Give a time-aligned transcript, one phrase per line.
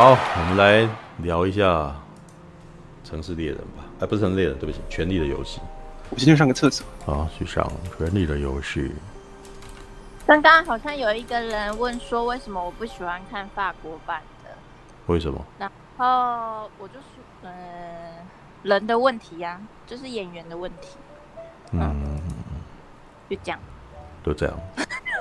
[0.00, 0.88] 好，我们来
[1.24, 1.64] 聊一下
[3.02, 3.82] 《城市猎人》吧。
[3.98, 5.58] 哎，不是《城市猎人》，对不起，《权力的游戏》。
[6.10, 6.86] 我先去上个厕所。
[7.04, 7.68] 好，去上
[7.98, 8.82] 《权力的游戏》。
[10.24, 14.50] 刚刚好像有一个人问说，为什么我不喜欢看法国版的？
[15.06, 15.44] 为什么？
[15.58, 17.02] 然后我就说，
[17.42, 18.12] 嗯、呃，
[18.62, 20.96] 人的问题呀、啊，就是演员的问题。
[21.72, 22.20] 嗯，嗯
[23.28, 23.60] 就这样。
[24.24, 24.56] 就这样。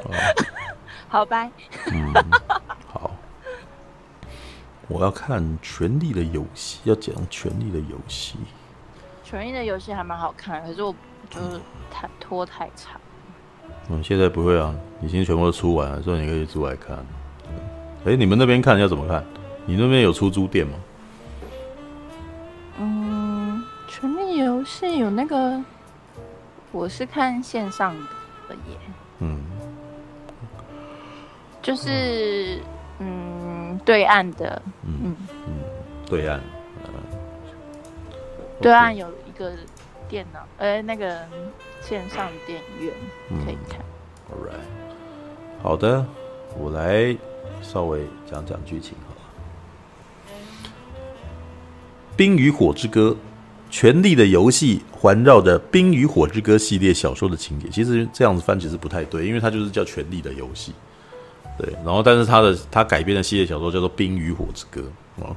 [1.10, 1.50] 好拜。
[1.92, 2.14] 嗯，
[2.94, 3.07] 好。
[4.88, 8.38] 我要看《权力的游戏》，要讲《权力的游戏》。
[9.30, 10.96] 《权力的游戏》还蛮好看，可是我
[11.30, 11.60] 就是
[11.92, 13.00] 太拖太长。
[13.90, 16.98] 嗯，现在不会啊，已经全部都出完了，所以你可以出来看。
[18.06, 19.24] 哎、欸，你们那边看要怎么看？
[19.66, 20.74] 你那边有出租店吗？
[22.80, 25.62] 嗯，《权力游戏》有那个，
[26.72, 27.94] 我是看线上
[28.48, 28.78] 的耶。
[29.20, 29.42] 嗯，
[31.62, 32.62] 就是
[33.00, 33.47] 嗯，
[33.86, 35.16] 对岸的，嗯嗯，
[36.06, 36.38] 对岸。
[36.38, 36.44] 呃
[38.60, 39.52] 对岸有一个
[40.10, 41.16] 电脑，呃、欸，那个
[41.80, 42.94] 线上电影院
[43.46, 43.80] 可以看。
[44.32, 44.66] 嗯、All right，
[45.62, 46.04] 好的，
[46.58, 47.16] 我来
[47.62, 49.22] 稍微讲讲剧情好了。
[52.16, 53.10] 《冰与火之歌》
[53.70, 60.72] 《权力的游戏》环绕着《冰与火之歌》系列小说的情节，其实这样子翻其实不太对，因为它就是叫《权力的游戏》。
[61.58, 64.82] 对，然后但是他的他改编的系列小说叫做《冰与火之歌》
[65.24, 65.36] 啊。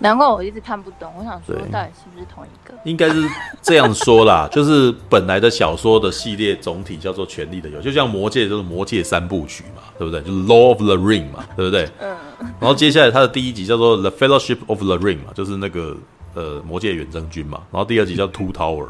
[0.00, 2.72] 难怪我一直看不懂，我想说到底是不是同一个？
[2.84, 3.20] 应该是
[3.60, 10.20] 这样说啦， 就是本来的小说的系列总体叫做《权力的游戏》，就像《魔戒》就是《魔戒三部曲》嘛，对不对？
[10.22, 11.90] 就是《Law of the Ring》嘛，对不对？
[11.98, 12.16] 嗯。
[12.60, 15.96] 然后接下来它的第一集叫做《The Fellowship of the Ring》嘛，就是那个
[16.34, 17.62] 呃魔戒远征军嘛。
[17.72, 18.86] 然后第二集叫《Two Tower》，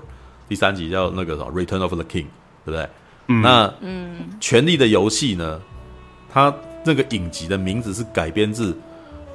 [0.47, 2.05] 第三集叫那个什么《Return of the King》，
[2.67, 2.87] 对不对？
[3.29, 3.41] 嗯。
[3.41, 5.59] 那嗯，《权力的游戏》呢，
[6.31, 6.55] 它
[6.89, 8.77] 那个影集的名字是改编自。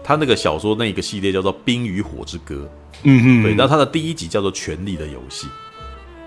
[0.05, 2.55] 他那个小说那个系列叫做《冰与火之歌》，
[3.03, 5.47] 嗯嗯，对，然后他的第一集叫做《权力的游戏》，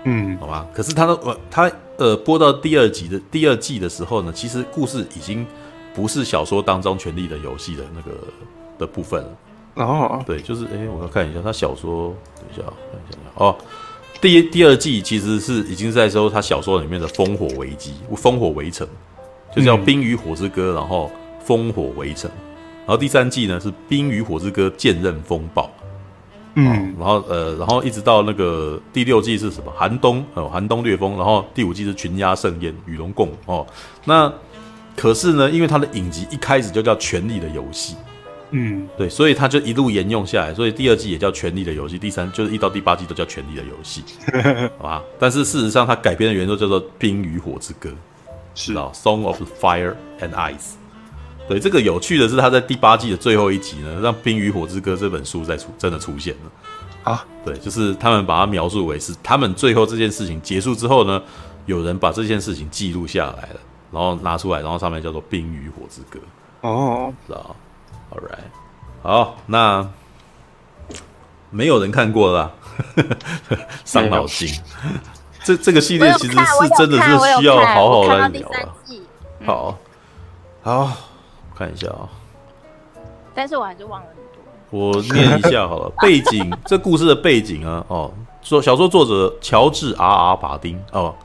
[0.05, 0.65] 嗯，好吧。
[0.73, 5.45] 可是他的呃，他呃播到第二集的第二季的时候呢，其实故事已经
[5.93, 8.17] 不是小说当中《权力的游戏》的那个
[8.79, 9.37] 的部分了。
[9.75, 13.55] 哦，对，就是哎，我要看一下他小说，等一下，看一下哦。
[14.19, 18.87] 第一第二季其实是已经在说他小说里面的烽火危机、烽火围城，
[19.55, 21.11] 就叫《冰与火之歌》，然后
[21.45, 22.29] 烽火围城。
[22.85, 25.69] 然后第三季呢是《冰与火之歌》剑刃风暴，
[26.55, 29.71] 嗯，然后呃，然后一直到那个第六季是什么？
[29.75, 31.17] 寒冬哦，寒冬掠风。
[31.17, 33.67] 然后第五季是群鸦盛宴，与龙共哦。
[34.05, 34.31] 那
[34.95, 37.95] 可是呢，因为它的影集一开始就叫《权力的游戏》，
[38.51, 40.53] 嗯，对，所以它就一路沿用下来。
[40.53, 44.01] 所以第二季也叫《权力的游戏》，第三就是一到第八季都叫《权力的游戏》，
[44.79, 45.03] 好吧？
[45.19, 47.89] 但是事实上，它改编的原作叫做《冰与火之歌》，
[48.57, 50.55] 是啊，《Song of Fire and Ice》。
[51.47, 57.23] 对，这个有趣的是，他在第八季的最后一集呢，让《冰与火之歌》这本书再出真的出现了啊！
[57.45, 61.21] 对，就是他们把它描述为是他们最后这件事情结束之后呢，
[61.67, 63.59] 有人把这件事情记录下来了，
[63.91, 66.19] 然后拿出来，然后上面叫做《冰与火之歌》
[66.67, 67.55] 哦，知道
[68.11, 69.87] ？All right，好，那
[71.51, 72.51] 没有人看过了啦，
[73.85, 74.49] 伤脑筋。
[75.47, 78.75] 这这个系列其实是真的是需要好好来聊了。
[79.45, 79.77] 好，
[80.61, 80.91] 好。
[81.55, 82.07] 看一下啊，
[83.33, 84.43] 但是我还是忘了很多。
[84.69, 88.13] 我念一下好了， 背景这故事的背景啊，哦，
[88.43, 91.15] 说小说作者乔治 ·R·R· 马丁哦，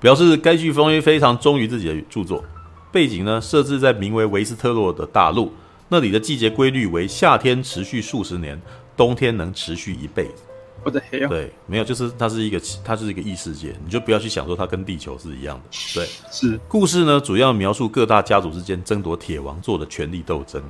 [0.00, 2.42] 表示该剧风非常忠于自己的著作。
[2.90, 5.52] 背景呢设置在名为维斯特洛的大陆，
[5.88, 8.60] 那里的季节规律为夏天持续数十年，
[8.96, 10.42] 冬天能持续一辈子。
[10.84, 11.28] 我的天！
[11.28, 15.64] 对，没有，就是它是一个，它是一个异世界，你就不要去想说它跟地球是一样的。
[15.94, 20.62] 对，是故事呢，主要描述各大家族之间争夺铁王座的权力斗争。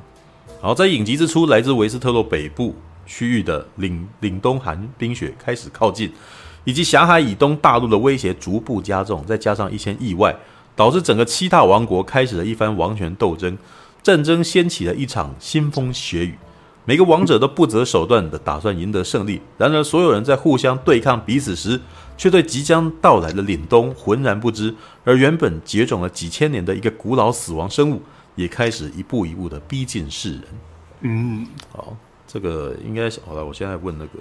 [0.61, 2.75] 然后在影集之初，来自维斯特洛北部
[3.07, 6.13] 区域的凛凛冬寒冰雪开始靠近，
[6.65, 10.35] 以及狭海以东大陆的威胁逐步加重，再加上一些意外，
[10.75, 13.57] 导致整个七大王国开始了一番王权斗争，
[14.03, 16.37] 战争掀起了一场腥风血雨。
[16.89, 21.79] 每个王者都不择手段的打算赢得胜利，然而所有人在互相对抗彼此时，
[22.17, 24.75] 却对即将到来的凛冬浑然不知。
[25.05, 28.01] 而原本绝种了几千年的一个古老死亡生物，
[28.37, 30.43] 也开始一步一步的逼近世人。
[31.01, 31.95] 嗯，好，
[32.27, 33.45] 这个应该好了。
[33.45, 34.21] 我现在问那个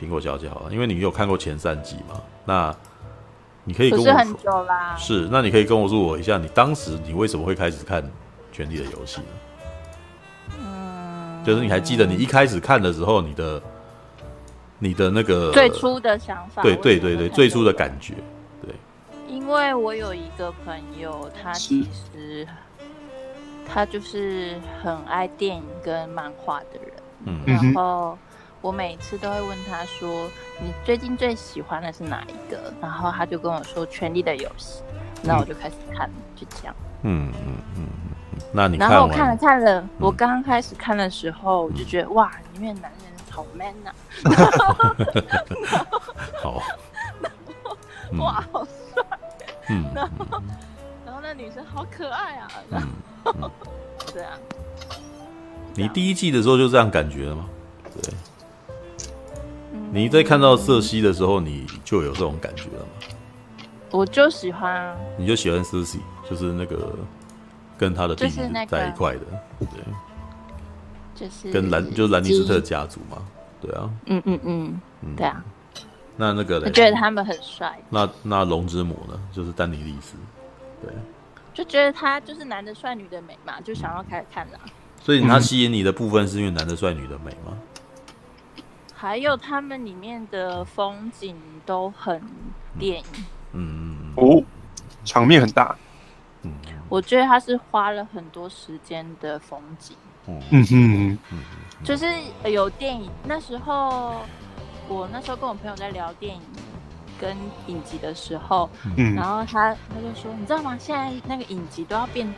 [0.00, 2.20] 苹果小姐好了，因为你有看过前三集嘛？
[2.44, 2.72] 那
[3.64, 4.94] 你可以跟我说，很久啦。
[4.96, 8.00] 是，那你可以跟我说我一下，你当时你为什么会开始看
[8.52, 9.30] 《权力的游戏》呢？
[11.44, 13.62] 就是你还记得你一开始看的时候，你的
[14.78, 18.14] 你的那个最初的想法，对对对对，最初的感觉，
[18.60, 18.74] 对。
[19.28, 22.46] 因为我有一个朋友，他其实
[23.66, 26.92] 他就是很爱电影跟漫画的人。
[27.24, 28.18] 嗯，然后
[28.60, 30.28] 我每次都会问他说
[30.60, 34.80] ：“你最近最喜欢的是哪一个？”然后他就跟我说《权力的游戏》，
[35.22, 36.74] 那我就开始看，就这样。
[37.02, 38.11] 嗯嗯嗯嗯，
[38.52, 43.92] 那你看然后我看了看了，我刚开始看的时候，我就觉得哇，里面男人好 man 呐，
[46.42, 46.62] 好，
[48.18, 49.02] 哇，好帅，
[49.70, 50.10] 嗯，然后
[51.06, 52.82] 然后那女生好可爱啊，然
[53.24, 53.50] 后
[54.12, 54.32] 对啊，
[55.74, 57.46] 你第一季的时候就这样感觉了吗？
[58.02, 58.14] 对，
[59.90, 62.86] 你在看到瑟西的时候，你就有这种感觉了吗？
[63.90, 66.94] 我就喜欢啊，你就喜欢瑟西，就是那个
[67.78, 69.20] 跟他的弟弟在一块的，
[69.60, 69.68] 对，
[71.14, 73.18] 就是跟兰就是兰尼斯特家族嘛，
[73.60, 75.44] 对啊，嗯嗯嗯，对啊，
[76.16, 80.16] 那那个我觉得他们很帅，那那龙之母呢，就是丹尼利斯，
[80.82, 80.92] 对，
[81.52, 84.58] 就觉得他就是男的帅，女的美嘛，就想要开始看了。
[85.00, 87.58] 所以他吸引你的部分是因为男的帅，女的美吗？
[88.94, 91.36] 还有他们里面的风景
[91.66, 92.22] 都很
[92.78, 93.04] 电影。
[93.52, 94.12] 嗯。
[94.14, 94.40] 哦，
[95.04, 95.76] 场面很大。
[96.42, 96.52] 嗯，
[96.92, 99.96] 我觉得他是花了很多时间的风景。
[100.26, 101.18] 嗯哼，
[101.82, 102.04] 就是
[102.44, 104.16] 有电影那时候，
[104.88, 106.42] 我那时候跟我朋友在聊电影
[107.18, 107.34] 跟
[107.66, 108.68] 影集的时候，
[108.98, 110.76] 嗯，然后他他就说，你知道吗？
[110.78, 112.30] 现在那个影集都要变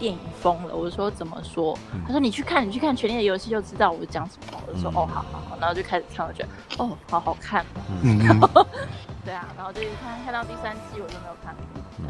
[0.00, 0.74] 电影风了。
[0.74, 1.78] 我说怎么说？
[2.04, 4.60] 他说你去看，你去看《权力的游戏》就知道我讲什么。
[4.66, 6.48] 我就说哦，好好好，然后就开始看，我觉得
[6.78, 7.64] 哦，好好看。
[8.02, 8.18] 嗯，
[9.24, 11.54] 对啊，然后就看看到第三季，我就没有看。
[12.00, 12.06] 嗯，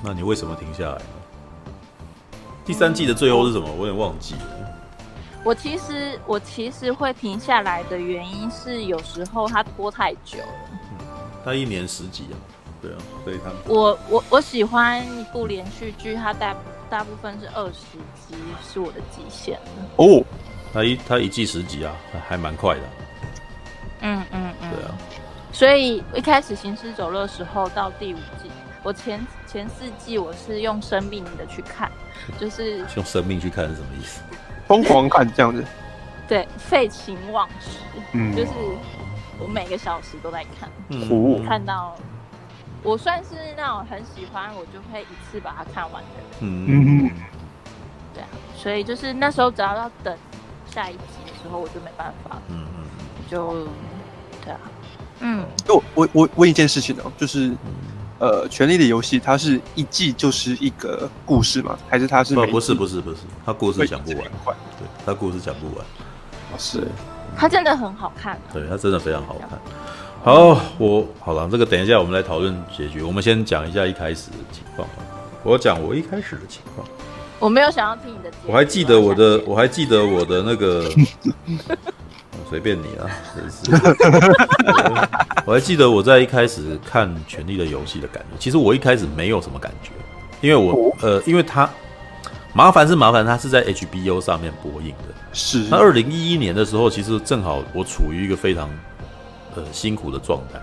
[0.00, 1.02] 那你为什么停下来？
[2.64, 3.70] 第三季的最后是什么？
[3.70, 4.40] 我有点忘记了。
[5.44, 10.70] 我其实我其实会停下来的原因是，有时候它拖太久了。
[10.72, 11.06] 嗯，
[11.44, 12.36] 它一年十集啊，
[12.80, 16.56] 对啊，所以它我我我喜欢一部连续剧，它大
[16.88, 18.34] 大部分是二十集，
[18.66, 19.58] 是我的极限
[19.96, 20.24] 哦。
[20.72, 21.94] 它一它一季十集啊，
[22.26, 22.80] 还蛮快的。
[24.00, 24.96] 嗯嗯嗯，对啊。
[25.52, 28.50] 所以一开始行尸走肉的时候，到第五季，
[28.84, 31.90] 我前前四季我是用生命的去看，
[32.38, 34.20] 就是 用生命去看是什么意思？
[34.68, 35.64] 疯狂看这样子，
[36.28, 37.78] 对，废寝忘食，
[38.12, 38.52] 嗯，就是
[39.40, 41.96] 我每个小时都在看，嗯，看到
[42.82, 47.10] 我算是那种很喜欢，我就会一次把它看完的人，嗯嗯，
[48.12, 50.14] 对啊，所以就是那时候只要要等
[50.66, 52.84] 下一集的时候，我就没办法，嗯嗯，
[53.30, 53.66] 就
[54.44, 54.60] 对啊，
[55.20, 57.56] 嗯，就我我问一件事情哦，就是。
[58.18, 61.76] 呃，权力的游戏，它是一季就是一个故事吗？
[61.88, 62.34] 还是它是？
[62.34, 64.20] 不，不是，不是，不是，它故事讲不完。
[64.20, 65.84] 对，它故事讲不完。
[66.52, 66.86] 哦，是。
[67.36, 68.38] 它真的很好看。
[68.52, 69.58] 对，它真的非常好看。
[70.22, 73.02] 好，我好了，这个等一下我们来讨论结局。
[73.02, 74.88] 我们先讲一下一开始的情况。
[75.42, 76.86] 我讲我一开始的情况。
[77.40, 78.30] 我没有想要听你的。
[78.46, 80.88] 我还记得我的，我还记得我的那个。
[82.48, 83.70] 随便你啊，真是。
[85.46, 89.90] 我还记得我在一开始看《权力的游戏》的感觉，其实我一开始没有什么感觉，
[90.40, 91.68] 因为我呃，因为它
[92.54, 95.14] 麻烦是麻烦，它是在 HBO 上面播映的。
[95.32, 95.66] 是。
[95.70, 98.70] 那二零一一年的时候，其实正好我处于一个非常
[99.54, 100.58] 呃辛苦的状态。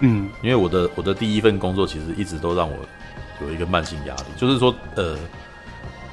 [0.00, 2.76] 嗯，因为我的我的第一份工作其实一直都让我
[3.40, 5.16] 有一个慢性压力，就是说呃，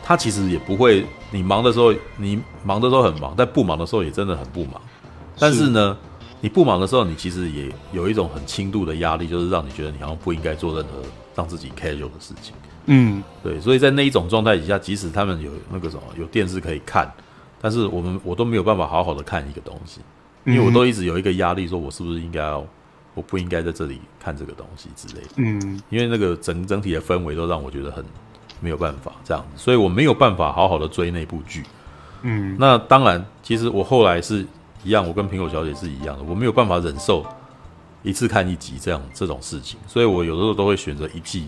[0.03, 4.81] 他其实也不会，你忙的时候你忙的时候很忙，但不忙的时候也真的很不忙。
[5.37, 5.97] 但是呢，
[6.41, 11.01] 你不忙的时候，你其实也有一种很轻度的压力，就是让你觉得你好像不应该做任何
[11.35, 12.53] 让自己 casual 的事情。
[12.85, 17.11] 嗯，对，所以在那一种状态底下，即使他们有那个什么有电视可以看，
[17.61, 20.01] 但是我们我都没有办法好好的看一个东西，
[20.45, 22.65] 因为我都一直有一个压力，说我是不是应该要，
[23.13, 25.29] 我不应该在这里看这个东西之类的。
[25.37, 28.05] 嗯，因为那个整整体的氛围都让我觉得很
[28.61, 31.63] 没有办法这样子，所以我没有办法好好的追那部剧。
[32.21, 34.45] 嗯，那当然，其实我后来是。
[34.85, 37.25] 一样，我跟苹果小姐是一样的，我没有办法忍受
[38.03, 41.47] 一次看一集这样这种事情，所以我有的时候都会选择一季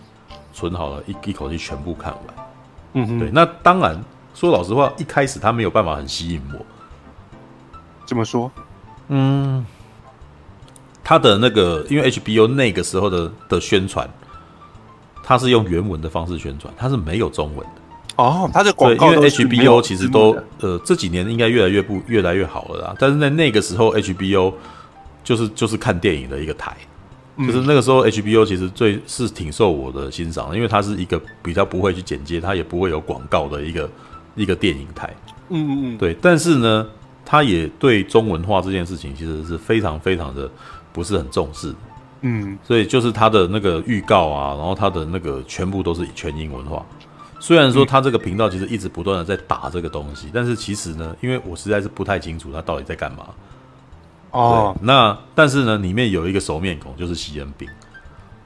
[0.51, 2.23] 存好了，一一口气全部看完。
[2.93, 3.29] 嗯哼，对。
[3.31, 3.95] 那当然，
[4.33, 6.65] 说老实话，一开始他没有办法很吸引我。
[8.07, 8.49] 怎么说？
[9.09, 9.63] 嗯，
[11.03, 14.09] 他的那个，因为 HBO 那个时候的的宣传，
[15.21, 17.81] 他是用原文的方式宣传，他是没有中文的。
[18.17, 22.95] 哦，它的广告因为 HBO 其实都呃这几年应该越来越不越来越好了啦。
[22.99, 24.53] 但是在那个时候，HBO
[25.23, 26.75] 就是就是看电影的一个台，
[27.35, 33.89] 嗯、就是那个时候 HBO 其实最是挺受我的欣赏的，因为它是一个比较不会去剪接，它也不会有广告的一个
[34.35, 35.13] 一个电影台。
[35.49, 36.17] 嗯嗯嗯，对。
[36.19, 36.87] 但是呢，
[37.23, 40.49] 它也对中文化这件事情其实是非常非常的
[40.91, 41.71] 不是很重视。
[42.21, 46.83] 嗯，所以就是它的那个预告啊，然后它的那个全部都是全英文化。
[47.39, 53.27] 虽然说他这个频道其实一直不断的在打这个东西，但是其实呢，因为我实在是不太清楚他到底在干嘛。
[54.31, 57.67] 哦，那但是呢，里面有一个熟面孔，就是西恩兵，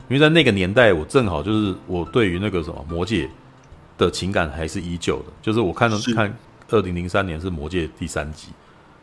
[0.07, 3.29] 因为在那个年代，我正好就是我对于那个什么魔戒
[3.98, 6.33] 的情感还是依旧的，就是我看到看
[6.69, 8.50] 二零零三年是魔戒第三集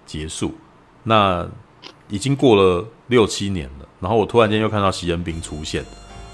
[0.07, 0.55] 结束，
[1.03, 1.47] 那
[2.09, 5.85] 已经过了六七年了，然后我突然间又看到西恩兵出现，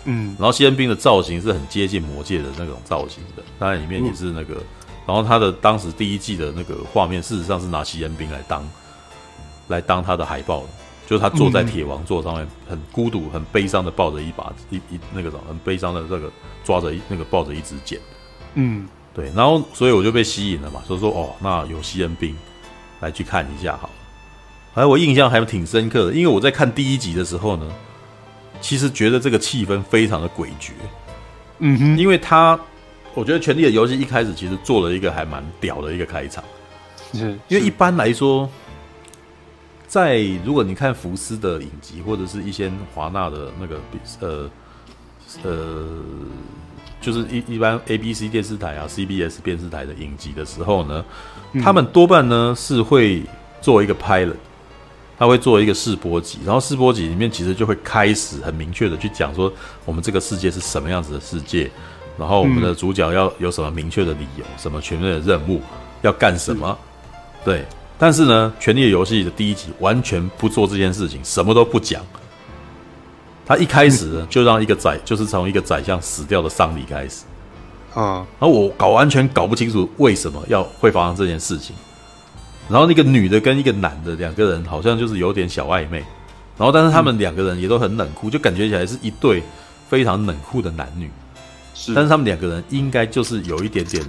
[0.04, 4.54] 嗯，然后西恩兵的造型是很接近魔界的那种造型的，当然里面也是那个，
[5.06, 8.64] 然后他的当时第一季的那个画面，事实上是拿西恩兵来当。
[9.68, 10.62] 来当他的海报，
[11.06, 16.30] 就是他坐在铁王座上面，很孤独、很悲伤的抱着一把一一那个什么，很悲伤的这个
[16.62, 17.99] 抓着一那个抱着一支剑，
[18.56, 22.37] 嗯，对，然后所以我就被吸引了嘛，所以说哦，那有西恩兵
[23.00, 23.94] 来去看一下好了，
[24.75, 27.66] 哎，我印象还挺深刻的，因为我在看第一集的时候呢，
[28.64, 30.73] 其实觉得这个气氛非常的诡谲，
[31.59, 32.59] 嗯哼，因为他
[33.12, 36.42] 我觉得《权力的游戏》一开始其实做了一个还蛮屌的一个开场，
[37.12, 38.49] 是，因为一般来说。
[39.87, 43.80] 在如果你看福斯的影集，或者是一些华纳的那个
[44.18, 44.50] 呃
[45.44, 46.02] 呃，
[47.00, 51.04] 就是一一般 ABC 电视台啊、CBS 电视台的影集的时候呢，
[51.52, 53.23] 嗯、他们多半呢是会
[53.61, 54.35] 做一个 pilot，
[55.18, 59.52] 他会做一个试播集，然后试播集里面其实就会开始很明确的去讲说，
[59.85, 61.71] 我们这个世界是什么样子的世界，
[62.18, 65.61] 然后我们的主角要有什么明确的理由，什么全面的任务
[66.02, 66.76] 要干什么，
[67.44, 67.64] 对。
[67.97, 72.02] 但是呢，《权力的游戏》的第一集完全不做这件事情，什么都不讲。
[73.47, 77.25] 他一开始呢，就让一个宰，就是从一个宰相死掉的丧礼开始。
[77.94, 81.76] 啊，然后我搞完全搞不清楚为什么要会发生这件事情。
[82.68, 85.99] 然后那个女的跟一个男的两个人好像就是有点小暧昧。
[86.56, 89.42] 然后但是他们两个人也都很冷酷，就感觉起来是一对
[89.88, 91.11] 非常冷酷的男女。
[91.75, 94.04] 是，但是他们两个人应该就是有一点点。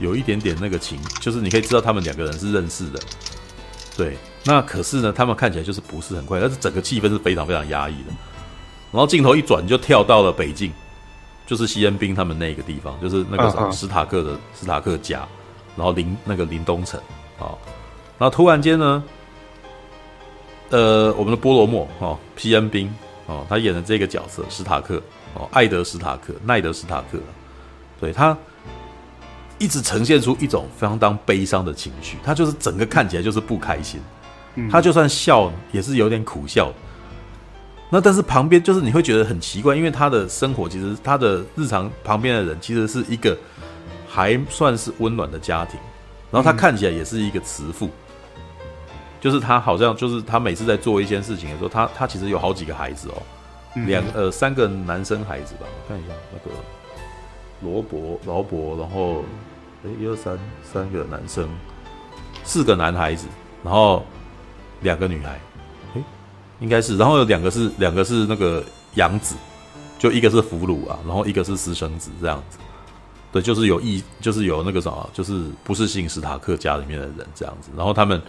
[0.00, 2.98] 有一点点那个情，就是你可以知道他们两个人是认识的，
[3.98, 4.16] 对。
[4.46, 8.12] 那可是呢，他们看起来就是不是很快，但是整个气氛是非常非常压抑的。
[8.90, 10.72] 然后镜头一转就跳到了北境，
[11.46, 15.28] 就是西恩兵他们那个地方，就是那个什么史塔克的史塔克家，
[15.76, 16.98] 然后林那个林东城
[17.38, 17.52] 啊。
[18.20, 19.02] 然后突然间呢，
[20.68, 22.92] 呃，我们的波罗莫哦，皮恩兵
[23.26, 25.02] 哦，他演的这个角色史塔克
[25.34, 27.18] 哦，艾德史塔克，奈德史塔克，
[27.98, 28.36] 对他。
[29.62, 34.00] 一直呈现出一种相当悲伤的情绪，他就是整个看起来就是不开心，
[34.70, 36.72] 他就算笑也是有点苦笑。
[37.90, 43.36] 那但是旁边就是你会觉得很奇怪，因为他的生活其实他的日常旁边的人其实是一个
[44.08, 45.78] 还算是温暖的家庭，
[46.30, 47.90] 然后他看起来也是一个慈父，
[49.20, 53.22] 就是他好像就是他每次在做一件事情的时候，他他其实有好几个孩子哦，
[53.86, 56.56] 两呃三个男生孩子吧，我看一下那个
[57.62, 59.22] 罗伯劳伯，然后。
[59.82, 61.48] 哎，一二三，三个男生，
[62.44, 63.26] 四个男孩子，
[63.64, 64.04] 然后
[64.82, 65.40] 两个女孩，
[65.96, 66.02] 哎，
[66.58, 68.62] 应该是，然后有两个是两个是那个
[68.96, 69.34] 养子，
[69.98, 72.58] 就一个是俘虏啊，然后一个是私生子这样子，
[73.32, 78.20] 对，就是有意，就是有那个什么，就是不是姓史塔克家里面的人这样子，然后他们，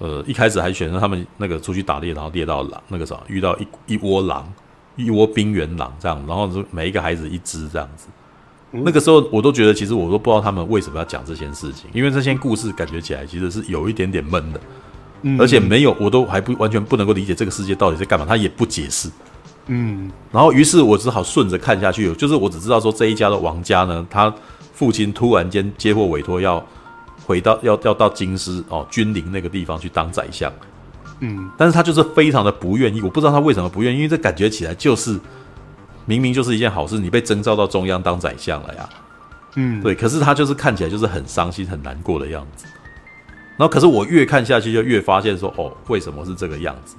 [0.00, 4.52] 呃，一开始还选择他们那个出去打猎，然后猎到狼，那个什么遇到一一窝狼，
[4.96, 8.08] 一窝冰原狼这样，然后就每一个孩子一只这样子。
[8.72, 14.60] 那个时候我都觉得，其实我都不知道他们为什么要讲这些事情，因为这些故事感觉起来其实是有一点点闷的，
[15.38, 19.10] 而且没有，我都还不完全不能够理解这个世界到底在干嘛，他也不解释，
[19.66, 24.32] 嗯，然后于是我只好顺着看下去，就是我只知道说这一家的王家呢，他
[24.72, 26.64] 父亲突然间接获委托要
[27.30, 30.52] 回到要要到京师哦君临那个地方去当宰相，
[31.20, 35.16] 嗯，但是他就是非常的不愿意，我不知道他为什么不愿意，因为这感觉起来就是。
[36.06, 38.88] 明明就是一件好事，你被征召到中央当宰相了呀，
[39.54, 39.94] 嗯，对。
[39.94, 42.64] 可是他就是看起来就是很伤心、很难过的样子。
[43.56, 46.96] 然后，可是我越看下去，就越发现说，哦，为什么是这个样子？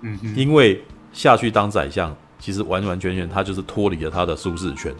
[0.00, 4.94] 嗯哼，因为下去当宰相，其实完完全全他就是脱离了他的舒适圈。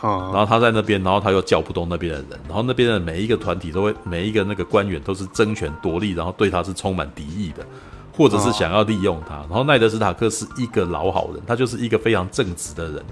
[0.00, 7.64] 好，然后他在那边，然后他又叫不动那边的人，然后那边的每一个团体都会，每一个那个官员都是争权夺利，然后对他是充满敌意的。
[8.12, 13.02] 或者是想要利用他，然后奈德·斯塔克是一个老好人，他就是一个非常正直的人。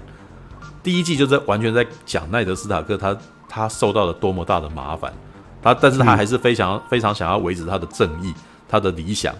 [0.83, 3.17] 第一季就在完全在讲奈德·斯塔克他
[3.47, 5.11] 他受到了多么大的麻烦，
[5.63, 8.31] 他但是他还是非常非常想要维持他的正义，
[8.67, 9.33] 他的理想。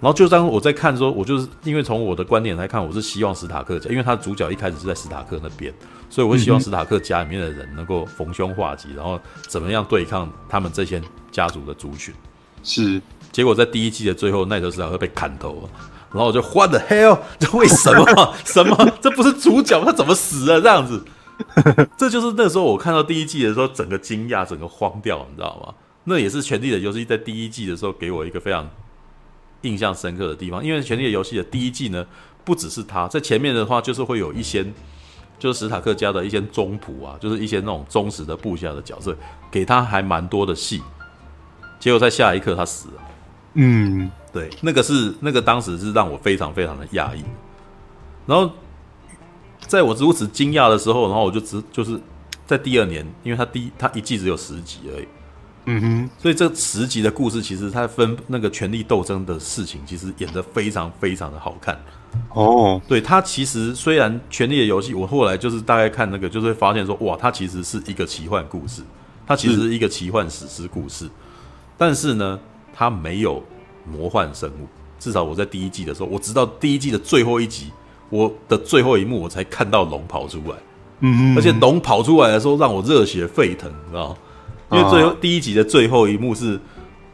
[0.00, 5.72] 然后就当我在看说，我就是因为从我的观点来看，我是希望史塔克家，因为他的主角一开始是在史塔克那边，
[6.10, 11.00] 所以我希望史塔克家里面的人能够逢凶化吉，然后怎么样对抗他们这些
[11.30, 12.12] 家族的族群。
[12.62, 13.00] 是。
[13.32, 15.70] 结果在第一季的最后，奈德·史塔克被砍头了，
[16.10, 17.20] 然后我就 What the hell？
[17.38, 18.34] 这为什么？
[18.44, 18.98] 什么？
[19.00, 20.60] 这不是主角，他怎么死了？
[20.60, 21.04] 这样子，
[21.96, 25.72] 这就是那时候我看到第一季的时候，整个惊讶，整个慌掉，你知道吗？
[26.04, 28.68] 那也是《权力的游戏》在第一季的时候给我一个非常
[29.60, 32.04] 印象深刻的地方，因为《权力的游戏》的第一季呢，
[32.44, 34.66] 不只是他在前面的话，就是会有一些，
[35.40, 39.16] 就是史塔克家的一些宗仆啊，就是一些那种忠实的部下的角色，
[39.50, 40.80] 给他还蛮多的戏，
[41.80, 43.02] 结果在下一刻他死了。
[43.54, 47.24] 嗯，对，那个是那个当时是让我非常非常的讶异，
[48.26, 48.48] 然后。
[49.66, 52.00] 在我如此惊讶的时候，然后我就只就是
[52.44, 55.06] 在第二年，因为他第一他一季只有十集而已，
[55.66, 61.78] 嗯哼，所以这十集的故事其实他分那个权力斗争的事情，其实演得非常非常的好看。
[62.34, 68.82] 哦，对，它其实虽然权力的游戏，我后来就是大概看那个，就是会发现说，哇，它其实是一个奇幻故事，
[69.26, 71.08] 它其实是一个奇幻史诗故事，
[71.76, 72.38] 但是呢，
[72.72, 73.42] 它没有
[73.90, 74.66] 魔幻生物，
[74.98, 77.70] 至少我在第一季的时候，我直到第一季的最后一集。
[78.12, 80.56] 我的最后一幕，我才看到龙跑出来，
[80.98, 84.16] 嗯，而且龙跑出来的时候，让我热血沸腾，你知道吗？
[84.72, 86.58] 因为最后第一集的最后一幕是，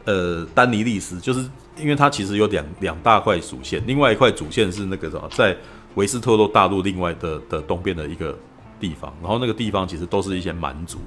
[0.05, 1.47] 呃，丹尼利斯，就是
[1.79, 5.55] 因为他其实有两两大块主线，另外一块主线是那个什么，在
[5.95, 8.37] 维斯特洛大陆另外的的东边的一个
[8.79, 10.99] 地方，然后那个地方其实都是一些蛮族，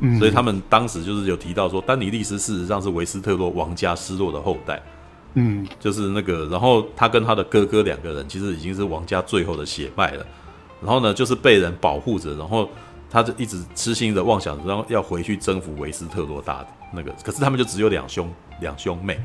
[0.00, 4.82] 嗯，所以他们当时就是有提到说，丹尼利斯事实上是维斯特洛王家失落的后代。
[5.38, 10.26] 嗯，就是那个，然后他跟他的哥哥两个人其实已经是王家最后的血脉了，
[10.80, 12.66] 然后呢，就是被人保护着，然后
[13.10, 18.32] 他就一直痴心的妄想，然后要回去征服维斯特洛大的那个，可是他们就只有两兄
[18.62, 19.20] 两兄妹，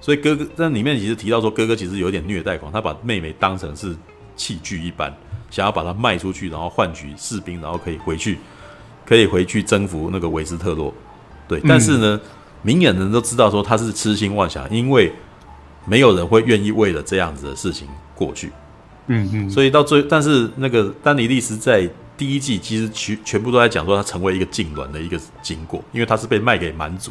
[0.00, 3.94] 所以哥哥在里面其实提到说，哥哥其实有点虐待狂，他把妹妹当成是
[4.36, 5.14] 器具一般，
[5.50, 8.38] 想要把她卖出去，然后换取士兵，然后可以回去，
[9.04, 10.92] 可以回去征服那个维斯特洛，
[11.46, 12.30] 对，但是呢，嗯、
[12.62, 15.12] 明眼人都知道说他是痴心妄想，因为。
[15.86, 18.52] 没有人会愿意为了这样子的事情过去，
[19.06, 21.88] 嗯嗯，所以到最，但是那个丹尼利斯在
[22.18, 27.10] 第一季其实全全部都在讲说他成为一个痉挛的一个经过，因为他是被卖给蛮族，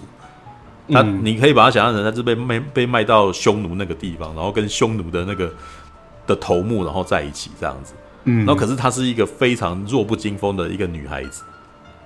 [0.91, 5.51] 他你可以把它想象成他是被卖被卖到匈奴那个地方，然后跟匈奴的那个
[6.27, 7.93] 的头目然后在一起这样子，
[8.25, 11.43] 嗯，然后可是她是一个非常弱不禁风的一个女孩子，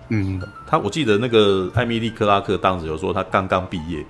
[0.10, 4.06] 嗯，她我记得那个艾米丽克拉克当时有说她刚刚毕业。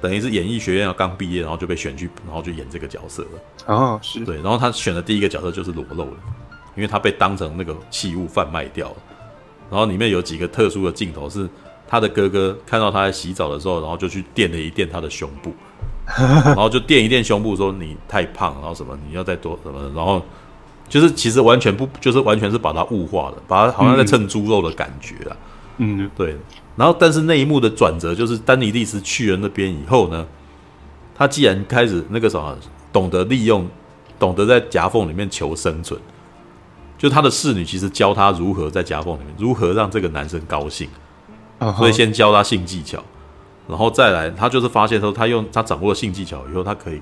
[0.00, 3.28] 等于是演艺学院要刚毕业，然后就被选去，然后就演这个角色了。
[3.66, 6.16] 哦，是对，然后她选的第一个角色就是裸露的，
[6.76, 8.96] 因为她被当成那个器物贩卖掉了。
[9.68, 11.48] 然后里面有几个特殊的镜头，是
[11.88, 15.52] 他的哥哥看到他在洗澡的时候，然后就去垫了一垫他的胸部，
[16.44, 20.22] 然后就垫一垫胸部，说你太胖，然后什么你要再多什么，然后
[20.88, 25.36] 就是其实完全不，就是完全是把他物化了，把他好像在蹭猪肉的感觉啊。
[25.78, 26.36] 嗯，对。
[26.76, 30.26] 然后，但是那一幕的转折就是丹尼利斯去了那边以后呢，
[31.14, 32.56] 他既然开始那个什么，
[32.92, 33.68] 懂得利用，
[34.18, 36.00] 懂得在夹缝里面求生存，
[36.96, 40.88] 就他的侍女其实教他如何在夹缝里面，如何让这个男生高兴，
[41.76, 43.02] 所以先教他性技巧，
[43.68, 47.00] 然后再来，他就是发现说，他用他掌握了性技巧以后，他可以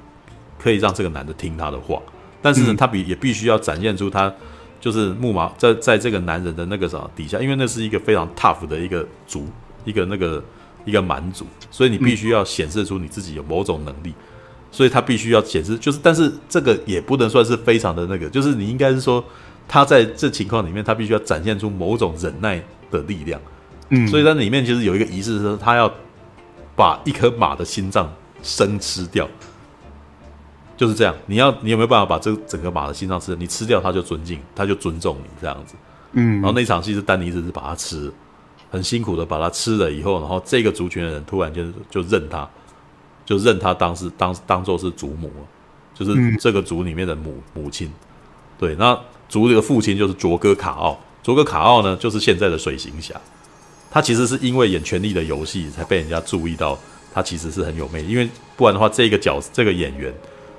[0.58, 2.00] 可以让这个男的听他的话，
[2.40, 4.32] 但是呢，他比也必须要展现出他。
[4.78, 9.48] 就是木马在在这个男人的那个什么底下，因为那是一个非常 tough 的一个族，
[9.86, 10.40] 一个那个
[10.84, 14.14] 一个蛮族，所以你必须要显示出你自己有某种能力，
[14.70, 19.24] 所以他必须要显示，就是但是这个也不能算是非常的那个，就是你应该是说
[19.66, 23.40] 他在这情况里面，他必须要展现出某种忍耐的力量，
[23.90, 25.92] 嗯，所以在里面其实有一个仪式是，他要
[26.74, 29.28] 把一颗马的心脏生吃掉。
[30.76, 33.34] 就是这样，你要你有没有办法把这整个马的心脏吃？
[33.36, 35.74] 你吃掉它就尊敬，它就尊重你这样子。
[36.12, 38.12] 嗯，然后那场戏是丹尼只是把它吃，
[38.70, 42.46] 很辛苦的把它吃了以后，然后这个族群的人突然间就认他，
[43.24, 45.32] 就认他当是当当做是祖母，
[45.94, 47.90] 就是这个族里面的母母亲。
[48.58, 48.98] 对，那
[49.30, 53.18] 族里的父亲就是卓哥卡奥，卓哥卡奥呢就是现在的水行侠，
[53.90, 56.78] 他其实是因为演《权力的游戏》才被人家注意到，
[57.14, 60.12] 他其实是很有魅力，因为不然的话，这个角这个演员。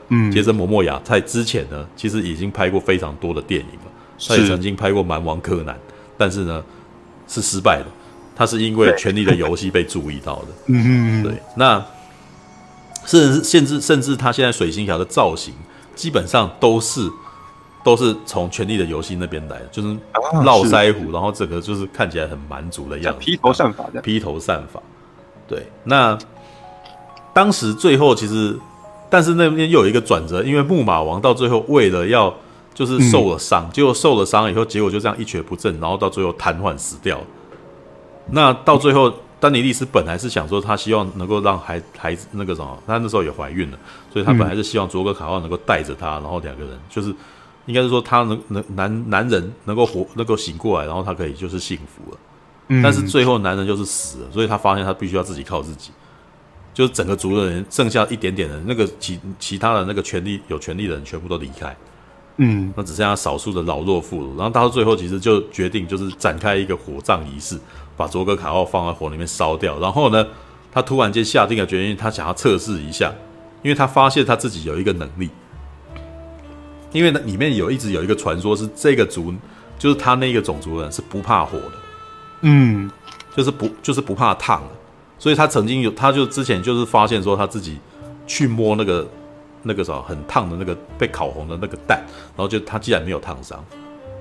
[0.09, 3.91] 嗯，杰森·摩莫亚在之前呢，其实已经拍过非常多的电影了。
[4.25, 5.75] 他也曾经拍过《蛮王柯南》，
[6.17, 6.63] 但是呢
[7.27, 7.85] 是失败的。
[8.33, 10.47] 他是因为《权力的游戏》被注意到的。
[10.67, 11.33] 嗯嗯对。
[11.57, 11.83] 那
[13.05, 15.53] 甚至甚至甚至他现在水星侠的造型，
[15.93, 17.01] 基本上都是
[17.87, 19.87] 都是从《权力的游戏》那边来的，就是
[20.43, 24.81] 络腮胡，然后整个就是看起来很蛮族的样子，披头散发的，披头散发。
[25.47, 25.65] 对。
[25.85, 26.17] 那
[27.33, 28.59] 当时最后其实。
[29.09, 32.33] 但是那边又有一个转折，因为木马王到最后为了要
[32.73, 37.17] 就是受了伤，嗯、结果受了伤以后，结果就这样一蹶不振，然后到最后瘫痪死掉。
[38.31, 43.77] 那到最后，丹尼利斯本来是想说，他希望能够让孩孩子那个什么，他那时候也怀孕了，
[44.11, 47.15] 所以他本来是希望卓格卡奥能够带着他，然后两个人就是
[47.67, 52.17] 应该是说他能能男男人能够活能够醒过来，然后他可以就是幸福了。
[52.69, 55.91] 嗯，但是最后男人就是死了，所以他发现他必须要自己靠自己。
[56.73, 61.75] 就是整个族的人剩下一点点人，那个其其他的那个权力有权力的人全部都离开。
[62.37, 64.37] 嗯，那只剩下少数的老弱妇孺。
[64.37, 67.59] 然后到最后其实就决定就是展开一个火葬仪式，
[67.95, 69.79] 把卓格卡奥放在火里面烧掉。
[69.79, 70.23] 然后呢，
[70.71, 73.11] 他突然间下定了决心，他想要测试一下，
[73.63, 75.31] 因为他发现他自己有一个能力。
[76.91, 79.33] 因为呢，里面有一直有一个传说，是这个族
[79.77, 81.71] 就是他那个种族的人是不怕火的，
[82.41, 82.89] 嗯，
[83.35, 84.63] 就是不就是不怕烫，
[85.19, 87.77] 所以他曾经有，他就之前就是发现说他自己
[88.25, 89.07] 去摸那个
[89.63, 92.01] 那个什么很烫的那个被烤红的那个蛋，
[92.35, 93.63] 然后就他竟然没有烫伤，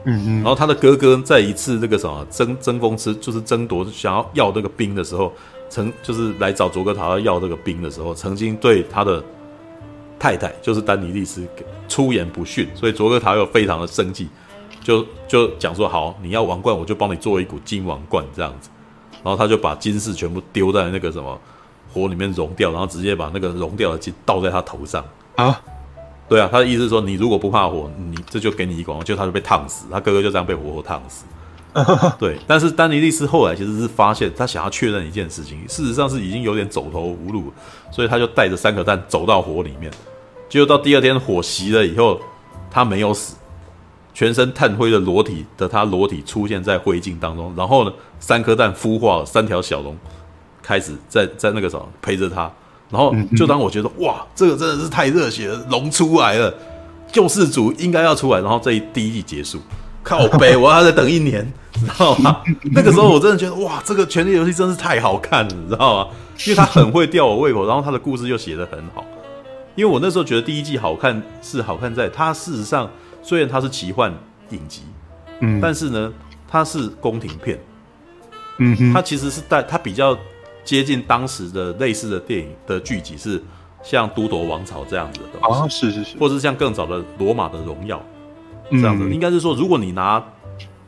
[0.04, 5.32] 嗯嗯，然后他的哥哥在一次那个什么争争锋吃就是争夺想要要那个冰的时候，
[5.70, 9.22] 曾就是来找卓格塔要要这个冰的时候，曾经对他的。
[10.18, 11.46] 太太就是丹尼利斯
[11.88, 14.28] 出言不逊，所以卓格塔又非常的生气，
[14.82, 18.70] 就就讲说好，你要王冠，我就帮你做一股金王冠这样子，
[19.22, 21.38] 然后他就把金饰全部丢在那个什么
[21.92, 25.04] 火里面熔掉，然后直接把那个熔掉的金倒在他头上。
[25.36, 25.60] 啊，
[26.28, 31.24] 对啊，他的意思是说，你如果不怕火，你这就给你一个王冠，就他就被烫死，他哥哥就这样被活活烫死，
[32.18, 37.52] 对，但是丹尼利斯后来其实是发现他想要确认一件事情，事实上是已经有点走投无路，
[37.90, 39.92] 所以他就带着三颗蛋走到火里面。
[40.48, 42.20] 结果到第二天火熄了以后，
[42.70, 43.36] 他没有死，
[44.14, 49.96] 全身炭灰的裸体的他裸体出现在灰烬当中，然后呢，三颗蛋孵化了三条小龙，
[50.62, 52.50] 开始在在那个时候陪着他，
[52.90, 56.54] 然后就当我觉得哇，这个真的是太热血了，龙出来了，
[57.12, 59.58] 救世主应该要出来，然后这一第一季结束，
[60.06, 62.40] 靠北，我要再等一年，你知道吗？
[62.72, 66.10] 那个时候我真的觉得哇，这个权力游戏真是太好看了，你知道吗？
[66.46, 69.04] 因为它很会吊我胃口，然后它的故事又写得很好。
[69.74, 72.88] 因为我那时候觉得第一季好看是好看在它事实上
[73.20, 74.14] 虽然它是奇幻
[74.50, 74.82] 影集，
[75.40, 76.12] 嗯，但是呢
[76.48, 77.58] 它是宫廷片，
[78.58, 80.16] 嗯哼，它其实是带它比较
[80.64, 83.42] 接近当时的类似的电影的剧集是
[83.82, 87.98] 像《都铎王朝》这样子的东西，啊，是是是，或者是像更早的《罗马的荣耀》
[88.70, 90.22] 这样子，应该是说如果你拿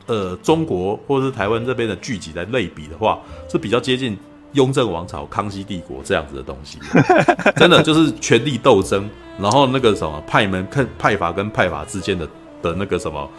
[0.07, 4.17] 呃中国或者是台湾这边的剧集来类比的话，是比较接近。
[4.53, 6.79] 雍正王朝、康熙帝国这样子的东西，
[7.55, 12.27] 真的就是权力斗争，然后那个什么派门、看派阀跟派阀之间的
[12.59, 13.29] 的那个什么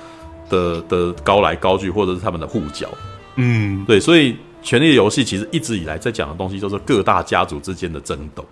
[0.48, 2.88] 的的高来高去，或者是他们的互角。
[3.35, 8.44] 嗯，对，所以《权力的游戏》其实一直以来在讲的东西，就是各大家族之间的争斗。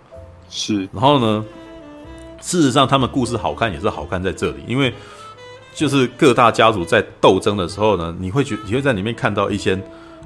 [0.49, 1.45] 是，然后呢，
[2.41, 4.93] 事实上他们故事好看也是好看在这里，因为
[5.73, 9.79] 就是各大家族在斗争的时候呢，你会觉你会在里面看到一些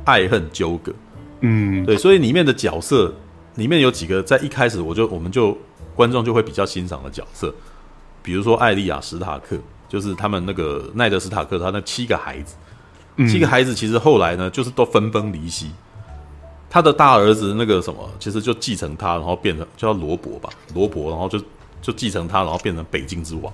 [0.06, 0.92] 爱恨纠葛。
[1.42, 3.14] 嗯，对，所以里面的角色
[3.56, 5.58] 里面有几个，在一开始我就我们就
[5.94, 7.54] 观众就会比较欣赏的角色，
[8.22, 9.58] 比如说艾利亚·史塔克，
[9.90, 12.56] 就是他们那个奈德·史塔克他那七个孩子，
[13.28, 15.70] 七个孩子其实后来呢，就是都分崩离析。
[16.70, 21.40] 他的大儿子那个什么，其实就继承他，然后变成叫罗伯吧，罗伯，然后就
[21.84, 23.54] 就继承他，然后变成北境之王。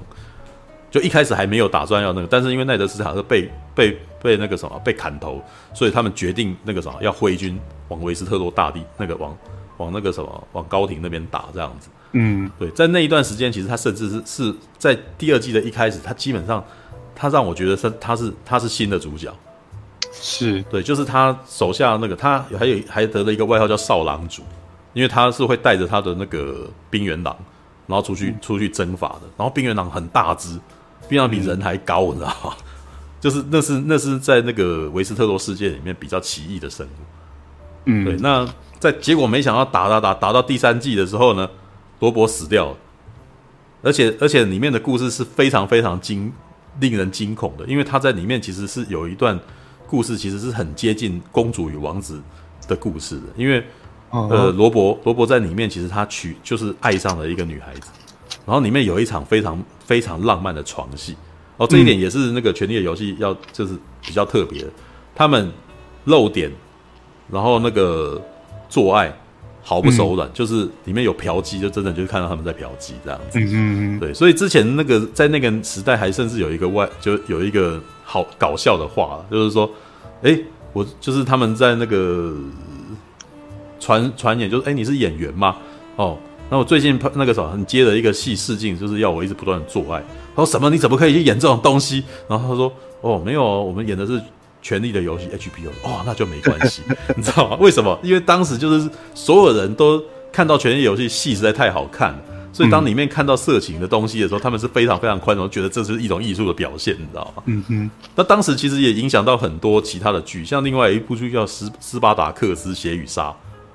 [0.91, 5.41] 就一开始还没有打算要那个，但是因为奈德·斯塔克被被被那个什么被砍头，
[5.73, 7.60] 所以他们决定那个什么要挥军。
[7.89, 9.36] 往维斯特洛大帝那个往
[9.78, 16.63] 往那个什么往高庭那边打这样子，嗯，对，在那一段时间，其实他甚至是是在第二季的一开始，他基本上
[17.15, 19.36] 他让我觉得他他是他是新的主角，
[20.13, 20.62] 是。
[20.69, 24.43] 对，就是他手下那个他还有还得了一个外号叫少狼主，
[24.93, 27.36] 因为他是会带着他的那个冰原狼，
[27.88, 30.60] 然后出去出去征伐的，然后冰原狼很大只，
[31.10, 32.56] 冰原狼比人还高，你知道吗？
[33.19, 36.89] 就是那是那是在那个维斯特洛世界里面比较奇异的生物。
[37.86, 38.48] 嗯，对，那
[38.80, 41.50] 在结果没想到打打打打到第三季的时候呢，
[42.00, 42.78] 罗伯死掉了，
[43.82, 46.32] 而且而且里面的故事是非常非常惊
[46.80, 49.38] 令人惊恐的，因为他在里面其实是有一段
[49.86, 52.22] 故事，其实是很接近公主与王子
[52.67, 53.62] 的故事的，因为
[54.12, 57.89] 呃罗伯罗伯在里面其实他娶就是爱上了一个女孩子，
[58.50, 61.16] 然后里面有一场非常非常浪漫的床戏，
[61.58, 64.70] 哦，这一点也是那个权力的游戏要就是比较特别的，
[65.14, 65.52] 他们
[66.06, 66.52] 露点。
[67.32, 68.20] 然后那个
[68.68, 69.16] 做爱
[69.62, 73.40] 毫不手软，嗯、就是里面有嫖妓，就真的就是看到他们在嫖妓这样子。
[73.40, 74.00] 嗯嗯嗯。
[74.00, 79.70] 对，所以之前那个在那个时代还甚至有一个外，就有一个好搞笑的话，就是说，
[80.24, 80.36] 哎，
[80.74, 82.36] 我就是他们在那个
[83.80, 85.56] 传传言，就是哎，你是演员吗？
[85.98, 86.18] 哦，
[86.50, 90.04] 那我最近那个时候你接了一个戏试镜，就是要我一直不断的做爱。
[90.36, 90.70] 他说什么？
[90.70, 92.04] 你怎么可以去演这种东西？
[92.28, 94.22] 然后他说，哦，没有，我们演的是。
[94.62, 96.82] 权力的游戏 HBO 哦，那就没关系，
[97.16, 97.58] 你知道吗？
[97.62, 97.98] 为什么？
[98.04, 102.20] 因为当时就是所有人都看到权力游戏戏实在太好看了，
[102.52, 107.44] 所以当里面看到色情的东西的时候，他们是非常非常宽容，觉得这是一种艺术的表现，你知道吗？
[107.46, 107.90] 嗯哼。
[108.16, 113.30] 那当时其实也影响到很多其他的剧，像另外一部剧叫《斯斯巴达克斯血与杀》，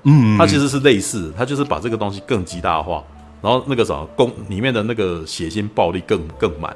[0.05, 3.03] 嗯，它其实是类似，它就是把这个东西更极大化，
[3.41, 6.75] 然后那个什么公里面的那个血腥暴力更更满，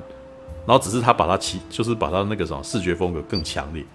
[0.66, 3.86] 然后只是他把它其就是把它那个什么视觉风格更强烈，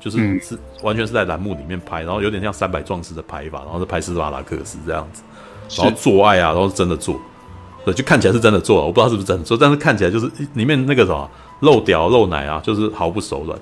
[0.00, 5.22] 就是是完全是在栏目里面拍，然后有点像三百壮士的拍法，然后是拍斯巴达克斯这样子，
[5.76, 7.20] 然后做爱啊，然后是真的做。
[7.84, 11.30] 对，就看起来是真的做了，我不知道是不是真的做，但是看起来就是里面那个什么
[11.60, 13.58] 露屌露奶啊，就是毫不手软。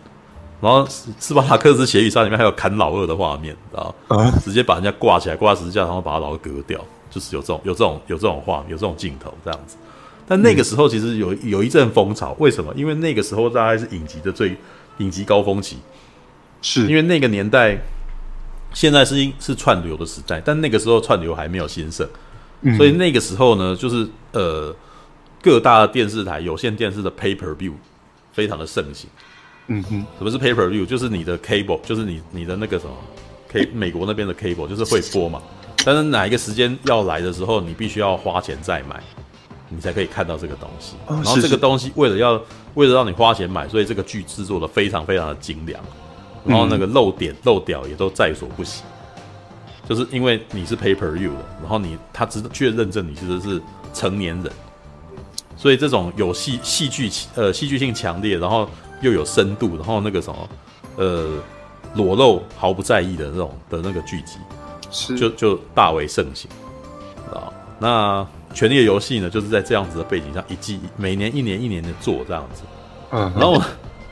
[0.62, 4.32] 然后斯巴达克斯血与杀里面还有砍老二的画面，知道吗？
[4.44, 9.76] 直接把人家挂起来挂十字架，然后把他老二割掉，就是有这种有这种有这种画面，有这种镜头这样子。
[10.24, 12.72] 但那个时候其实有有一阵风潮，为什么？
[12.76, 14.56] 因为那个时候大概是影集的最
[14.98, 15.78] 影集高峰期，
[16.62, 17.76] 是因为那个年代
[18.72, 22.08] 现在是是串流的时代，但那个时候串流还没有兴盛。
[22.76, 24.72] 所以那个时候呢，就是呃，
[25.42, 27.72] 各大电视台有线电视的 pay per view
[28.32, 29.10] 非常的盛行。
[29.72, 30.84] 嗯哼，什么是 pay per view？
[30.84, 32.94] 就是你的 cable，就是你你的那个什么
[33.48, 35.40] K 美国那边的 cable，就是会播嘛。
[35.82, 39.02] 但是哪一个时间要来的时候，你必须要花钱再买，
[39.70, 40.94] 你才可以看到这个东西。
[41.08, 42.40] 然后这个东西为了要
[42.74, 45.82] 为了让你花钱买，所以这个剧制作的非常非常的精良，
[46.44, 48.82] 然后那个漏点漏屌也都在所不惜。
[49.88, 53.60] 就是因为你是 pay per view 的，然后你他只确认证你其实是
[53.92, 54.52] 成年人，
[55.56, 58.70] 所以这种有戏戏剧呃戏剧性强烈，然后
[59.02, 60.48] 又有深度，然后那个什么
[60.96, 61.32] 呃
[61.94, 64.38] 裸露毫不在意的那种的那个剧集，
[64.90, 66.50] 是就就大为盛行
[67.30, 67.52] 啊。
[67.78, 72.62] 那《权力的游戏》呢，就是在这样子的背景下，一季每年一年一年的做这样子，
[73.10, 73.60] 嗯，然后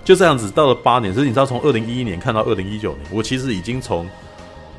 [0.04, 4.06] 就这样子到了八年，所以你知道从二零一一年看到二零一九年，我其实已经从。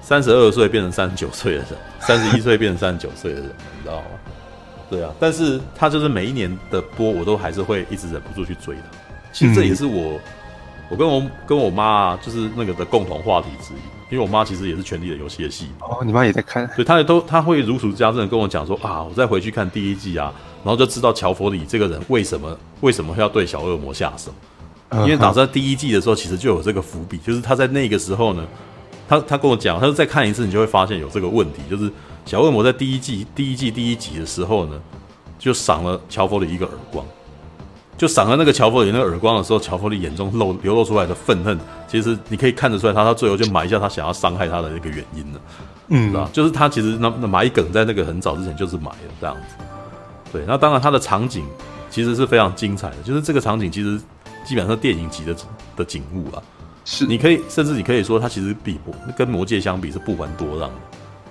[0.04, 1.68] 三十二岁变成三十九岁的人，
[2.02, 4.06] 三十一岁变成三十九岁的人，你知道吗？
[4.90, 8.84] 对啊，但是他就是每一年的播，我都还是会一直忍不住去追的。
[9.32, 10.20] 其实这也是我，
[10.90, 13.78] 我跟我跟我妈啊，就是那个的共同话题之一。
[14.12, 20.34] 因为我妈其实也是《权力的游戏》的戏哦，你妈也在看，所以她也都她会如数家珍的跟我讲说啊，我再回去看第一季啊，
[20.66, 24.34] 然后就知道乔佛里这个人为什么为什么会要对小恶魔下手，
[24.92, 28.46] 因为打在第一季的时候其实就有这个伏笔，就是他在那个时候呢。
[29.08, 31.92] 他他跟我讲，他说再看一次，你就会发现有这个问题，就是
[32.26, 34.82] 小恶魔在第一季第一季第一集的时候呢，
[35.38, 37.06] 就赏了乔佛里一个耳光，
[38.02, 41.56] 就赏了那个乔佛里那个耳光的时候，乔佛里眼中露流露出来的愤恨，
[41.88, 45.42] 其实你可以看得出来他，他他最后就埋下他想要伤害他的那个原因了，
[45.90, 46.28] 嗯，是吧？
[46.34, 49.64] 就是他其实那那埋梗在那个很早之前就是埋了这样子，
[50.34, 51.46] 对，那当然他的场景
[51.92, 54.02] 其实是非常精彩的，就是这个场景其实
[54.44, 55.36] 基本上是电影级的
[55.76, 56.42] 的景物啊。
[56.84, 58.80] 是，你可以甚至你可以说，它其实比
[59.16, 60.76] 跟魔戒相比是不遑多让的。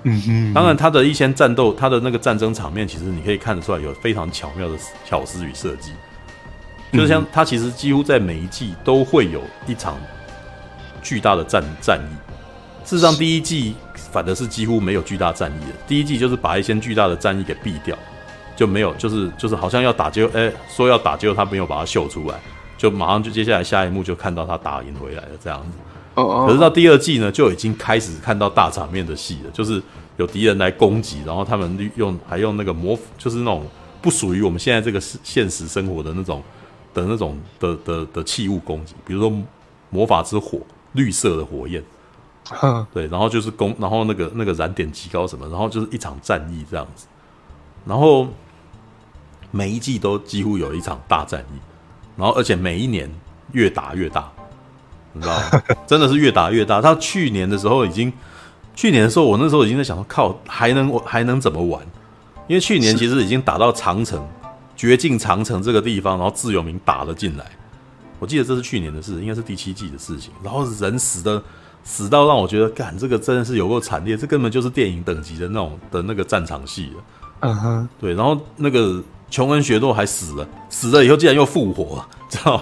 [0.05, 5.91] 嗯哼，当然，他的一些战斗，他的那个战争场面，其实你可以看得出来有非常巧妙的巧思与设计。
[6.93, 9.97] 就是像他其实几乎在每一季都会有一场
[11.03, 12.15] 巨大的战战役。
[12.85, 15.77] 事实上，第一季反的是几乎没有巨大战役的。
[15.87, 17.97] 第一季就是把一些巨大的战役给避掉，
[18.57, 22.41] 就没有，就是就是好像要打就哎、欸、说要打，就他没有把它秀出来。
[22.77, 25.79] 就马上就接下来下一幕就看到他打赢回来了这样子，
[26.15, 29.83] 哦，可是到第二季呢，就已经开始看到大场面的戏了，就是
[30.17, 33.67] 有敌人来攻击，然后他们用还用那个魔，就是那种
[34.01, 36.43] 不属于我们现在这个现实生活的那种
[36.93, 39.33] 的那种的的的器物攻击，比如说
[39.91, 40.61] 魔法之火，
[40.93, 41.83] 绿色的火焰，
[42.93, 47.07] 对，然后就是攻，然后那个那个燃点极高什么，然后就是一场战役这样子，
[47.85, 48.29] 然后
[49.51, 51.59] 每一季都几乎有一场大战役。
[52.17, 53.11] 然后，而且每一年
[53.53, 54.31] 越打越大，
[55.15, 55.63] 你知道吗？
[55.87, 56.79] 真的是越打越大。
[56.79, 58.13] 他去年的时候已经，
[58.75, 61.81] 去年的时候，我那时候已经在想说，靠，还能还能怎么玩？
[62.47, 64.29] 因为去年其实已经打到长城，
[64.81, 67.45] 绝境长城这个地方，然后自由民打了进来。
[68.19, 70.33] 我记得这是去年的事，应该是第七季的事情。
[70.43, 71.43] 然后人死的
[71.85, 77.05] 死到让我觉得，干这个真的是有够惨烈，这根本就是电影等级的那种的那个战场戏了。
[77.41, 78.15] 嗯哼，对。
[78.15, 79.03] 然后那个。
[79.33, 82.61] 琼恩·雪诺还死了，死了以后竟然又复活了，知道？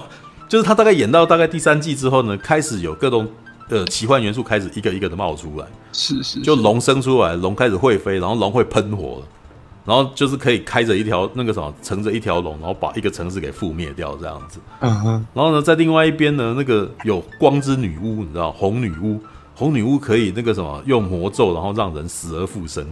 [0.51, 3.27] 就是他大概演到大概第三季之后呢，开始有各种
[3.71, 9.23] 呃奇幻元素开始一个一个的冒出来，是是，是，就龙生出来，龙开始会飞，然后龙会喷火，
[9.89, 14.61] 然后就是可以开着一条那个什么，乘着一条龙，然后把一个城市给覆灭掉这样子。
[14.81, 15.27] 嗯哼。
[15.33, 19.19] 然后呢，在另外一边呢，那个有光之女巫，你知道，红女巫，
[19.55, 22.87] 红女巫可以那个什么，用魔咒，然后让人死而复生。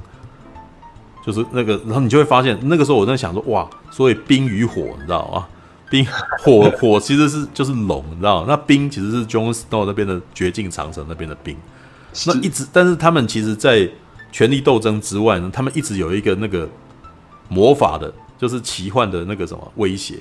[1.23, 5.47] 就是那个，然后你就会发现，那个时候我在想说，哇，所以冰与火，你知道吗？
[5.91, 6.07] 冰
[6.43, 8.47] 火 火其实是就是龙，你知道吗？
[8.49, 11.55] 那冰其实是 Jon Snow 那边的绝境长城那边的冰。
[12.27, 13.87] 那一直，但是他们其实，在
[14.33, 16.69] 权力斗争之外呢，他们一直有一个那个
[17.49, 20.19] 魔法的，就是奇幻的那个什么威胁。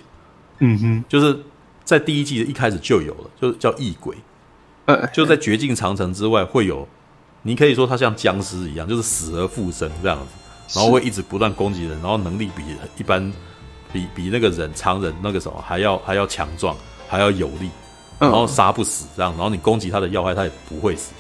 [0.59, 1.37] 嗯哼，就是
[1.83, 4.15] 在第一季的一开始就有了，就是叫异鬼。
[4.85, 6.87] 呃，就在绝境长城之外会有，
[7.41, 12.63] 你可以说它像僵尸一样，就是死而复生这样子，然后会一直不断攻击人，然后能力比
[12.97, 13.33] 一般
[13.91, 16.75] 比比那个人常人那个什么还要还要强壮，
[17.07, 17.69] 还要有力，
[18.19, 21.13] 然后杀不死这样，然后你攻击他的要害，他也不会死。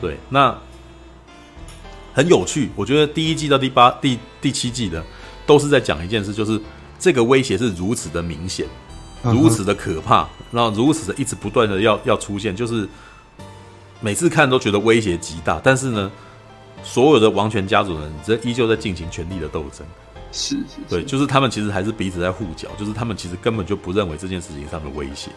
[0.00, 0.56] 对，那
[2.12, 2.70] 很有趣。
[2.76, 5.04] 我觉得第一季到第八、第第七季的
[5.46, 6.60] 都是在讲一件事，就是
[6.98, 8.66] 这个威胁是如此的明显。
[9.22, 12.86] 如此的可怕，然后如此的一直不断的要要出现，就是
[14.02, 16.12] 每次看都觉得威胁极大，但是呢，
[16.82, 19.86] 所有的王权家族人这依旧在进行权力的斗争，
[20.30, 25.30] 是是，是，对，就是他们其实还是彼此在互角，就是他们其实根本就不认为这件事情上的威胁，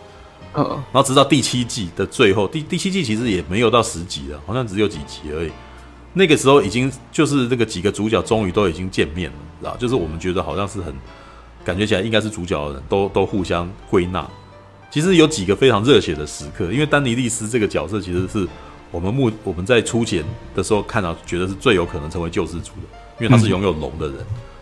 [0.56, 5.52] 嗯，然后直到第七季的最后，第第七季其实也没有到十集了，好像只有几集而已，
[6.12, 10.94] 那个时候已经就是这个几个主角终于都已经见面了，知道，就是我们觉得好像是很。
[11.66, 14.26] 感觉起来应该是主角的人都都互相归纳。
[14.90, 18.48] 其实有几个非常热血的时刻，因为丹尼利斯这个角色其实是
[18.90, 20.24] 我们目我们在初前
[20.56, 24.16] 的时候看到，觉得是最有可能成为救世主的，因为他是拥有龙的人，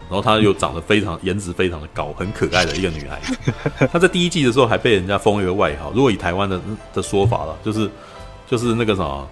[0.10, 3.38] 然后他又长得非常颜值非常的高，很可爱的一个女孩子。
[3.94, 6.60] 他在第一季的时候还被人家封一个外号，如果以台湾的
[6.92, 7.88] 的说法了，就是
[8.50, 9.30] 就是那个什么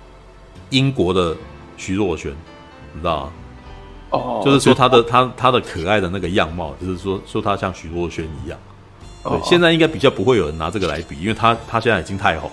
[0.69, 1.35] 英国的
[1.75, 2.29] 徐若瑄，
[2.93, 3.33] 你知道吗？
[4.13, 8.57] 哦，就是说他的他他的可爱的那个样貌，就是说说他像徐若瑄一样。
[9.23, 12.51] 对，现在应该比较不会有人拿这个来比，因为他他现在已经太红，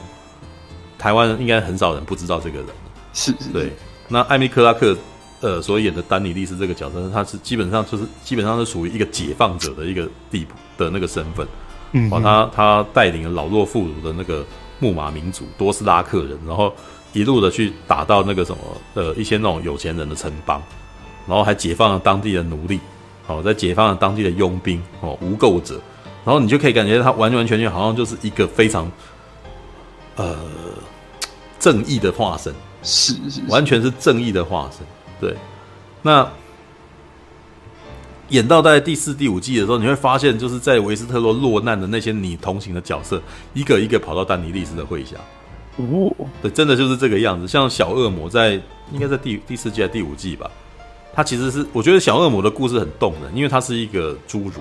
[0.99, 2.67] 台湾应该很少人不知道这个人。
[3.13, 3.73] 是，是，对。
[4.09, 4.97] 那艾米克拉克
[5.41, 11.47] 呃所演的丹尼利斯这个角色，他是基本上就是基本上是属于一个解放者的一个地步的那个身份。
[11.93, 14.47] 嗯，他他带领了老弱妇孺的那个
[14.79, 16.73] 木马民族多斯拉克人，然后
[17.13, 18.59] 一路的去打到那个什么
[18.95, 20.63] 呃一些那种有钱人的城邦。
[21.31, 22.81] 然后还解放了当地的奴隶，
[23.25, 25.81] 好，在解放了当地的佣兵哦，无垢者，
[26.25, 28.91] 然后你就可以感觉他完完全全好像就是一个非常
[30.17, 30.37] 呃
[31.61, 34.85] 正义的化身，是是，是，完全是正义的化身。
[35.21, 35.37] 对，
[36.03, 36.29] 那
[38.31, 43.23] 演到大概第四、第五季的时候，你会发现，就是在维斯特洛落难的那些你同行的角色，
[43.55, 45.15] 一个一个跑到丹尼利斯的麾下。
[45.77, 46.13] 哦，
[46.43, 47.47] 对，真的就是这个样子。
[47.47, 48.61] 像小恶魔在
[48.93, 50.51] 应该在第第四季还是第五季吧。
[51.15, 54.53] 他其实是，我觉得小恶魔的故事很动人，因为他是一个侏儒，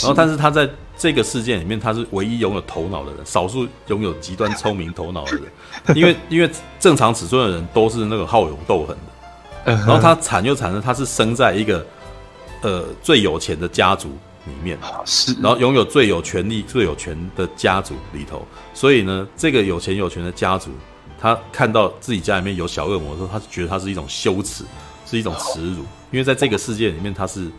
[0.00, 5.44] 然后但是他在这个事件里面，他是唯一拥有头脑的人，少数拥有极端聪明头脑的人，
[5.94, 6.50] 因为因为
[6.80, 8.96] 正常尺寸的人都是那个好勇斗狠
[9.64, 11.86] 的，然后他惨就惨了，他是生在一个
[12.62, 14.08] 呃最有钱的家族
[14.46, 20.70] 里面，是，然后拥有最有权力、最有权的家族里头，所以呢，这个有钱有权的家族，
[21.20, 24.64] 他看到自己家里面有小恶魔的时候，他觉得他是一种羞耻。
[25.08, 25.78] 是一种耻辱，
[26.10, 27.50] 因为在这个世界里面，他是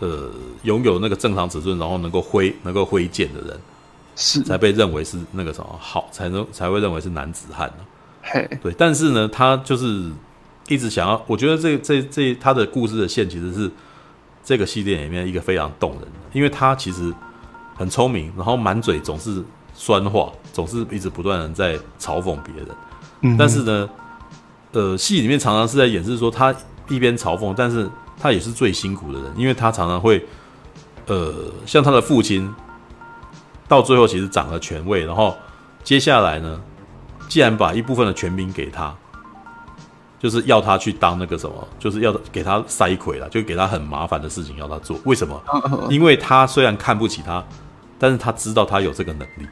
[0.00, 0.32] 呃
[0.64, 3.60] 拥有那个正常尺寸，然后能够挥能够挥剑的人，
[4.16, 7.86] 是才被认为是那个什么好，才能才会认为是男子汉呢、啊。
[8.22, 10.10] 嘿，对，但是呢，他就是
[10.66, 13.70] 一直想要，我觉得这这这他的故事的线其实是
[14.42, 17.14] 这个系列里面一个非常动人的，因为他其实
[17.76, 19.40] 很聪明，然后满嘴总是
[19.72, 22.68] 酸话，总是一直不断的在嘲讽别人，
[23.20, 23.88] 嗯，但是呢，
[24.72, 26.52] 呃，戏里面常常是在演示说他。
[26.88, 27.88] 一边嘲讽，但是
[28.20, 30.24] 他也是最辛苦的人，因为他常常会，
[31.06, 31.32] 呃，
[31.66, 32.52] 像他的父亲，
[33.66, 35.36] 到最后其实掌了权位，然后
[35.82, 36.60] 接下来呢，
[37.28, 38.94] 既然把一部分的权柄给他，
[40.18, 44.98] 就是要他去当那个什么，就是要给他塞魁了，就给他很麻烦的事情要他做。
[45.04, 45.42] 为什么？
[45.90, 47.42] 因为他虽然看不起他，
[47.98, 49.46] 但是他知道他有这个能力，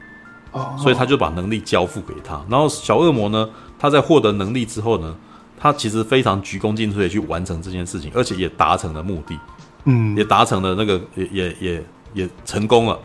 [0.77, 2.41] 所以他就把能力交付给他。
[2.47, 5.15] 然后小恶魔呢，他在获得能力之后呢，
[5.61, 9.37] 他其实非常鞠躬尽瘁的去完成这件事情，而且也达成了目的，
[9.83, 11.83] 嗯，也达成了那个，也也也
[12.15, 12.97] 也成功了。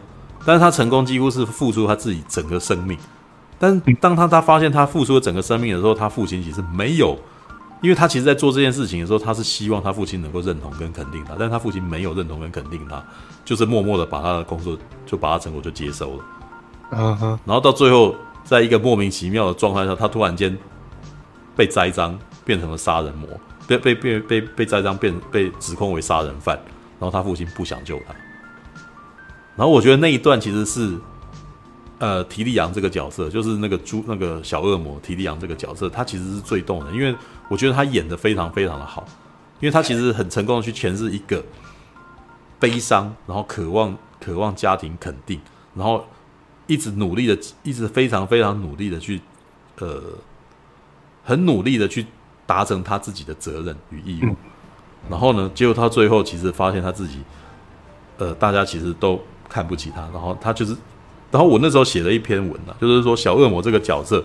[0.47, 2.97] 但是他成功几乎是付出他自己整个生命。
[3.59, 7.19] 但当他他发现他付出了整个生命的时候，他父亲其实没有，
[7.83, 13.05] 因为他其实在做这件事情的时候，他是希望他父亲能够认同跟肯定他，但是他父亲没有认同跟肯定他，
[13.45, 16.25] 就是默默的把他的工作就把他成果就接收了。
[16.93, 18.15] 嗯哼，然后到最后，
[18.45, 20.57] 在一个莫名其妙的状态下，他突然间
[21.55, 22.19] 被栽赃。
[22.47, 23.29] 变成了杀人魔，
[23.67, 26.57] 被被被被被栽赃，变被指控为杀人犯，
[27.01, 28.15] 然后他父亲不想救他。
[29.57, 30.97] 然后我觉得那一段其实是，
[31.99, 37.13] 呃，提利昂这个角色，就是那个猪那个小恶魔提利昂这个角色，他其实是最动的，因为
[37.49, 39.05] 我觉得他演的非常非常的好，
[39.59, 41.45] 因为他其实很成功的去诠释一个
[42.61, 45.41] 悲伤，然后渴望渴望家庭肯定，
[45.75, 46.07] 然后
[46.69, 49.21] 一直努力的，一直非常非常努力的去，
[49.79, 50.03] 呃，
[51.25, 52.07] 很努力的去。
[52.47, 54.37] 达成他自己的责任与义务，
[55.11, 57.21] 然后呢，结果他最后其实发现他自己，
[58.19, 60.77] 呃，大家其实都看不起他，然后他就是，
[61.31, 64.25] 然后我那时候写了一篇文啊，就是说小恶魔这个角色，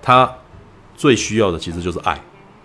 [0.00, 0.32] 他
[0.94, 2.20] 最需要的其实就是爱，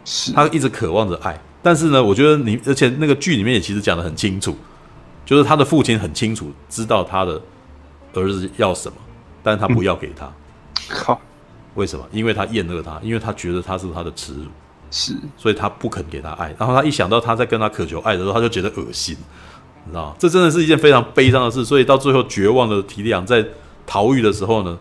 [0.05, 0.31] 是。
[0.33, 4.55] 他一直渴望着爱，但是呢，我觉得你而且那个剧里面也其实讲的很清楚，
[5.25, 7.41] 就是他的父亲很清楚知道他的
[8.13, 8.97] 儿子要什么，
[9.41, 10.31] 但是他不要给他，
[10.88, 11.19] 靠、嗯，
[11.73, 12.05] 为什么？
[12.11, 14.45] 因为他厌恶他，因为他觉得他是他的耻辱。
[14.91, 19.17] 是，所以他不肯给他爱，然后他一想到他在跟他渴求爱的时候，他就觉得恶心，
[19.83, 20.15] 你知道吗？
[20.17, 21.65] 这真的是一件非常悲伤的事。
[21.65, 23.45] 所以到最后绝望的提利昂在
[23.86, 24.77] 逃狱的时候呢，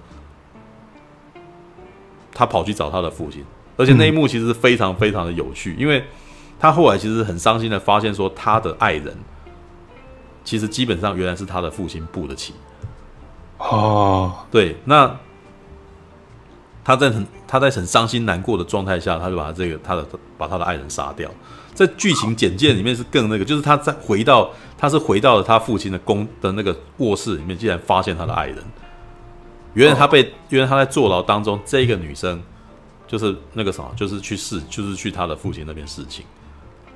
[2.32, 3.44] 他跑去找他的父亲，
[3.76, 6.04] 而且那一幕其实非常非常的有趣，因为
[6.60, 9.16] 他后来其实很伤心的发现说，他的爱人
[10.44, 12.54] 其实基本上原来是他的父亲布的棋。
[13.58, 15.16] 哦，对，那。
[16.86, 20.04] 他在很他在很伤心难过的状态下，他就把这个他的
[20.36, 21.30] 把他的爱人杀掉。
[21.72, 28.56] 在剧情简介里面是更那个，就是他在回到他是回到了他父亲的宫的那个卧室里面，竟然发现他的爱人。
[29.74, 32.42] 原来他被原来他在坐牢当中，这个女生
[33.06, 36.26] 就是那个什么，就是去试，就是去他的父亲那边侍寝。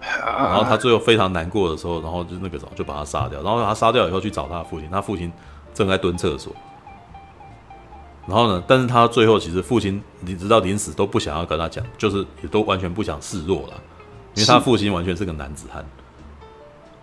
[0.00, 3.40] 然后他最后非常难过的时候，然后就那个什么就把他杀掉。
[3.44, 5.32] 然后他杀掉以后去找他的父亲，他父亲
[5.72, 6.52] 正在蹲厕所。
[8.28, 8.62] 然后呢？
[8.68, 13.74] 但是他最后其实父亲，你直到临死都不想要跟他讲，就是也都完全不想示弱了，
[14.34, 15.82] 因为他父亲完全是个男子汉。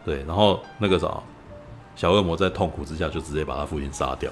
[0.06, 1.12] 对，然后那个啥，
[1.96, 4.30] 小恶魔在痛苦之下就直接把他父亲杀掉。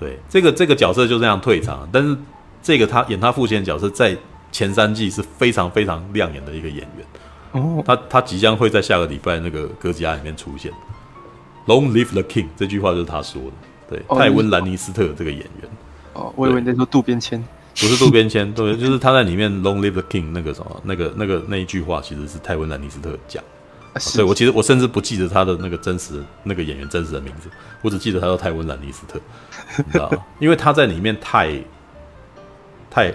[0.00, 1.88] 对，这个这个角色就这样退场。
[1.92, 2.16] 但是
[2.60, 4.18] 这个他演他父亲的角色，在
[4.50, 7.06] 前三季是非常非常亮眼的一个演员。
[7.52, 10.72] 哦，他他即将会在下个礼拜那个歌吉拉里面出现。
[11.68, 13.52] Long live the king，这句话就是他说的。
[13.92, 15.70] 对，泰温·兰尼斯特这个演员。
[16.14, 17.42] 哦，我以为你在说渡边谦，
[17.76, 23.42] 不是渡边谦，对，就是他在里面 “Long Live the King” 那个什么，那个那个那一句话，其实是泰温·兰尼斯特讲。
[24.16, 27.50] 对，我其实我甚至不记得他的那个真实那个演员真实的名字，
[27.82, 29.20] 我只记得他叫泰温·兰尼斯特，
[29.76, 30.18] 你知道吗？
[30.40, 31.58] 因为他在里面太
[32.90, 33.12] 太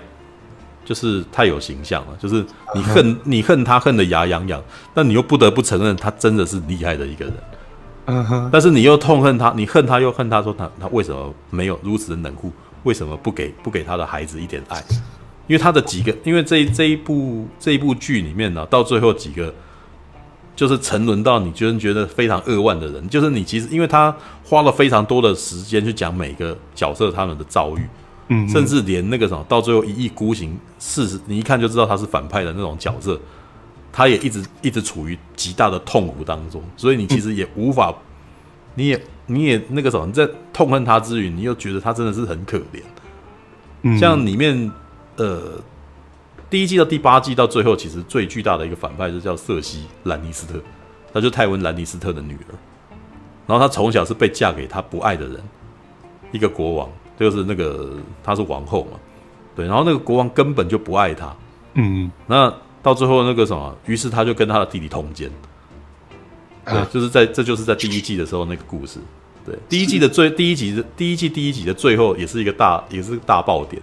[0.86, 4.64] 就是太有形象了，就是你恨你恨他恨得牙痒痒，
[4.94, 7.34] 但你又不得不承认他真的是厉害的一个人。
[8.10, 12.52] 嗯哼，但是你又痛恨他，你恨他又恨他，说他他为什么没有如此的冷酷？
[12.84, 14.82] 为什么不给不给他的孩子一点爱？
[15.48, 19.54] 因为他的几个，因为这一这一部这一部剧里面呢，到最后几个
[20.56, 27.82] 就是沉沦到你觉得觉得非常扼腕的人，就是你其实因为他花了非常多的时间去讲每个角色他们的遭遇，
[28.30, 33.20] 嗯，甚至连那个什么到最后一意孤行，事实你一看就知道他是反派的那种角色。
[33.92, 37.94] 他也一直一直处于极大的痛苦当中，所以你其实也无法，
[38.76, 42.82] 你也你也那个什么，你在痛恨他之余，你又觉得他真的是很可怜。
[43.82, 44.72] 嗯，像里面
[45.16, 45.54] 呃
[46.50, 50.60] 第一季到第八季到最后，其实最巨大的一个反派就叫瑟西·兰尼斯特，
[51.12, 52.54] 他就泰文·兰尼斯特的女儿。
[53.48, 55.42] 然后她从小是被嫁给他不爱的人，
[56.32, 57.92] 一个国王，就是那个
[58.24, 59.00] 她是王后嘛，
[59.56, 61.36] 对，然后那个国王根本就不爱她，
[61.74, 62.54] 嗯，那。
[62.82, 65.30] 到最后那个什么，于是他就跟他的弟弟通奸。
[66.66, 69.00] 对，就是在这就是在第一季的时候那个故事。
[69.46, 73.82] 对，第一季的最第一集的第一季第一集的最后也是一个大也是个大爆点，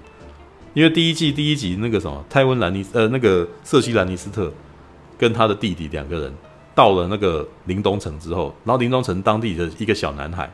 [0.74, 4.52] 因为第一季第一集那个什么泰温兰尼斯呃那个瑟西兰尼斯特
[5.16, 6.34] 跟他的弟弟两个人
[6.74, 10.52] 到了那个林东城之后，然后林东城当地的一个小男孩，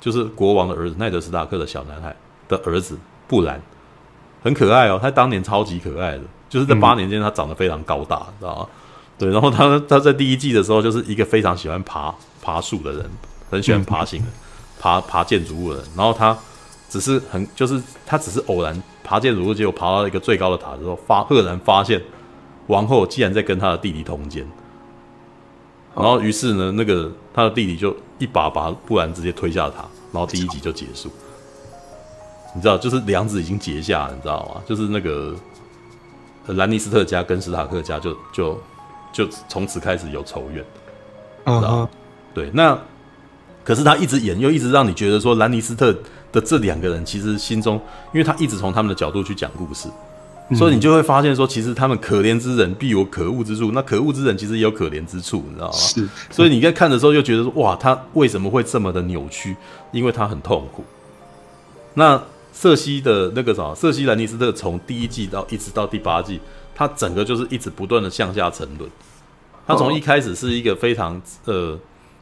[0.00, 2.14] 就是国王的儿子奈德斯塔克的小男孩
[2.46, 3.60] 的儿子布兰，
[4.44, 6.22] 很可爱哦，他当年超级可爱的。
[6.52, 8.68] 就是在八年间，他长得非常高大，知道吗？
[9.18, 13.10] 对，然后他他在第一季的时候，就是一个非常喜欢爬爬树的人，
[13.50, 14.26] 很喜欢爬行的，
[14.78, 15.86] 爬爬建筑物的人。
[15.96, 16.36] 然后他
[16.90, 21.98] 只是很，就是他只是偶然爬建筑物，结果爬到一个最高的塔之后，发赫然发现
[22.66, 24.46] 王后竟然在跟他的弟弟通奸。
[25.96, 31.10] 然后于是呢，那个他的弟弟就一把把布兰直接推下塔，然后第一集就结束。
[32.54, 34.60] 你知道，就是梁子已经结下了，你知道吗？
[34.66, 35.34] 就是那个。
[36.48, 38.60] 兰尼斯特家跟史塔克家就就
[39.12, 40.64] 就从此开始有仇怨，
[41.44, 41.88] 知道？
[42.34, 42.76] 对，那
[43.62, 45.96] 可是他一直演，又一直让你觉得说兰尼斯特
[46.32, 47.80] 的这两个人其实心中，
[48.12, 49.88] 因为他一直从他们的角度去讲故事，
[50.56, 55.72] 所以你就会发现说，其实他们可怜之人必有可恶之处，那可恶之人其实也有可怜之处，你知道吗？
[55.74, 59.56] 是，所以你在看的时候就觉得说，哇，他为什么会这么的扭曲？
[59.92, 60.84] 因为他很痛苦。
[61.94, 62.20] 那。
[62.52, 66.38] 瑟西的那个啥，瑟西兰尼斯特从第一季到一直到第八季，
[66.74, 68.88] 他整个就是一直不断的向下沉沦。
[69.66, 71.78] 他从一开始是一个非常呃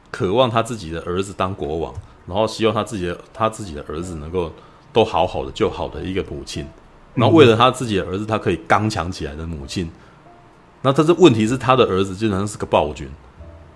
[0.09, 1.93] 渴望他自己的儿子当国王，
[2.25, 4.51] 然后希望他自己的他自己的儿子能够
[4.93, 6.65] 都好好的就好的一个母亲，
[7.15, 9.89] 然后为了他自己的儿子，他可以刚强起来的母亲，
[10.81, 13.09] 那他这问题是他的儿子基本上是个暴君。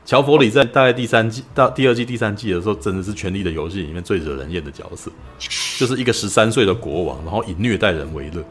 [0.05, 5.09] 乔佛里在大概第三季到第二季第三季的时候，真的是《权力的游戏》里面最惹人厌的角色，
[5.79, 8.43] 就是一个十三岁的国王，然后以虐待人为乐，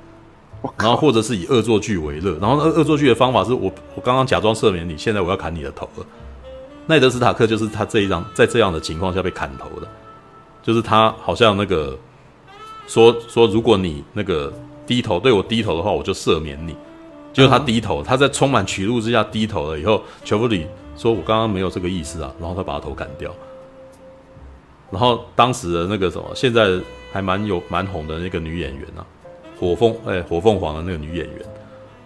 [0.77, 6.05] 然后或者是以恶作剧为乐，然后恶作剧的方法是我我刚刚假装赦免你，现在我要砍你的头了。
[6.87, 9.87] 奈德·斯塔克就是他这一张在这样的情况下被砍头的，
[10.61, 11.97] 就是他好像那个
[12.89, 14.53] 说说如果你那个
[14.89, 16.75] 低头对我低头的话，我就赦免你。
[17.33, 20.67] 结果他低头，他在充满屈辱之下低头了以后，乔佛里。
[20.97, 23.35] 说我刚刚没有这个意思啊，然后他把他头砍掉，
[24.91, 26.79] 然后当时的那个什么，现在
[27.13, 29.05] 还蛮有蛮红的那个女演员啊，
[29.59, 31.39] 火凤哎火凤凰的那个女演员，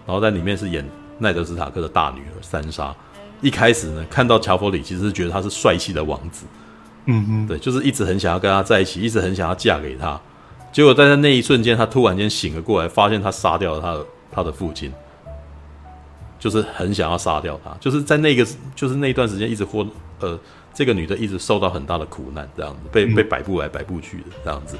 [0.06, 2.94] 然后在里面是演奈德·斯塔克的大女儿三莎。
[3.40, 6.44] 一开始呢，看到乔弗里，其实是觉得他是帅气的王子，
[7.04, 10.20] 嗯嗯，对，就是一直很想要跟他在一起，一直很想要嫁给他。
[10.72, 14.92] 结果在那一瞬间，他突然间醒了过来，发现他杀掉了他的他的父亲。
[16.38, 19.84] 就是很想要杀掉他，就是在那个，就是那段时间一直活，
[20.20, 20.38] 呃，
[20.72, 24.76] 这个女的一直受到很大的苦难，这样子被被摆布来摆布去的这样子。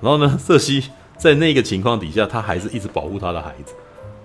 [0.00, 3.74] 然后呢，瑟西在那个情况底下，他还是一直保护他的孩子，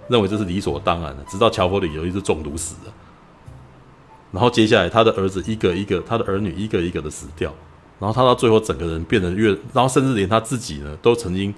[0.07, 1.23] 认为这是理所当然的。
[1.29, 2.93] 直到乔佛里有一次中毒死了，
[4.31, 7.53] 然后接下来他的儿子一个一个，他的儿女一个一个的死掉，
[7.99, 11.53] 然后他到最后整个人变得越，然后甚至连他自己呢都曾经。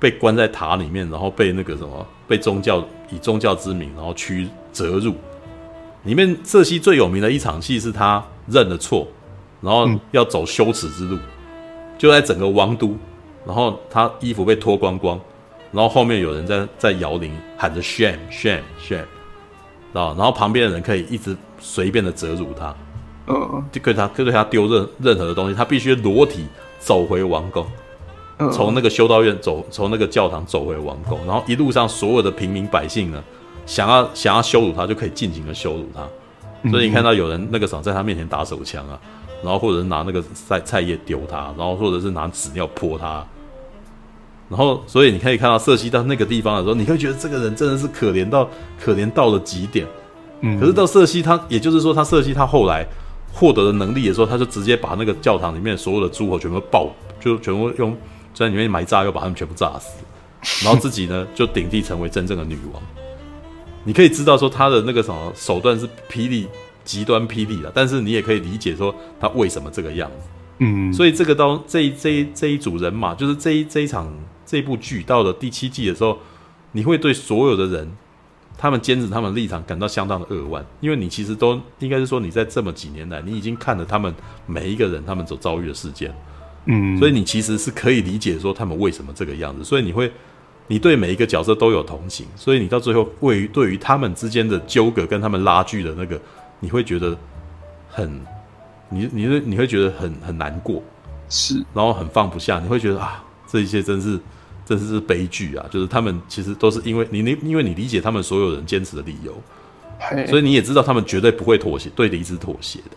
[0.00, 5.14] 被关在塔里面，然后被那个什么，被宗教以宗教之名，然后驱折辱。
[6.04, 9.06] 里面瑟西最有名的一场戏是他认了错，
[9.60, 11.20] 然后要走羞耻之路，嗯、
[11.98, 12.96] 就在整个王都，
[13.44, 15.20] 然后他衣服被脱光光，
[15.72, 19.02] 然后后面有人在在摇铃喊着 shame shame shame，
[19.92, 22.74] 啊然后旁边的人可以一直随便的折辱他，
[23.26, 26.46] 嗯，就可以他就对他丢任任何的东西，他必须裸体
[26.78, 27.66] 走回王宫。
[28.52, 33.22] 从那个修道院走，从那个教堂走回王宫，然后一路上所有的平民百姓呢，
[33.66, 36.06] 想要想要羞辱他，就可以尽情的羞辱他。
[36.70, 38.98] 所以你看到有人那个时候在他面前打手枪啊，
[39.42, 43.26] 然后或者是拿那个菜菜叶丢他，然后或者是拿纸尿泼他。
[44.48, 48.48] 然后所以你可以看到瑟西到那个地方的时候，你会觉得这个人真的是可怜到
[48.80, 49.86] 可怜到了极点。
[50.60, 52.86] 可是到瑟西他，也就是说他瑟西他后来
[53.32, 57.96] 获得的能力的时候，他就直接把那个教堂里面所有的诸侯全部爆，就全部用。
[58.46, 60.04] 在里面埋炸药，把他们全部炸死，
[60.64, 62.82] 然后自己呢就顶替成为真正的女王。
[63.84, 66.46] 你可以知道说他的那个什么手段是霹雳
[66.84, 70.28] 极端霹雳的，但是你也可以理解说他为什么这个样子。
[70.58, 74.12] 嗯，所以这个到这一这一这一组人马，就是这一这一场
[74.44, 76.18] 这一部剧到了第七季的时候，
[76.72, 77.90] 你会对所有的人
[78.56, 84.14] 他们坚持他们立场感到相当的扼腕，因为你其实都应该是说你在这么几年来，你已经看了他们
[84.46, 86.14] 每一个人他们所遭遇的事件。
[86.66, 90.10] 嗯，所以你其实是可以理解说他们为什么这个样子，所以你会，
[90.66, 96.20] 你对每一个角色都有同情，所以你到最后位于对于他们之间的纠葛跟他们拉锯的那个，
[96.60, 97.16] 你会觉得
[97.88, 98.20] 很，
[98.90, 100.82] 你你会你会觉得很很难过，
[101.30, 104.20] 是，然后很放不下，你会觉得啊，这一切真是
[104.66, 109.34] 真是是悲剧啊，就是他们其实都是因为你你因为你理解他们所有人坚持的理由，
[110.26, 112.96] 所以你也知道他们绝对不会妥协，对离子妥协的。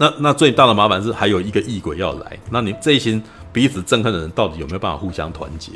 [0.00, 3.22] 那那最大的麻烦是还有一个异鬼要来，那你这一群
[3.52, 5.72] 彼此憎恨的人到底有没有办法互相团结？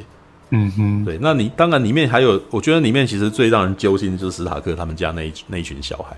[0.49, 6.17] 嗯哼，对，那你当然里面还有，我觉得里面其实最让人揪心的就是史塔克他们家那一那一群小孩，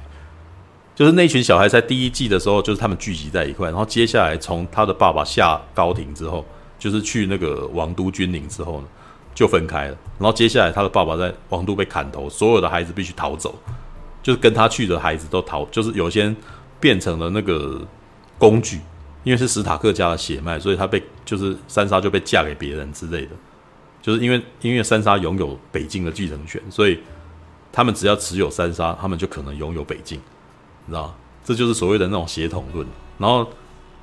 [0.94, 6.44] 就是那群小孩在第一季的时候就是他们聚集在一块，然后接下来从他的爸爸下高庭之后，
[6.78, 8.86] 就是去那个王都君临之后呢，
[9.34, 13.52] 就分开了，然后接下来他的爸爸在王都被砍头，所有的孩子必须逃走，
[14.22, 16.32] 就是跟他去的孩子都逃，就是有些
[16.80, 17.86] 变成了那个。
[18.38, 18.78] 工具，
[19.24, 23.30] 因为是史塔克家的血脉，所以他被就是三杀就被嫁给别人之类的，
[24.02, 27.00] 就是因为因为三杀拥有北境的继承权，所以
[27.72, 30.20] 他们只要持有三杀，他们就可能拥有北境，
[30.84, 31.14] 你知道吗？
[31.42, 32.86] 这就是所谓的那种血统论。
[33.16, 33.48] 然后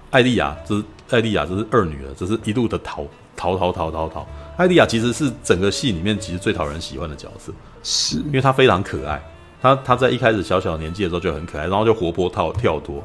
[0.09, 3.05] 艾丽亚，这是艾丽亚，这是二女儿，这是一路的逃
[3.35, 4.27] 逃逃逃逃逃。
[4.57, 7.53] 艾丽亚其实是整个戏里面其实最讨人喜欢的角色，
[7.83, 9.23] 是因为她非常可爱，
[9.63, 13.03] 她她在一开始小小年纪的时候就很可爱，然后就活泼跳跳脱，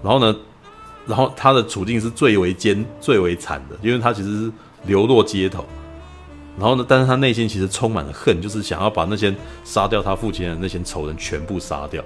[0.00, 0.36] 然后呢。
[1.08, 4.52] 然后他的处境是最为艰、最为惨的，因为他其实是
[4.86, 5.64] 流落街头。
[6.58, 9.32] 然后呢，但是他内心其实充满了恨，就是想要把那些
[9.62, 12.02] 杀掉他父亲的那些仇人全部杀掉。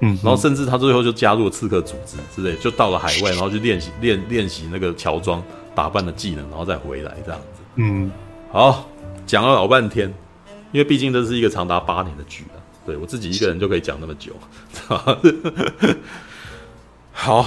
[0.00, 5.40] 嗯，然后甚至他最后就加入了刺客组织之类，就到了海外，然后去练习练练习那个乔装
[5.72, 7.62] 打扮的技能，然后再回来这样子。
[7.76, 8.10] 嗯，
[8.50, 8.84] 好，
[9.26, 10.12] 讲了老半天，
[10.72, 12.58] 因为毕竟这是一个长达八年的剧啊。
[12.90, 14.32] 对，我自己一个人就可以讲那么久。
[17.12, 17.46] 好。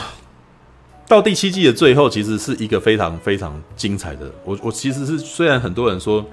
[1.05, 4.31] 到第七季的最后，其实是一个非常非常精彩的。
[4.45, 6.25] 我我其实是虽然很多人说，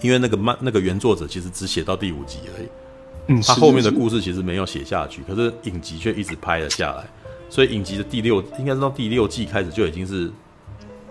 [0.00, 2.68] 因为那个漫那个原作者其实只写到第五集而已，
[3.28, 7.04] 嗯，他后面的故事其实没有写下去，可是影集却一直拍了下来，
[7.50, 10.32] 所以影集的第六应该是到第六季开始就已经是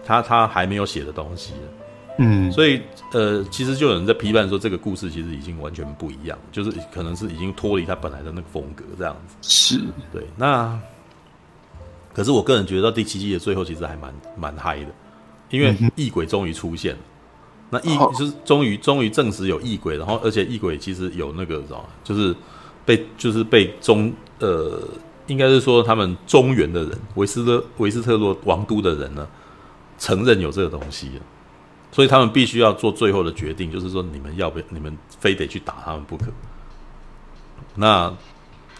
[0.03, 1.59] 他他还没有写的东西了。
[2.21, 2.79] 嗯，所以
[3.13, 9.35] 呃，其实就有人在批判说，这个故事其实已经完全不一样，就是可能是已经脱离他本来的那个风格这样子。
[9.41, 9.81] 是。
[10.13, 10.79] 对，那
[12.13, 14.91] 可是我个人觉得到第七季的最后，其实还蛮蛮嗨的，
[15.49, 16.99] 因为异鬼终于出现了。
[17.71, 22.35] 那异就是终于终于证实有异鬼，然后而且异鬼其实有那个什么，就是
[22.85, 24.79] 被就是被中呃，
[25.27, 29.25] 应该是说他们中原的人，维斯特维斯特洛王都的人呢，
[29.97, 31.11] 承认有这个东西，
[31.91, 36.25] 所以他们必须要做最后的决定，就是说你们要不要，你们非得去打他们不可。
[37.75, 38.11] 那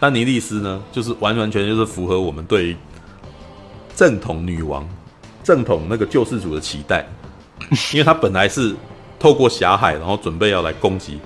[0.00, 2.76] 丹尼利斯呢，就是完完全全就是符合我们对
[3.94, 4.88] 正统女王、
[5.44, 7.06] 正统那个救世主的期待。
[7.92, 8.74] 因为他本来是
[9.20, 11.20] 透过狭海，然后准备要来攻击，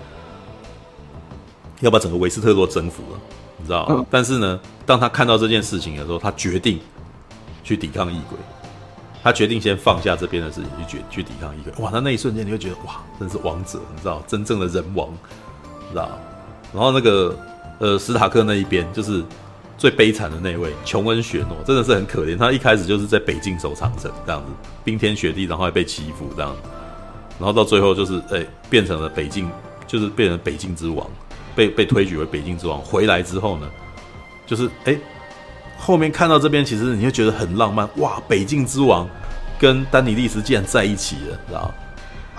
[1.80, 3.20] 要把整个维斯特洛征服了，
[3.56, 6.78] 你知道但是呢，当他看到这件事情的时候，他决定
[7.64, 8.38] 去抵抗异鬼，
[9.26, 11.72] 他决定先放下这边的事情，去决去抵抗一个。
[11.82, 15.08] 哇，他那一瞬间你会觉得哇，真是王者，你知道，真正的人王，
[15.90, 16.08] 知道？
[16.72, 17.36] 然后那个
[17.80, 19.24] 呃，史塔克那一边就是。
[19.78, 24.50] 最悲惨的那位琼恩·雪诺真的是很可怜，他一开始就是在北境守长城这样子，
[24.82, 26.68] 冰天雪地，然后还被欺负这样子，
[27.38, 29.50] 然后到最后就是哎、欸、变成了北境，
[29.86, 31.06] 就是变成北境之王，
[31.54, 32.80] 被被推举为北境之王。
[32.80, 33.70] 回来之后呢，
[34.46, 34.98] 就是哎、
[35.76, 39.08] 后面看到这边，其实你会觉得很浪漫哇，北境之王
[39.58, 41.74] 跟丹尼利斯竟然在一起了，知道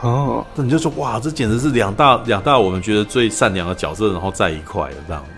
[0.01, 5.29] 哦，那你就说哇，这简直是两大两大我们觉得最善良的角色，然后在一块了这样子，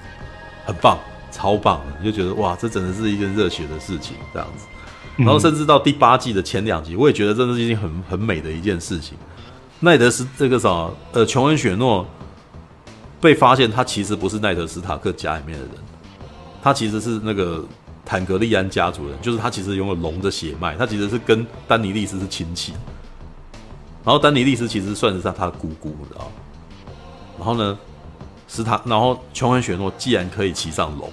[0.65, 0.97] 很棒。
[1.31, 4.65] 超棒的，你就觉得哇，这真的是一件热血的事情，这样子。
[5.15, 9.15] 然后甚至到第八季的前两集，我也觉得真的是一件很很美的一件事情。
[9.79, 12.03] 奈德斯这个啥，呃，琼恩·雪诺
[13.21, 15.75] 被发现，他其实不是奈德斯塔克家里面的人，
[16.63, 17.63] 他其实是那个
[18.09, 22.73] 坦格利安家族人，就是他其实拥有龙的血脉，他其实是跟丹尼利斯是亲戚。
[24.03, 26.31] 然后丹尼利斯其实算是他他的姑姑，你知道。
[27.37, 27.77] 然后呢？
[28.51, 31.07] 是他，然后琼恩·雪诺既然可以骑上龙，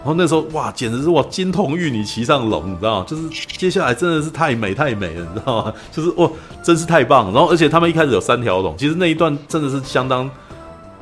[0.00, 3.02] 然后那时候哇，简直是哇金童玉女骑上龙，你知道？
[3.04, 5.72] 就是接下来真的是太美太美了，你知道吗？
[5.90, 6.30] 就是哇，
[6.62, 7.32] 真是太棒。
[7.32, 10.30] 然后而且他们一开始有三条龙，其实那一段真的是相当，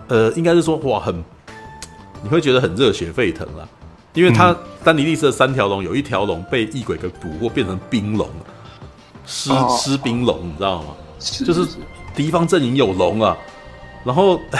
[0.06, 1.12] 呃，应该是说哇，很
[2.22, 3.68] 你会觉得很热血沸腾了，
[4.14, 8.28] 因为他、嗯、丹尼利斯的三条龙有一条龙被异鬼给捕获，变成冰龙，
[9.26, 10.88] 尸尸冰龙，你知道吗？
[11.18, 11.66] 就是
[12.14, 13.36] 敌方阵营有龙啊，
[14.04, 14.40] 然后。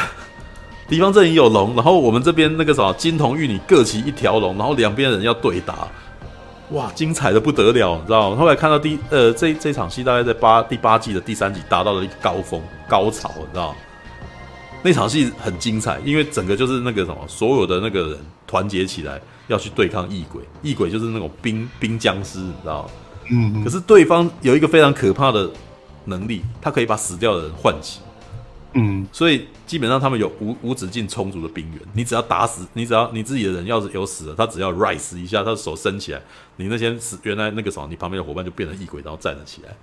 [0.91, 5.87] 敌方阵营有龙，然后我们这边那个什么金童玉女各骑一条龙，然后两边人要对打，
[6.71, 8.37] 哇，精彩的不得了，你知道吗？
[8.37, 13.77] 后来看到第呃这这场戏大概在八第八季的第三集达到了一个高峰高潮，你知道吗？
[14.83, 19.21] 那场戏很精彩，因为整个就是那个什么所有的那个人团结起来
[19.51, 22.91] 要去对抗异鬼，异鬼就是那种冰冰僵尸，你知道吗？
[23.31, 25.51] 嗯，可是对方有一个非常可怕的
[26.05, 28.01] 能力，他可以把死掉的人唤起。
[28.75, 36.23] 嗯，所以基本上他们有无无止境充足的兵源，你只要打死，你只要你自己的人要是有死了，他只要 rise 一下，他的手伸起来，
[36.57, 39.77] 你那些死原来那个什么，你旁边的伙伴就变成异鬼，然后站了起来。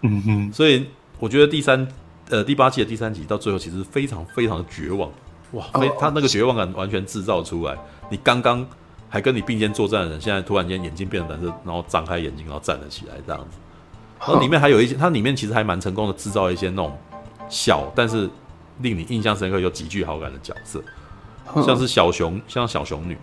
[0.00, 0.84] 嗯哼，所以
[1.20, 1.86] 我觉得第三
[2.30, 5.08] 呃第八季的第三集到最后其实非常非常的绝望，
[5.52, 7.78] 哇，非他那个绝望感完全制造出来，
[8.10, 8.66] 你刚刚
[9.12, 13.58] 还跟你并肩作战的人，现在突然间眼睛变得蓝色，然后张开眼睛，然后站了起来这样子，
[14.18, 16.98] 然后里面还有一些，它里面其实还蛮成功的制造一些那种。
[17.50, 18.30] 小但是
[18.80, 20.82] 令你印象深刻又极具好感的角色，
[21.62, 23.18] 像是小熊，像小熊女，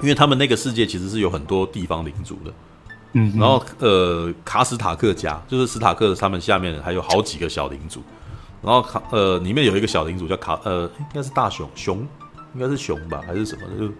[0.00, 2.52] 因为他们那个世界其实是有很多地方领主的，
[3.12, 8.02] 嗯，然后呃卡史塔克家就是史塔克他们下面还有好几个小领主，
[8.60, 11.98] 然后卡呃里面有一个小领主叫卡呃应该是大熊熊
[12.54, 13.94] 应该是熊吧还是什么的就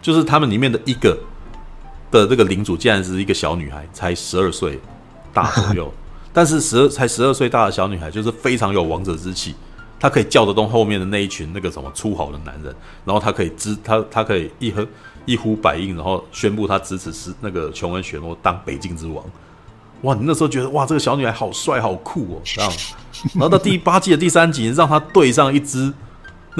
[0.00, 1.18] 就是他们里面的一个
[2.10, 4.78] 的这个领主竟然是一个小女孩，才十二岁
[5.32, 5.92] 大左右。
[6.32, 9.52] 但是十二才十二岁大的小女孩，就是非常有王者之气，
[9.98, 12.72] 她可以叫得动后面的那一群那个什么粗豪的男人，
[13.04, 14.86] 然后她可以支她她可以一呼
[15.26, 19.24] 一呼百应，然后宣布她支持是那个琼恩·雪诺当北境之王。
[20.02, 22.72] 哇，你那时候觉得哇，这个小女孩好帅好酷哦，这样。
[23.34, 25.92] 然后到第八季的第三集，让她对上一支，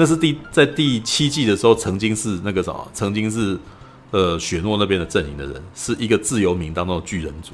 [0.01, 3.55] 那是第在第七季的时候曾经是那个什么，曾经是
[4.09, 7.51] 呃雪诺那边的阵营的人，是一个自由民当中的巨人族，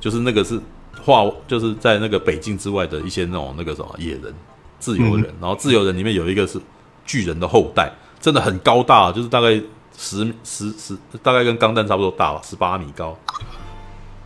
[0.00, 0.58] 就是那个是。
[1.04, 4.34] 画就是在那个北境之外的一些那种那个什么野人、
[4.80, 6.58] 自由人，嗯、然后自由人里面有一个是
[7.04, 9.50] 巨人的后代，真的很高大，就是大概
[9.96, 13.16] 十十十，大概跟钢弹差不多大吧，十八米高，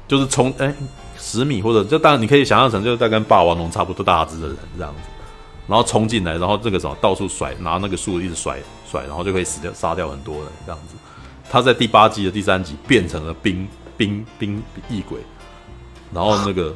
[0.08, 0.72] 就是从哎
[1.18, 5.09] 十米或者就当然你可以想象成就是大概跟霸王龙差不多大只的人这样子，
[5.70, 8.58] 然后冲进来，然后这个什么到处甩，拿那个树一直甩
[8.90, 10.96] 甩，然后就可以死掉，杀掉很多人这样子。
[11.48, 15.20] 他在第八季的第三集变成了冰冰冰异鬼，
[16.12, 16.74] 然后那个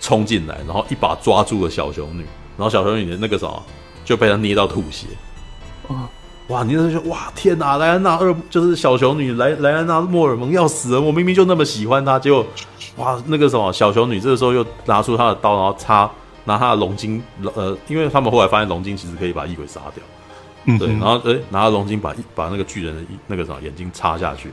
[0.00, 2.26] 冲进来，然后一把抓住了小熊女，
[2.58, 3.62] 然后小熊女的那个什么
[4.04, 5.06] 就被他捏到吐血
[5.86, 6.10] 啊。
[6.48, 6.62] 哇！
[6.62, 12.44] 你那时候哇天哪，莱安娜二就是小熊女莱莱安娜莫尔蒙要死了，我明明就那么喜欢她，结果
[12.96, 16.10] 哇那个什么小熊女这个时候又拿出她的刀，然后插
[16.44, 17.22] 拿他的龙筋，
[17.54, 20.04] 呃，因为他们后来发现龙筋其实可以把异鬼杀掉，
[20.64, 24.50] 嗯，对，然后诶、欸、拿着龙筋把把那个巨人的那个什么眼睛插下去，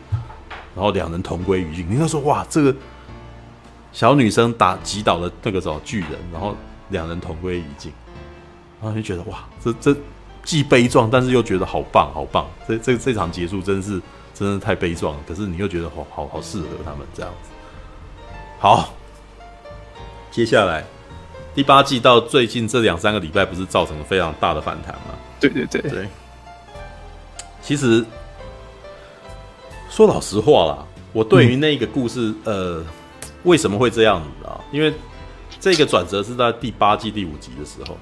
[0.76, 1.86] 然后两人同归于尽。
[1.90, 2.76] 你那时候哇，这个
[3.92, 6.56] 小女生打击倒了那个什么巨人，然后
[6.90, 7.92] 两人同归于尽，
[8.82, 9.96] 然后就觉得哇，这这。
[10.44, 12.48] 既悲壮，但是又觉得好棒，好棒！
[12.68, 14.02] 这这这场结束真是，
[14.34, 15.22] 真的太悲壮了。
[15.28, 17.52] 可是你又觉得好好好适合他们这样子。
[18.58, 18.92] 好，
[20.32, 20.84] 接下来
[21.54, 25.14] 第八季到最近这两三个礼拜，不是造成了非常大的反弹吗？
[25.40, 26.08] 对对对对。
[27.62, 28.04] 其实
[29.90, 32.86] 说老实话啦，我对于那个故事，嗯、呃，
[33.44, 34.60] 为什么会这样子啊？
[34.72, 34.94] 因为
[35.60, 37.98] 这个转折是在第八季第五集的时候。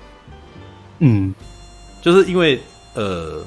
[1.00, 1.34] 嗯。
[2.02, 2.62] 就是因为
[2.94, 3.44] 呃，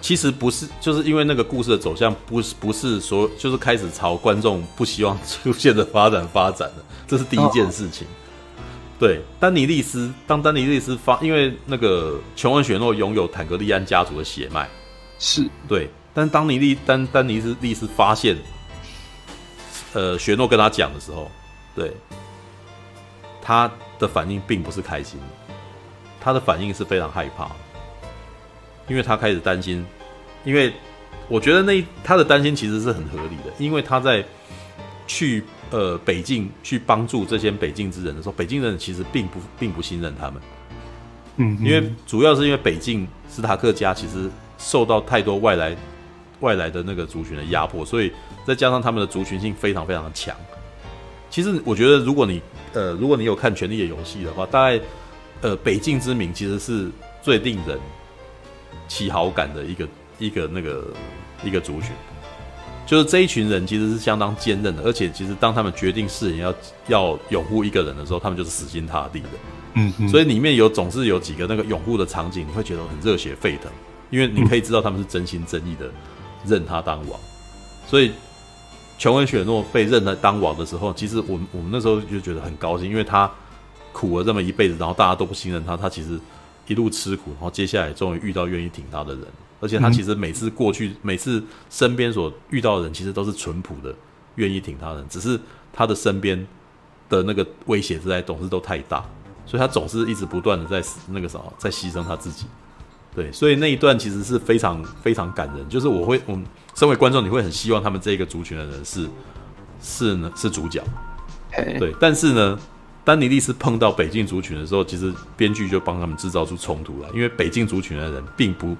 [0.00, 8.06] 其实不是，就是因为那个故事的走向不是不是说，就是开始朝观众不希望出现的发展发展的，这是第一件事情。
[8.96, 14.68] 对，丹尼利斯，当丹尼利斯发，因为那个琼恩·雪诺拥有坦格利安家族的血脉，
[15.18, 18.36] 是对，但当尼利丹丹尼斯利斯发现，
[19.92, 21.28] 呃，雪诺跟他讲的时候，
[21.74, 21.92] 对，
[23.42, 25.18] 他的反应并不是开心。
[26.20, 27.50] 他的反应是非常害怕，
[28.86, 29.84] 因为他开始担心，
[30.44, 30.72] 因为
[31.26, 34.22] 我觉得那他的担心其实是很合理的，因为他在
[35.06, 40.42] 去呃北境去帮助这些北境之人的时候，北境人其实并不并不信任他们，
[41.36, 45.76] 嗯，因为主要是因为北境斯塔克家其实受到太多外来
[46.40, 48.12] 外来的那个族群的压迫，所以
[48.46, 50.36] 再加上他们的族群性非常非常的强。
[51.30, 52.42] 其实我觉得，如果你
[52.72, 54.80] 呃如果你有看《权力的游戏》的话，大概。
[55.42, 56.90] 呃，北境之名其实是
[57.22, 57.80] 最令人
[58.86, 60.92] 起好感的一个一个那个
[61.42, 61.92] 一个族群，
[62.90, 66.54] 就是这一群人其实是相当坚韧的，而且其实当他们决定誓言要
[66.88, 69.28] 要拥护一个人的时候，他们就是死心塌地的。
[69.74, 73.70] 嗯，嗯，所以里面有总是有几个那个拥护的场景，你会觉得很热血沸腾，
[74.10, 75.88] 因为你可以知道他们是真心真意的
[76.44, 77.20] 认他当王。
[77.86, 78.10] 所以
[78.98, 83.30] 琼恩·雪诺被认了当王的时候，其实我们我们那时候就觉得很高兴，因为他。
[83.92, 86.18] 苦了这么一辈子，然后大家都不信任他，他其实
[86.68, 89.24] 一路吃苦，然后接下来终于遇到愿意挺他的人，
[89.60, 93.94] 而且他其实每次过去，每次身边所遇到的人，其实都是淳朴的，
[94.36, 95.38] 愿意挺他的人，只是
[95.72, 96.46] 他的身边
[97.08, 99.04] 的那个威胁之在总是都太大，
[99.46, 102.46] 所以他总是一直不断的在那个什么，在牺牲他自己。
[103.14, 106.44] 对，所以那一段其实是非常非常感人，就是我会，我们
[106.74, 109.08] 身为观众，你会很希望他们这个族群的人是
[109.82, 110.82] 是呢是主角，
[111.78, 112.58] 对，但是呢。
[113.02, 118.76] 丹尼利斯碰到北境族群的时候，其实编剧就帮他们制造出冲突了，因为北境族群的人并不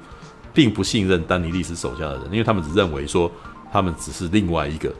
[0.52, 3.30] 并不信任丹尼利斯手下的人，因为他们只认为说
[3.72, 4.92] 他们只是另外一个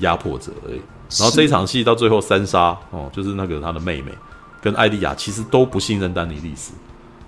[0.00, 0.80] 压迫者而已。
[1.18, 4.10] 然后这一场戏到最后，三杀哦，就是那个他的妹妹
[4.60, 6.72] 跟艾莉亚其实都不信任丹尼利斯。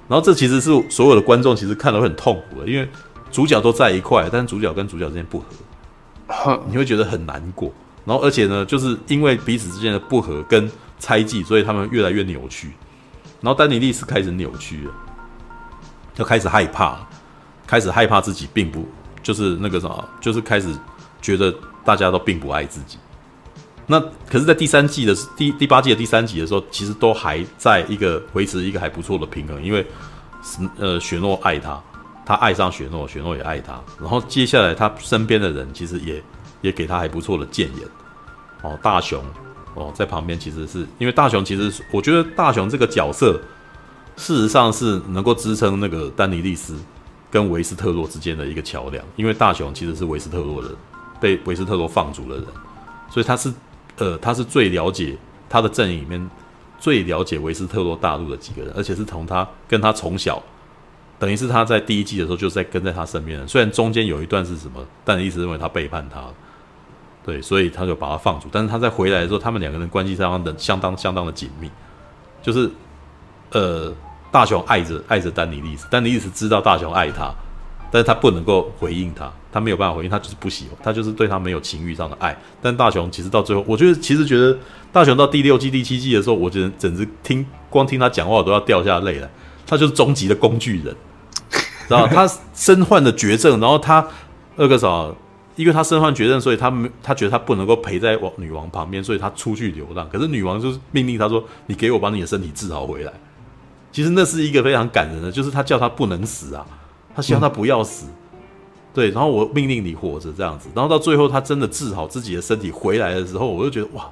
[0.09, 2.89] 然后这其实是所有的观众其实看了会很痛苦的，因为
[3.31, 5.43] 主角都在一块，但是主角跟主角之间不
[6.27, 7.72] 合，你会觉得很难过。
[8.05, 12.70] 然后而且呢，就是因为彼此之间的不合跟猜忌，所以他们越来越扭曲，
[13.41, 14.93] 然后丹尼利斯开始扭曲了，
[16.14, 17.05] 就开始害怕，
[17.67, 18.87] 开始害怕自己并不
[19.23, 20.69] 就是那个什么，就是开始
[21.21, 21.55] 觉得
[21.85, 22.99] 大家都并不爱自己。
[23.87, 29.87] 那可是，在第三季的第第八季的第三集的时候，其实都还在一个维持一个还不错的平衡，因为
[30.79, 31.83] 呃，雪诺爱他，
[32.25, 36.23] 他爱上雪诺，雪诺也爱他，然后接下来他身边的人其实也
[36.62, 37.89] 也给他还不错的谏言，
[38.62, 39.23] 哦，大雄。
[39.75, 43.39] 哦，在旁边其实是因为大雄，其实我觉得大雄这个角色，
[44.17, 46.75] 事实上是能够支撑那个丹尼利斯
[47.37, 49.05] 跟维斯特洛之间的一个桥梁。
[49.16, 50.70] 因为大雄其实是维斯特洛的，
[51.20, 52.47] 被维斯特洛放逐的人，
[53.11, 53.53] 所以他是
[53.99, 55.18] 呃，他是最了解
[55.49, 56.30] 他的阵营里面
[56.78, 60.43] 最了解维斯特洛大陆的几个人，而且是从他跟他从小，
[61.18, 63.47] 等于是他在第一季的时候就在跟在他身边。
[63.47, 66.24] 虽然中间有一段是什么，但一直认为他背叛他。
[67.24, 68.49] 对，所以他就把他放逐。
[68.53, 71.68] 但是他在回来的时候，他们两个人关系相当的相当相当的紧密。
[72.41, 72.70] 就是，
[73.51, 73.93] 呃，
[74.37, 77.34] 大雄爱着爱着丹尼利斯，丹尼利斯知道大雄爱他，
[77.91, 82.39] 但是他不能够回应他，他没有办法回应，他就是不喜欢，他就是对他没有情欲上的爱。
[82.61, 84.55] 但大雄其实到最后，我觉得其实觉得
[84.93, 89.30] 大雄到第六季、第七季的时候，我觉得整只听光听他讲话我都要掉下泪来。
[89.66, 90.95] 他就是终极的工具人，
[91.89, 94.07] 然后他身患的绝症，然后他
[94.57, 95.11] 那个啥，
[95.55, 100.07] 因为他身患绝症，所以他没他觉得他不能够陪在王女王旁边，所以他出去流浪。
[100.11, 103.11] 可是女王就是命令他说：“你给我把你的身体治好回来。”
[103.97, 106.66] 其实那是一个非常感人的，就是他叫他不能死啊，
[107.14, 108.05] 他希望他不要死。
[108.92, 114.07] 对，然后我命令你活着这样子，然后到最后他真的治好自己的身体回来的时候，我就觉得哇，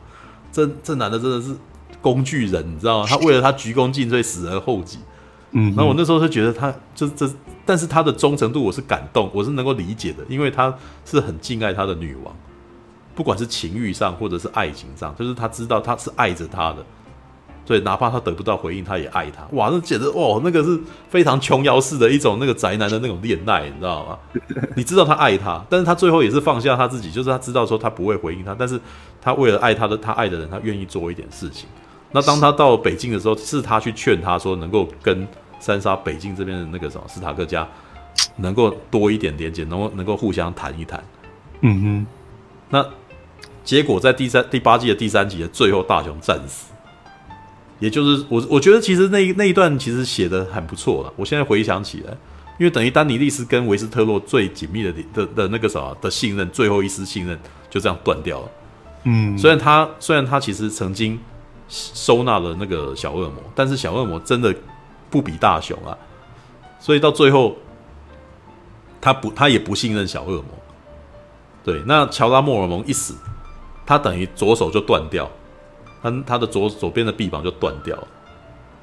[0.50, 1.54] 这这男的真的是
[2.00, 3.06] 工具人，你知道吗？
[3.06, 5.00] 他为了他鞠躬尽瘁，死而后己。
[5.50, 7.30] 嗯，然后我那时候就觉得他就这，
[7.66, 10.74] 但是他的忠诚度我是感动，我是能够理解的，因为他
[11.04, 12.34] 是很敬爱他的女王，
[13.14, 16.82] 不管是情欲上或者是爱情上，就是他知道他是爱着他的。
[17.66, 19.42] 对，哪怕他得不到回应，他也爱他。
[19.56, 24.18] 哇，那简直哦，那个是非常琼瑶式的一种那个宅男的那种恋爱，你知道吗？
[24.76, 28.78] 你知道他爱他，但是他最后也是放下他自己，就是他知道说他不会回应他，但是
[29.22, 31.66] 他为了爱他的他爱的人，他愿意做一点事情。
[32.12, 35.26] 那当他到北京的时候，是他去劝他说，能够跟
[35.58, 37.66] 三沙北京这边的那个什么斯塔克家，
[38.36, 41.02] 能够多一点连接，能够能够互相谈一谈。
[41.62, 42.06] 嗯哼，
[42.68, 42.86] 那
[43.64, 46.73] 结果在第三第八季的第三集的最后，大雄战死。
[47.80, 51.12] 也就是我，我觉得其实那那一段其实写的很不错了。
[51.16, 52.12] 我现在回想起来，
[52.58, 58.50] 因为等于丹尼利斯跟维斯特洛最紧密的的的那个什么的信任，最后一丝信任就这样断掉了。
[59.04, 61.18] 嗯，虽然他虽然他其实曾经
[61.68, 64.54] 收纳了那个小恶魔，但是小恶魔真的
[65.10, 65.98] 不比大雄啊，
[66.78, 67.56] 所以到最后
[69.00, 70.44] 他不他也不信任小恶魔。
[71.64, 73.14] 对，那乔拉莫尔蒙一死，
[73.84, 75.30] 他等于左手就断掉。
[76.04, 78.06] 他他的左左边的臂膀就断掉了，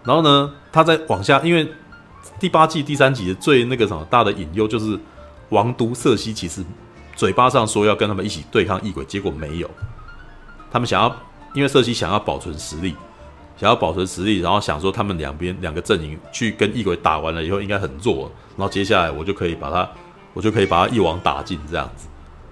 [0.03, 1.71] 然后呢，他在往下，因为
[2.39, 4.99] 第八季第三集的最那个什么大的隐忧就是
[5.49, 6.65] 王都瑟西其实
[7.15, 9.69] 嘴巴上说要跟他们一起对抗异鬼，结果没有。
[10.71, 11.15] 他们想要，
[11.53, 12.95] 因为瑟西想要保存实力，
[13.55, 19.87] 想要保存实力，然后想说他们两边两个阵营去跟异鬼打完了以后应该很弱，然后接下来我就可以把他，
[20.33, 22.07] 我就可以把他一网打尽这样子。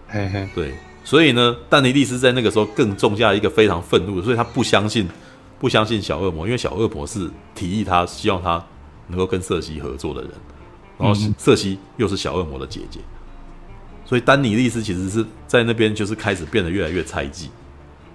[0.07, 0.73] 嘿嘿，对。
[1.09, 5.09] 所以呢，丹尼利斯在那个时候更种下一个非常愤怒的，所以他不相信，
[5.57, 8.63] 不相信小恶魔，因为小恶魔是提议他希望他
[9.07, 10.31] 能够跟瑟西合作的人，
[10.99, 12.99] 然后瑟西又是小恶魔的姐姐，
[14.05, 17.49] 所以丹尼利斯其实是在那边就是开始变得越来越猜忌，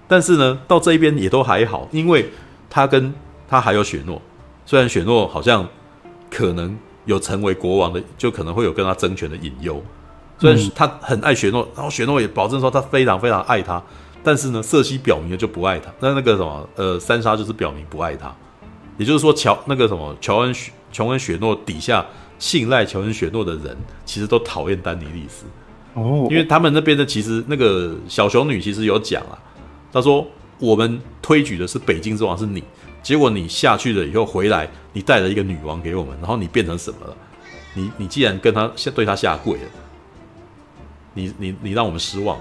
[0.07, 2.29] 但是呢，到这一边也都还好，因为
[2.69, 3.13] 他跟
[3.45, 4.21] 他还有雪诺，
[4.65, 5.67] 虽然雪诺好像
[6.31, 9.83] 可能有成为国王的，就可能会有跟他争权的隐忧。
[10.37, 13.81] 虽然他很爱雪诺，然后雪诺也保证说他非常非常爱他，
[14.21, 15.89] 但是呢，瑟西表明了就不爱他。
[15.99, 18.35] 那那个什么，呃，三杀就是表明不爱他，
[18.97, 22.05] 也就是说，乔那个什么乔恩雪琼恩雪诺底下
[22.37, 25.45] 信赖乔恩雪诺的人，其实都讨厌丹尼利斯
[25.93, 29.39] 哦，因为他们那边的其实那个小熊女其实有讲啊，
[29.93, 30.27] 她说
[30.59, 32.61] 我们推举的是北京之王是你，
[33.01, 37.15] 结果你下去了以后回来，你带了一个女王给我们，然后你变成什么了？
[37.73, 39.69] 你你既然跟他下对他下跪了。
[41.15, 42.37] 你你你让我们失望，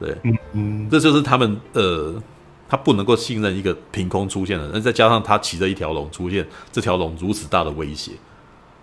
[0.00, 2.14] 对，嗯嗯，这就是他们呃，
[2.66, 8.12] 他不能够信任一个凭空出现的人，再加上他骑着一条龙出现，这条龙如此大的威胁，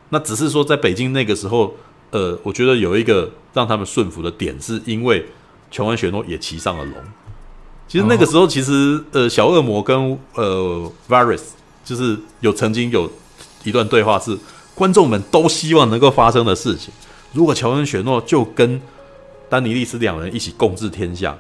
[0.10, 1.74] 那只是说在北京那个时候，
[2.12, 5.26] 呃，我觉得有一个让他们顺服的点，是因为
[5.72, 6.94] 琼恩·雪诺也骑上了龙。
[7.88, 11.42] 其实那个时候，其实呃，小恶魔跟呃 Virus
[11.84, 13.12] 就是有曾经有
[13.64, 14.38] 一段对话，是
[14.74, 16.94] 观众们都希望能够发生的事情。
[17.34, 18.82] 如果乔恩·雪诺就跟
[19.50, 21.38] 丹尼利斯两人一起共治天下，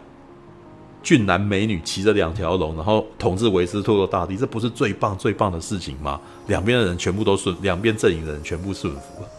[1.01, 6.19] 俊男美女骑着两条龙，然后统治维斯特洛大地，这不是最棒最棒的事情吗？
[6.47, 9.29] 两边的人全部都顺，两边阵营的人全部顺服了。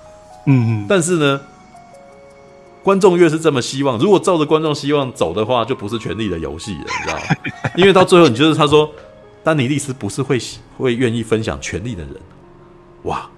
[0.47, 0.87] 嗯嗯。
[0.89, 1.41] 但是呢，
[2.83, 7.23] 观众越是这么希望，如果照着观众希望走的话，就不是权力的游戏了，你知道吗？
[7.77, 8.91] 因为到最后，你就是他说，
[9.43, 10.39] 丹尼利斯不是会
[10.77, 12.15] 会愿意分享权力的人，
[13.05, 13.31] 哇。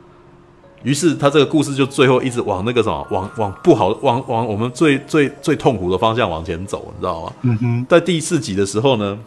[0.87, 7.33] 于是他这个故事就最后一直往那个什么，往往不好，往往我们最最最痛苦的方向往前走，你知道吗？
[7.43, 7.87] 嗯哼。
[7.89, 9.19] 在第四集的时候呢，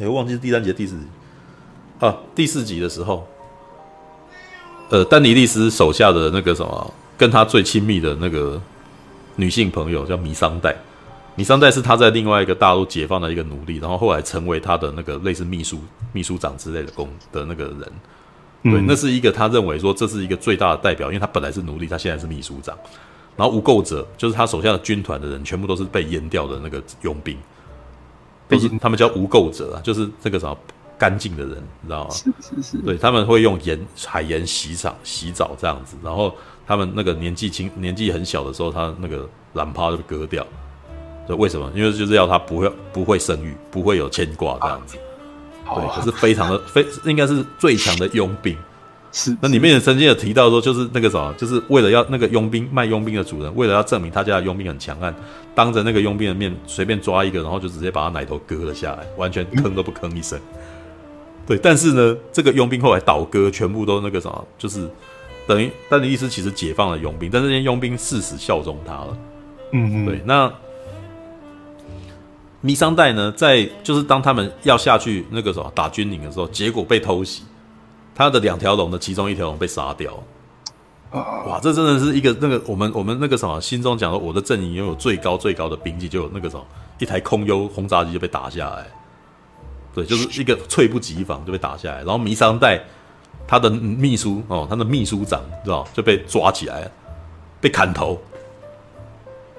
[0.00, 1.02] 哎，我忘记是第三集、第四集
[1.98, 3.26] 啊，第四集的时候，
[4.88, 8.58] 呃，丹尼利斯手下的那个什么，跟他最亲密的那个
[9.36, 10.74] 女性朋友叫米桑代，
[11.34, 15.78] 米桑代是他在另外一个大陆解放的一个奴隶，然后后来成为他的那个类似秘书、
[16.14, 17.92] 秘书长之类的工的那个人。
[18.62, 22.76] 对，那是一个他认为说，这是一个最大的代表，因为他本来是奴隶，他现在是秘书长。
[23.36, 27.38] 然后无垢者就是他手下的军团的人，全部都是被阉掉的那个佣兵，
[28.48, 30.54] 都是他们叫无垢者啊，就是这个什么
[30.98, 32.10] 干净的人，你知道吗？
[32.10, 32.76] 是是是。
[32.78, 36.34] 对，他们会用盐海盐洗澡洗澡这样子，然后
[36.66, 40.46] 他们那个年纪轻年纪很小的时候，他那个染帕就割掉。
[41.26, 41.70] 对，为什么？
[41.74, 44.98] 因为就是要他不会不会生育，不会有牵挂这样子。
[44.98, 45.00] 啊、
[45.74, 48.56] 对，可是非常的 非应该是最强的佣兵。
[49.12, 55.12] 是，那里面也曾经有提到说，就是那个什么，就是为了要那个佣兵卖佣兵的主人，为了要证明他家的佣兵很强悍，
[55.52, 60.38] 当着那个佣兵的面随便抓一个，然后就直接把他奶头割了下来，完全吭都不吭一声。
[60.38, 60.60] 嗯、
[61.44, 64.88] 对，但是呢，这个佣兵后来倒戈，全部都那个什么，就是
[65.44, 69.18] 等于丹尼利斯其实解放了佣兵，但是这些佣兵誓死效忠他了。
[69.72, 70.52] 嗯嗯，对，那
[72.60, 77.44] 弥桑代呢，在就是当他们要下去那个什么打军营的时候，结果被偷袭。
[78.12, 80.12] 他的两条龙的其中一条龙被杀掉，
[81.10, 81.58] 哇！
[81.62, 86.62] 这真的是一个那个我们我们那个什么心中讲的，我的阵营拥有最高最高的兵器，就有那个什么
[86.98, 88.86] 一台空优轰炸机就被打下来，
[89.94, 91.98] 对，就是一个猝不及防就被打下来。
[91.98, 92.78] 然后弥桑代
[93.46, 96.90] 他的秘书哦，他的秘书长知道就被抓起来了，
[97.58, 98.20] 被砍头。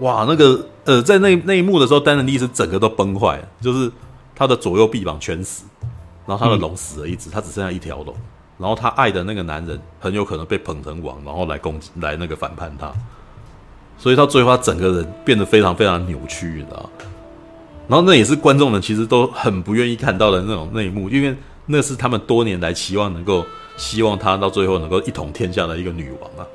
[0.02, 0.26] 哇！
[0.28, 3.92] 那个呃，在那那一幕的时候，丹尼利斯整个都崩坏，就是
[4.36, 5.64] 他的左右臂膀全死，
[6.26, 8.16] 然后他的龙死了一只，他只剩下一条龙。
[8.58, 12.92] 然后他爱的那个男人很有可能被捧成王，然后来攻击，来那个反叛他，
[13.98, 16.90] 所以到最后他整个人变得非常非常扭曲，你知道？
[17.88, 21.36] 然后那也是观众们其实都很不愿意看到的那种内幕，因为
[21.66, 23.46] 那是他们多年来期望能够
[23.78, 26.48] 希望他到最后能够一统天下的一个女王啊。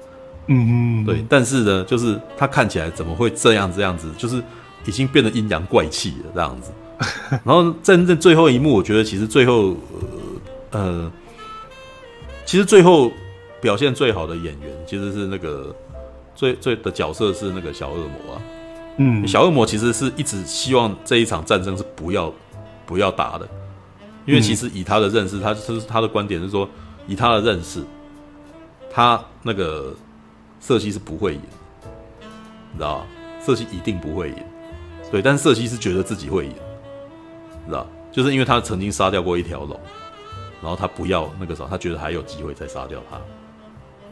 [0.47, 1.24] 嗯嗯，对。
[1.28, 4.42] 但是呢，就是他看起来怎么会这样这样子，就是
[4.84, 6.70] 已经变得阴阳怪气了这样子。
[7.44, 9.76] 然后真正最后一幕，我觉得其实最后
[10.70, 10.80] 呃。
[10.80, 11.12] 呃
[12.44, 13.11] 其实最后
[13.61, 15.74] 表现最好的演员其实是那个
[16.36, 18.42] 最最的角色是那个小恶魔啊，
[18.99, 22.32] 嗯，小恶魔其实是一直希望这一场战争是不要
[22.86, 23.49] 不要打的，
[24.26, 26.68] 因为其实以他的认识，他是他的观点是说，
[27.09, 27.82] 以他的认识，
[28.92, 29.92] 他那个
[30.66, 31.40] 瑟西是不会赢，
[32.72, 33.06] 你知道吗？
[33.40, 34.36] 瑟西一定不会赢，
[35.12, 36.52] 对，但瑟西是觉得自己会赢，
[37.64, 39.78] 你知道，就是因为他曾经杀掉过一条龙。
[40.60, 43.20] 然后他不要那个时候，他觉得还有机会再杀掉他。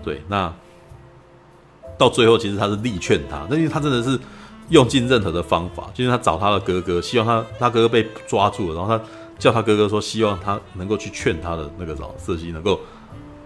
[0.05, 0.55] 对，那
[1.99, 4.17] 到最后其实他是力劝他，但因为他真的是
[4.69, 9.05] 用尽任何的方法，就是他找他的哥哥，希望他他哥哥被抓住了，然后他
[9.39, 12.79] 叫他哥哥说，希望他能够去劝他的那个什么瑟西能够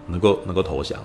[0.05, 0.99] 能够能够投降。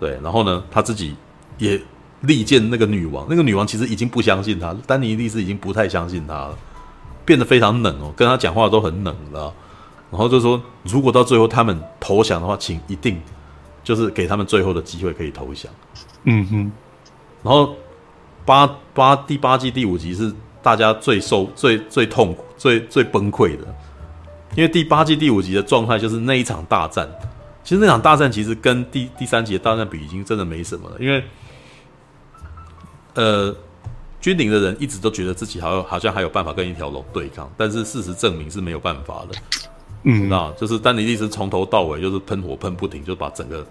[0.00, 1.14] 对，然后呢，他自己
[1.58, 1.80] 也
[2.22, 6.58] 力荐那个女王，那个女王其实已经不相信他，丹尼利斯已经不太相信他了，
[7.26, 9.52] 变得非常冷哦，跟他讲话都很冷了。
[10.10, 13.20] 然后就说，如果到最后他们投降的话，请一定
[13.84, 15.70] 就是给他们最后的机会可以投降。
[16.24, 16.72] 嗯哼。
[17.42, 17.76] 然后
[18.44, 20.32] 八八第八季第五集是
[20.62, 23.64] 大家最受最最痛苦、最最崩溃的，
[24.56, 27.08] 因为第八季第五集的状态就是那一场大战。
[27.62, 30.96] 其实那场大战其实跟第第三集的大战比，已经真的没什么了。
[30.98, 31.22] 因为
[33.14, 33.54] 呃，
[34.20, 39.38] 军营的人一直都觉得自己好像好像还有办法跟一条龙对抗，但是事实证明是没有办法的。
[40.04, 43.66] 嗯，那就是丹尼利斯从头到尾就是喷火喷不停，就把整个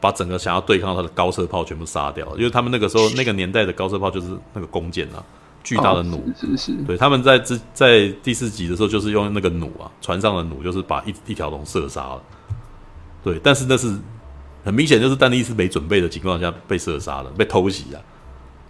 [0.00, 2.36] 把整个想要对抗他的高射炮全部杀掉了。
[2.36, 5.24] 因为他们那个时候那个年代的高射炮就是那个弓箭啊，
[5.64, 6.16] 巨大的弩。
[6.18, 6.72] 哦、是是是。
[6.84, 12.22] 对，他们在之在第四集的时候就是用那个弩啊，船上的弩就是把一一条龙射杀了。
[13.22, 13.94] 对，但是那是
[14.64, 18.00] 很明显就是丹尼斯没准备的情况下被射杀了，被偷袭啊。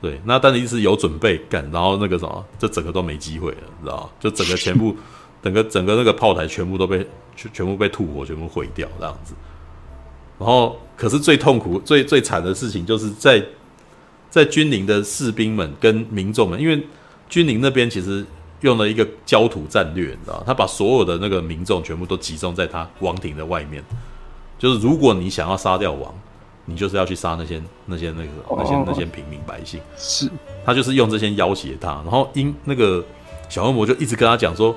[0.01, 4.11] 对，那丹尼斯有准备干，然后那个什么，这整个都没机会了，知道？
[4.19, 4.95] 就整个全部。
[5.43, 6.99] 整个整个那个炮台全部都被
[7.35, 9.33] 全全部被吐火，全部毁掉这样子。
[10.39, 13.43] 然后，可是最痛苦、最最惨的事情，就是在
[14.29, 16.87] 在军营的士兵们跟民众们，因为
[17.31, 18.23] 军营那边其实
[18.61, 23.83] 用了一个焦土战略，你知道，他把所有的那个民众全部都集中在他王庭的外面。
[24.61, 26.15] 就是如果你想要杀掉王，
[26.67, 29.81] 你就是要去杀那些那些那个那些那些平民百姓。
[29.97, 30.31] 是，
[30.65, 33.05] 他就是用这些要挟他，然后因那个
[33.49, 34.73] 小恶魔就一直跟他讲说。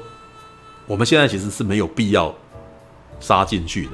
[0.85, 2.35] 我们现在其实是没有必要
[3.21, 3.91] 杀进去的，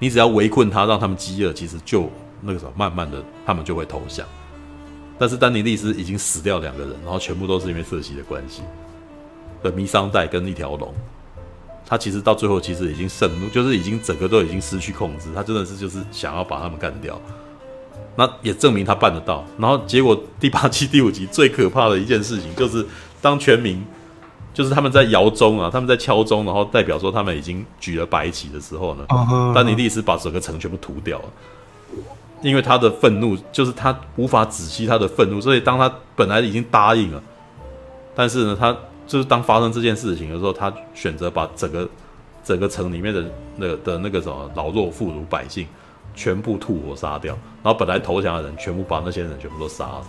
[0.00, 2.10] 你只要围困他，让他们饥饿，其实就
[2.40, 4.26] 那个时候慢慢的他们就会投降。
[5.16, 8.62] 但是丹尼利斯已经死掉两个人，然后全部都是因为瑟西的关系。
[9.62, 10.92] 的弥桑带跟一条龙，
[11.86, 17.18] 他其实到最后其实已经盛怒，就是已经整个都已经失去控制，他真的是就是想要把他们干掉。
[18.16, 19.44] 那也证明他办得到。
[19.58, 22.84] 然后结果第八期第五集最可怕的一件事情，就是
[23.22, 23.82] 当全民。
[24.54, 29.04] 就是他们在摇钟啊，他们在敲钟，然后代表说他们已经举了白旗的时候呢，
[29.54, 31.24] 丹尼利斯把整个城全部屠掉了，
[32.40, 37.22] 因为他的愤怒，就是他无法止息他的愤怒，所以当他本来已经答应了，
[38.14, 38.74] 但是呢，他
[39.06, 41.88] 就是当发生这件事情的时候，他选择把整个
[42.44, 43.24] 整个城里面的
[43.56, 45.66] 那个的那个什么老弱妇孺百姓
[46.14, 50.06] 全部吐火杀掉，然后本来投降的人全部把那些人全部都杀了。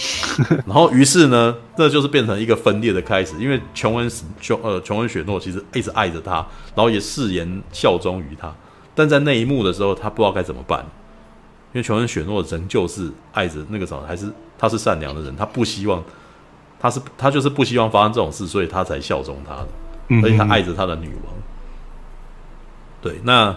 [0.64, 6.36] 然后于是呢，这就是变成一个分裂的开始，因为琼恩琼呃琼恩雪诺其实一直爱着他，
[6.74, 8.50] 然后也誓言效忠于他，
[8.94, 10.80] 但在那一幕的时候，他不知道该怎么办，
[11.72, 16.02] 因为琼恩雪诺仍旧是爱着那个什么，还是他是善良的人，他不希望
[16.80, 19.68] 他是他就是不希望发生这种事，所以他才效忠他的，
[20.22, 21.34] 而且他爱着他的女王。
[23.02, 23.54] 对，那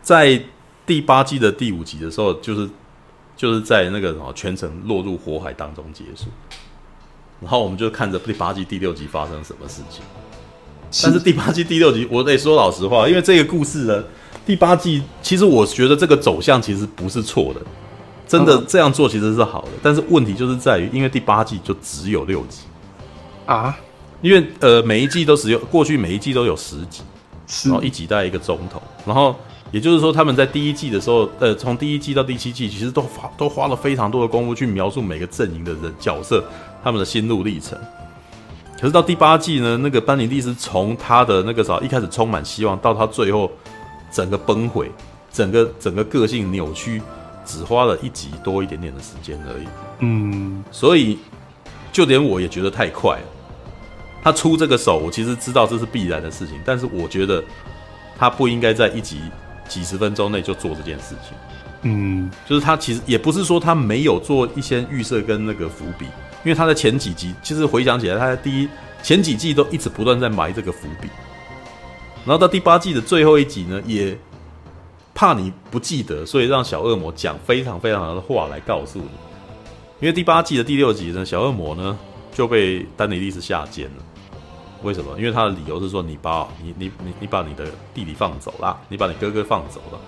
[0.00, 0.42] 在
[0.86, 2.68] 第八季的第五集的时候，就是。
[3.38, 6.24] 就是在那个什么全程落入火海当中结束，
[7.40, 10.02] 然后我们就看着第八季第六集发生什么事情。
[11.04, 14.02] 但是第八季第六集，我得说老实话，因为这个故事呢，
[14.44, 17.60] 第八季其实我觉得这个走向其实不是错的，
[18.28, 19.68] 真的这样做其实是好的。
[19.82, 22.60] 但是问题就是在于，因为第八季就只有六集
[23.46, 23.76] 啊，
[24.20, 27.02] 因为呃每一季都只有过去每一季都有十集，
[27.64, 29.34] 然后一集大概一个钟头，然后。
[29.70, 36.42] 也就是说，他们在第一季的时候，呃，从第一季到第七季，其实都花都花了非常多的功夫去描述每个阵营的人角色，
[36.82, 37.78] 他们的心路历程。
[38.80, 43.52] 可是到第八季呢，那个班尼蒂斯从他的那个时候一开始充满希望，到他最后
[44.10, 44.90] 整个崩毁，
[45.30, 47.02] 整个整个个性扭曲，
[47.48, 49.66] 只花了一集多一点点的时间而已。
[49.98, 51.18] 嗯，所以
[51.90, 53.26] 就连我也觉得太快了。
[54.22, 57.42] 他出这个手，我其实知道这是必然的事情，但是我觉得
[58.16, 59.20] 他不应该在一集。
[59.68, 61.36] 几十分钟内就做这件事情，
[61.82, 66.06] 嗯，就是他其实也不是说他没有做一些预设跟那个伏笔，
[66.42, 68.68] 因为他在前几集其实回想起来，他在第一
[69.02, 71.08] 前几季都一直不断在埋这个伏笔，
[72.24, 74.18] 然后到第八季的最后一集呢，也
[75.18, 79.08] 怕你不记得，所以让小恶魔讲非常非常的话来告诉你，
[79.98, 81.98] 因为第八季的第六集呢，小恶魔呢
[82.30, 84.04] 就被丹尼利斯下监了。
[84.84, 85.18] 为什么？
[85.18, 89.98] 因为他的理由是说，你把你你你你把你的弟弟放走了，你把你哥哥放走了。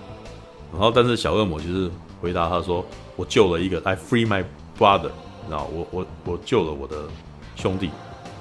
[0.71, 1.91] 然后，但是小恶魔就是
[2.21, 2.85] 回答他说
[3.17, 4.45] ：“我救了一个，I free my
[4.79, 5.11] brother，
[5.49, 6.95] 然后我我我救了我的
[7.57, 7.89] 兄弟，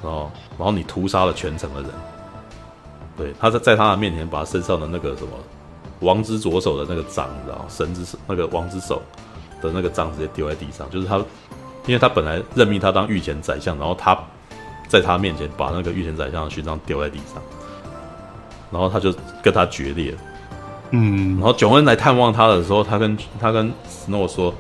[0.05, 1.91] 然后然后你屠杀了全城的人。”
[3.19, 5.31] 对，他在在他的面前把他身上的那个什么
[6.01, 9.01] 王之左手的那个章，然后神之手那个王之手
[9.63, 11.17] 的那个章直接丢在地上，就是他，
[11.87, 14.19] 因为他本来任命他当御前宰相，然后他。
[14.89, 17.41] 在他面前把那个御前宰相的勋章丢在地上，
[18.73, 20.13] 然后他就跟他决裂。
[20.91, 24.53] 嗯，然后琼恩来探望他的时候，他跟他跟史诺说，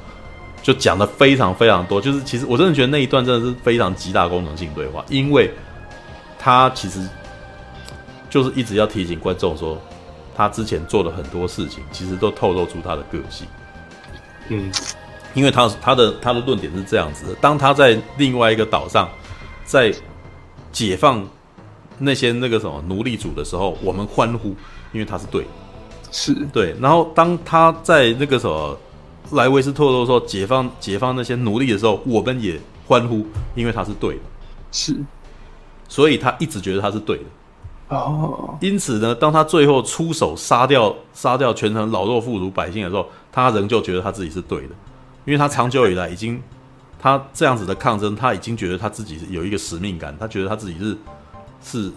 [0.63, 2.01] 就讲的非常非常多。
[2.01, 5.53] 就是其实我真的觉得那一段真的是非常极大功能性对话，因为
[6.39, 7.05] 他其实
[8.31, 9.77] 就是一直要提醒观众说，
[10.35, 13.47] 他之前做的很多事情，其实都透露出他的个性。
[14.49, 14.73] 嗯，
[15.35, 19.09] 因为他他的他的论点是这样子的：当他在另外一个岛上，
[19.65, 19.95] 在
[20.73, 21.25] 解放
[21.99, 24.55] 那些那个什么奴隶主的时候，我们欢呼，
[24.93, 25.45] 因为他是对，
[26.11, 26.75] 是对。
[26.81, 28.79] 然后当他在那个什么
[29.33, 33.25] 莱维斯特洛说解放解放那些奴隶的时候，我们也欢呼，
[33.55, 34.21] 因为他是对的，
[34.73, 34.97] 是。
[35.89, 37.25] 所以他一直觉得他是对的。
[37.91, 38.57] 哦。
[38.61, 44.75] 因此呢，当他最后出手杀掉杀掉全城老弱妇孺百姓的时候，他仍旧觉得他自己是对的，
[45.25, 46.43] 因为他长久以来已经。
[47.03, 50.95] 他这样子的抗争，他已经觉得他自己有一个使命感，他觉得他自己是
[51.65, 51.91] 是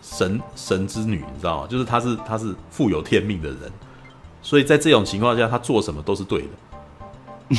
[0.00, 1.66] 神神之女，你知道吗？
[1.68, 3.70] 就是他是他是富有天命的人，
[4.40, 7.56] 所以在这种情况下，他做什么都是对的。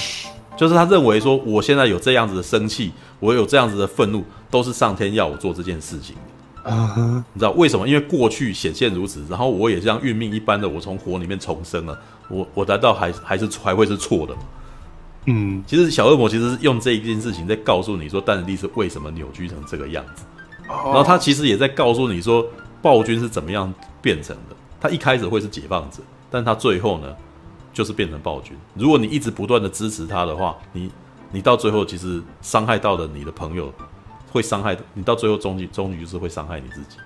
[0.58, 6.16] 就是他认为说，我现在有这样子的生气，我有这样子的愤怒，都是上天要我做这件事情。
[6.66, 7.88] 你知道为什么？
[7.88, 14.42] 因为过去显现如此，然后我也像运命一般的，我从火里面重生了，我我难道还还是还会是错的吗？
[15.26, 20.24] 嗯，其实小恶魔其实是用这一件事情在告诉你说，丹尼利斯为什么扭曲成这个样子，
[20.68, 22.46] 然后他其实也在告诉你说，
[22.82, 23.72] 暴君是怎么样
[24.02, 24.56] 变成的。
[24.80, 25.98] 他一开始会是解放者，
[26.32, 27.08] 但他最后呢，
[27.72, 28.58] 就是变成暴君。
[28.74, 30.92] 如果你一直不断的支持他的话，你
[31.32, 33.72] 你到最后其实伤害到了你的朋友，
[34.32, 36.98] 会伤害你到最后终极终局就是会伤害你自己。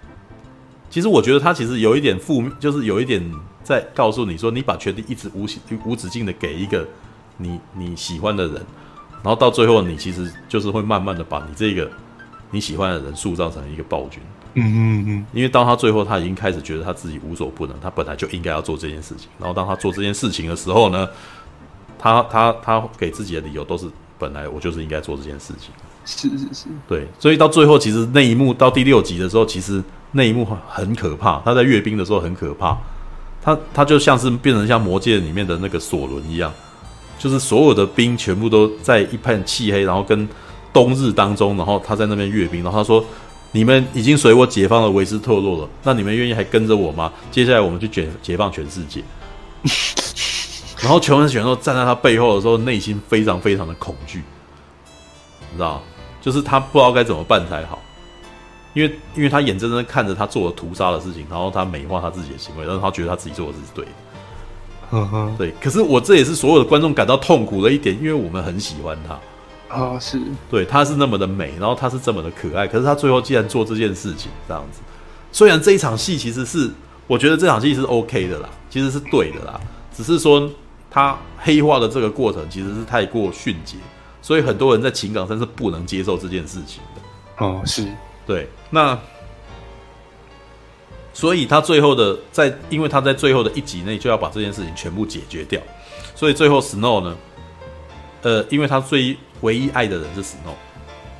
[0.89, 3.21] 其实我觉得他其实有一点负面，就是有一点
[3.63, 5.45] 在告诉你说，你把权力一直无
[5.85, 6.87] 无止境的给一个。
[7.37, 8.55] 你你喜欢的人，
[9.21, 11.91] 然后到最后，你其实就是会慢慢的把你这个
[12.49, 14.23] 你喜欢的人塑造成一个暴君。
[14.53, 15.25] 嗯嗯嗯。
[15.33, 19.27] 因为当他最后他已经开始觉得他自己无所不能，他本来就应该要做这件事情。
[19.37, 21.09] 然后当他做这件事情的时候呢，
[21.99, 23.85] 他他他给自己的理由都是
[24.17, 25.73] 本来我就是应该做这件事情。
[26.05, 26.65] 是是是。
[26.87, 31.41] 对，所以到最后，其实那一幕到第六集的时候，其实那一幕很可怕。
[31.43, 32.77] 他在阅兵的时候很可怕，
[33.41, 36.53] 他他就像是变成像魔戒里面的那个索伦一样。
[37.17, 40.27] 就是所有的兵全部都在一片漆黑，然后跟
[40.73, 43.03] 冬日当中，然后他在那边阅兵，然后他说
[43.53, 47.11] ：“你们已经随我解放了维斯特洛了，那你们愿意还跟着我吗？
[47.31, 49.01] 接下来我们去解解放全世界。
[50.83, 54.21] ”然后琼恩选手站在他背后的时候，内心非常非常的恐惧，
[55.49, 55.81] 你知道，
[56.25, 57.79] 就是他不知道该怎么办才好，
[58.73, 63.91] 因为因为他眼睁睁看着他做了屠杀的事情，然后他美化他自己的行为，但是他觉得他自己做的是对的。
[64.89, 70.19] 嗯哼，对，可是我这也是所有的观众感到痛苦的一点，因为我们很喜欢他啊，是
[70.49, 74.79] 对，他是那么的美，然后他是这么的可爱，可是他最后竟然做这件事情这样子。
[75.31, 76.71] 虽然这一场戏其实是，
[77.05, 79.61] 我觉得这场戏是 OK 的啦，其实是对的啦，
[79.95, 80.49] 只是说
[80.89, 83.77] 他黑化的这个过程其实是太过迅捷，
[84.25, 87.45] 所以很多人在情感上是不能接受这件事情的。
[87.45, 87.87] 哦，是
[88.25, 88.97] 对，那。
[91.13, 95.61] 所以他最后的在，因为他在最后的一集内就要把这件事情全部解决掉，
[96.13, 97.15] 所以最后 Snow 呢，
[98.23, 100.55] 呃，因为他最唯一爱的人是 Snow，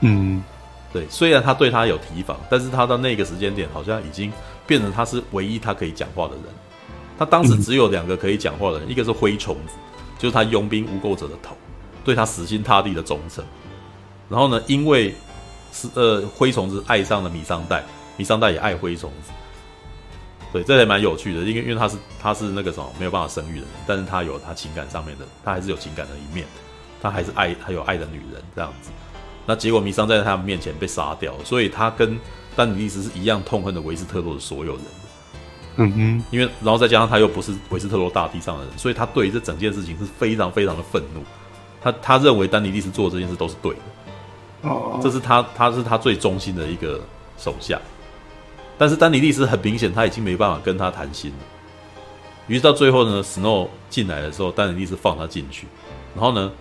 [0.02, 0.44] 嗯，
[0.92, 4.30] 对，虽然他对他有提防，但是他到那个时间点好像已经
[4.68, 6.44] 变成他是唯一他可以讲话的人。
[7.18, 9.76] 他当时只有两个可以讲话的人，嗯、一个是灰虫子，
[10.20, 11.56] 就是他佣兵污垢者的头，
[12.06, 13.44] 对他死心塌地的忠诚。
[14.30, 15.14] 然后呢，因为
[15.74, 17.84] 是呃灰虫子爱上了米桑代，
[18.16, 19.32] 米桑代也爱灰虫子。
[20.54, 26.48] 对，这也蛮有趣的，因为因为他是他是那个什么没有办法生育的人，但是他有他情感上面的，他还是有情感的一面，
[27.02, 28.90] 他还是爱他有爱的女人这样子。
[29.46, 32.18] 那结果米桑在他们面前被杀掉，所以他跟
[32.56, 34.86] 丹尼利斯是一样痛恨的维斯特洛的所有人。
[35.76, 41.22] 嗯哼，因为然后再加上他又不是维斯特洛大地上的人，所以他对这整件事情是非常非常的愤怒。
[41.86, 47.00] 他他认为丹尼利斯做这件事都是对的，哦，这是他他是他最忠心的一个
[47.38, 47.80] 手下。
[48.76, 51.38] 但是丹尼利斯很明显他已经没办法跟他谈心了，
[52.48, 55.68] 于是到最后呢，Snow 进来的时候，丹尼利斯放他进去，
[56.16, 56.52] 然后呢，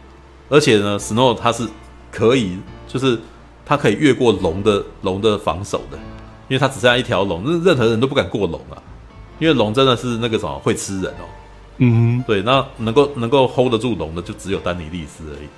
[0.51, 1.67] 而且呢，Snow 他是
[2.13, 3.19] 可以，就是
[3.65, 5.97] 他可以越过龙的龙的防守的，
[6.49, 8.77] 因为他只剩下一条龙，任任何人都不敢过龙啊，
[9.39, 11.25] 因为龙真的是那个什么会吃人哦，
[11.79, 15.49] 嗯，对，那能够能够 hold 得住龙的就只有丹尼利斯而已，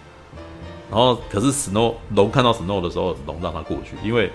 [0.90, 4.30] 然后可是 Snow 龙看到 Snow 的时候，龙让他过去，因为。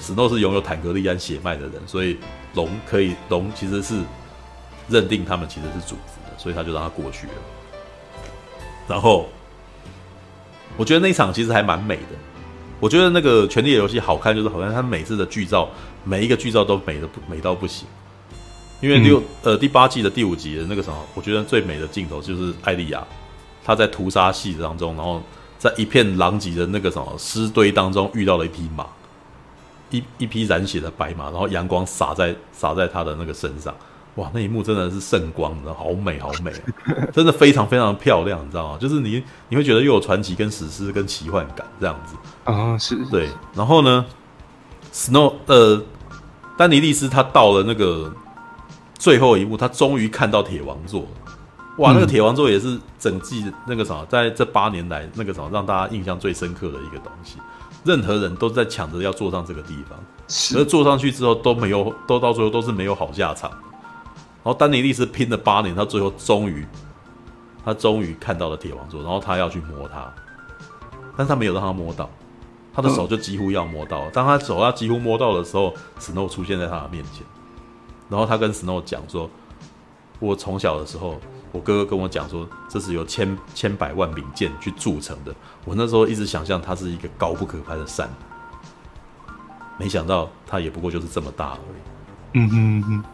[0.00, 2.18] 史诺是拥有坦格利安血脉的人，所以
[2.54, 4.02] 龙可以龙其实是
[4.88, 7.32] 认定他们其实是主子的，所以他就让他过去了。
[8.88, 9.28] 然后
[10.76, 12.02] 我觉得那一场其实还蛮美的。
[12.80, 15.68] 我觉得那个《权力的游戏》好看，就是好像他每次的剧照，
[16.02, 17.86] 每一个剧照都美的美到不行。
[18.84, 23.02] 因为六、嗯、呃第八季的第五集的那个什么，我觉得最美的镜头就是艾莉亚，
[23.64, 25.22] 她在屠杀戏当中，然后
[25.58, 28.86] 在一片狼藉的那个什么尸堆当中遇到了一匹马。
[29.90, 33.72] 一一匹染血的白马，然后阳光洒在洒在他的那个身上，
[34.16, 36.52] 哇，那一幕真的是圣光，你知道，好美好美，
[37.12, 38.78] 真的非常非常漂亮，你知道吗？
[38.80, 42.16] 就是你你会觉得又有传奇跟史诗跟奇幻感这样子
[42.50, 43.28] 啊，是，对。
[43.54, 44.04] 然后呢
[44.92, 45.80] ，Snow 呃，
[46.56, 48.12] 丹尼利斯他到了那个
[48.98, 51.06] 最后一幕，他终于看到铁王座，
[51.78, 57.38] 哇，那个铁王座也是整季那个什么，在这八年来那个什么让大家印象最深刻的一个东西。
[57.84, 63.50] 任何人都在抢着要坐上这个地方，是，而坐上去之后都没有，都到最后都是没有好下场。
[63.50, 66.66] 然后丹尼利斯拼了八年，他最后终于，
[67.62, 70.10] 他终于看到了铁王座，然后他要去摸它，
[71.16, 72.08] 但是他没有让他摸到，
[72.72, 74.10] 他的手就几乎要摸到了。
[74.12, 77.22] 当他手要几乎摸到的时候，Snow 出现在他的面前，
[78.08, 79.30] 然后他跟 Snow 讲说
[80.20, 81.20] ：“我从小的时候。”
[81.54, 85.32] 我哥哥跟我讲说，这是由千千百万名剑去铸成的。
[85.64, 88.10] 我那时候一直想象它是一个高不可攀的山，
[89.78, 92.40] 没想到它也不过就是这么大而已。
[92.40, 93.04] 嗯哼嗯哼。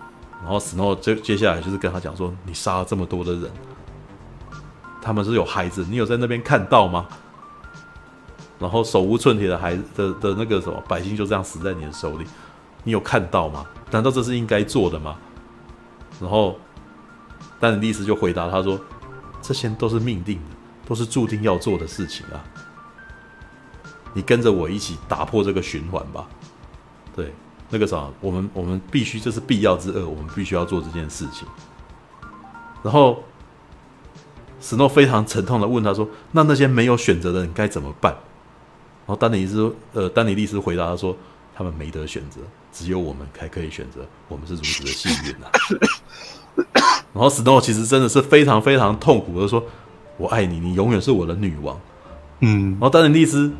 [0.42, 3.50] 然后 Snow 接接下来就是跟他讲说：“你杀了这么多的人，
[5.02, 7.06] 他们是有孩子，你有在那边看到吗？
[8.58, 12.24] 然后手无寸铁的孩子的的那个什么百姓就这样死在你的手里，
[12.84, 13.66] 你有看到吗？
[13.90, 15.16] 难道这是应该做的吗？”
[16.20, 16.58] 然后。
[17.58, 18.80] 丹尼利斯就回答他说
[19.42, 20.56] ：“这些都是命定的，
[20.86, 22.42] 都是注定要做的事情啊！
[24.14, 26.26] 你跟着我一起打破这个循环吧。
[27.14, 27.34] 对，
[27.68, 31.46] 那个啥，我们我们必须，这是必要之恶，我们必须要做这件事情。”
[32.82, 33.22] 然后
[34.58, 38.10] 史诺非常沉痛的问他说：“那那些没有选择的人该怎么办？”
[39.04, 41.14] 然后丹尼斯呃，丹尼利斯回答他说
[41.54, 42.40] ：“他们没得选择，
[42.72, 44.06] 只有我们才可以选择。
[44.28, 45.50] 我们是如此的幸运啊！”
[47.12, 49.62] 然后史诺其实真的是非常非常痛苦的说
[50.18, 51.78] ：“我爱你，你永远是我的女王。”
[52.40, 53.52] 嗯，然后丹尼利斯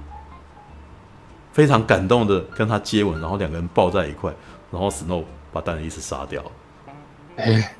[1.53, 4.33] 非常感动的跟他接吻，然后两个人抱在一块，
[4.71, 6.43] 然后史诺把丹尼利斯杀掉。
[7.37, 7.75] 哎，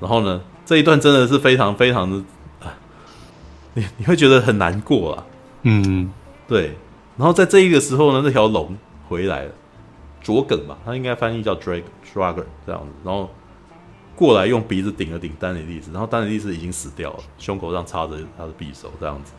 [0.00, 2.16] 然后呢，这一段真的是非常非常的
[2.60, 2.74] 啊，
[3.74, 5.26] 你你会觉得很难过啊。
[5.62, 6.12] 嗯，
[6.46, 6.76] 对。
[7.16, 8.76] 然后在这一个时候呢，那条龙
[9.14, 9.52] 回来了，
[10.20, 11.82] 卓梗吧，他应该翻译叫 Drag
[12.12, 13.30] Dragon 这样子，然后。
[14.16, 19.32] 过来用鼻子顶了顶丹尼利斯，然后丹尼利斯已经死掉了，胸口上插着他的匕首这样子。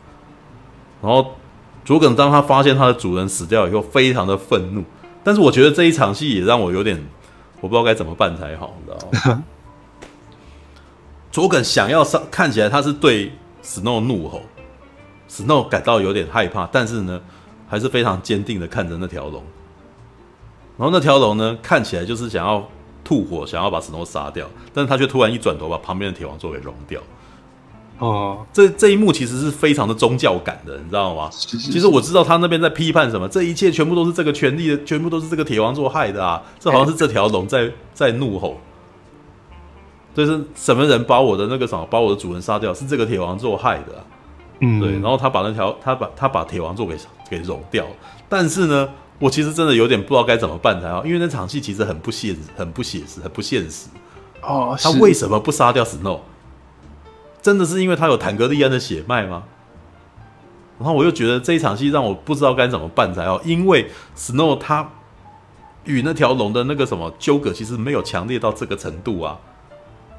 [1.00, 1.32] 然后
[1.82, 4.84] 卓耿当他发现他的主人死掉以后，非常的愤怒。
[5.24, 7.02] 但是我觉得这一场戏也让我有点，
[7.62, 9.44] 我不知道该怎么办才好，你知道吗？
[11.32, 13.32] 卓耿想要上，看起来他是对
[13.62, 14.42] Snow 怒吼
[15.30, 17.18] ，，Snow 感到有点害怕，但是呢，
[17.66, 19.42] 还是非常坚定的看着那条龙。
[20.78, 22.66] 然后那条龙呢，看起来就是想要
[23.02, 27.00] 吐火，想要把史诺杀掉，但是他却突然一转头，把旁边的铁王座给融掉。
[27.98, 31.30] 哦，这这一幕其实是非常的宗教感的，你知道吗？
[31.32, 36.42] 是是是其实我知道他那边在批判什么，这一切全部都是这个权力的，全部都是这个铁王座害的啊！
[36.60, 38.58] 这好像是这条龙在在怒吼，
[40.14, 44.04] 就是什么人把我的那个什么，把我的主人杀掉，是这个铁王座害的啊。
[44.60, 46.96] 嗯，对，然后他把那条他把他把铁王座给
[47.30, 47.86] 给融掉，
[48.28, 53.88] 但是呢，我其实真的有点不知道该怎么办才好，因为那场戏其实很不现实，很不写实，很不现实。
[54.42, 56.20] 哦，他为什么不杀掉 Snow？
[57.40, 59.44] 真的是因为他有坦格利安的血脉吗？
[60.78, 64.90] 然后我又觉得这一场戏让我不知道该怎么办才好，因为 Snow 他
[65.84, 69.38] 与那条龙的那个什么纠葛其实没有强烈到这个程度啊，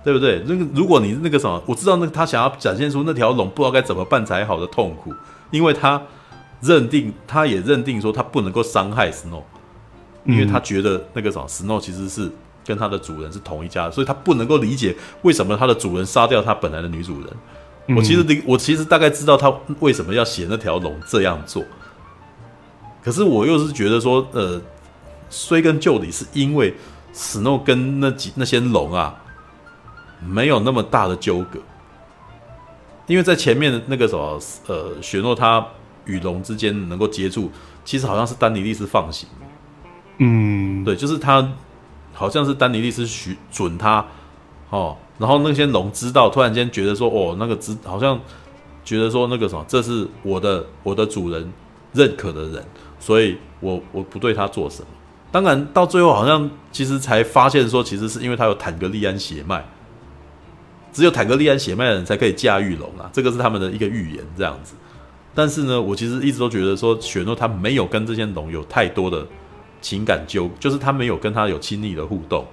[0.03, 0.41] 对不对？
[0.47, 5.13] 那个如果你那个什么，我知道那他想要展现出那条龙不知道该怎么办才好的痛苦，
[5.51, 6.01] 因为他
[6.61, 9.43] 认定他也认定说他不能够伤害 Snow，
[10.25, 12.31] 因为他觉得那个什么 Snow 其实是。
[12.67, 17.29] 跟他的主人是同一家，所以他不能够理解为什么他的主人杀掉他本来的女主人。
[17.85, 21.63] 嗯、我其实我其实大概知道他为什么要写那条龙这样做，
[23.01, 24.61] 可是我又是觉得说，呃，
[25.29, 26.75] 追根究底是因为
[27.13, 29.15] Snow 跟那几那些龙啊，
[30.19, 31.59] 没有那么大的纠葛，
[33.05, 35.65] 因为在前面的那个什么，呃，雪诺他
[36.07, 37.51] 与龙之间能够接触，
[37.85, 39.29] 其实好像是丹尼利斯放行，
[40.17, 41.47] 嗯，对，就是他。
[42.13, 44.03] 好像是丹尼利斯许准他，
[44.71, 48.19] 哦，然后那些龙知道，突然间觉得说，哦，那个知好像
[48.83, 51.53] 觉得说那个什么，这是我的我的主人
[51.93, 52.65] 认可的人，
[52.99, 54.87] 所以我我不对他做什么。
[55.31, 59.63] 当然到最后好像其实才发现说，其实是因为他有坦格利安血脉，
[60.91, 64.73] 只有坦格利安血脉的人才可以驾驭龙啊，这个是他们的一个预言这样子。
[65.37, 69.23] 但是呢，我其实一直都觉得说，雪诺他没有跟这些龙有太多的。
[69.79, 72.43] 情感纠就是他没有跟他有亲密的互动，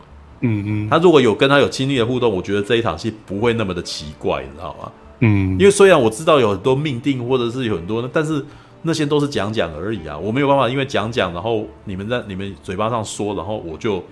[0.43, 4.93] 嗯嗯，他如果有跟他有亲密的互动，我觉得这一场戏不会那么的奇怪，你知道吗？
[5.21, 8.45] 嗯，因为虽然我知道有很多命定或者是有很多，但是
[8.83, 14.05] 那些都是讲讲而已啊，我没有办法因为讲讲，然后你们在你们嘴巴上说，然后我就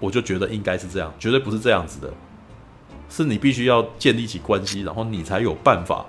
[0.00, 2.10] 我就觉得应该是这样，绝对不是这样子的，
[3.10, 6.06] 是你必须要建立起关系，然后你才有办法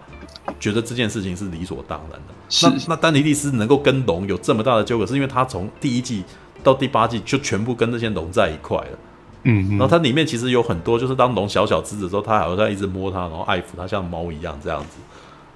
[0.59, 2.33] 觉得这件事情是理所当然的。
[2.63, 6.23] 那那丹尼利斯能够跟龙有这么大的纠葛，是因为他从第一季
[6.63, 8.99] 到第八季就全部跟这些龙在一块了。
[9.43, 14.97] 嗯，然后它里面其实有很多，就是当龙小小只的时候，他好像一直摸它，然后爱抚它，像猫一样这样子，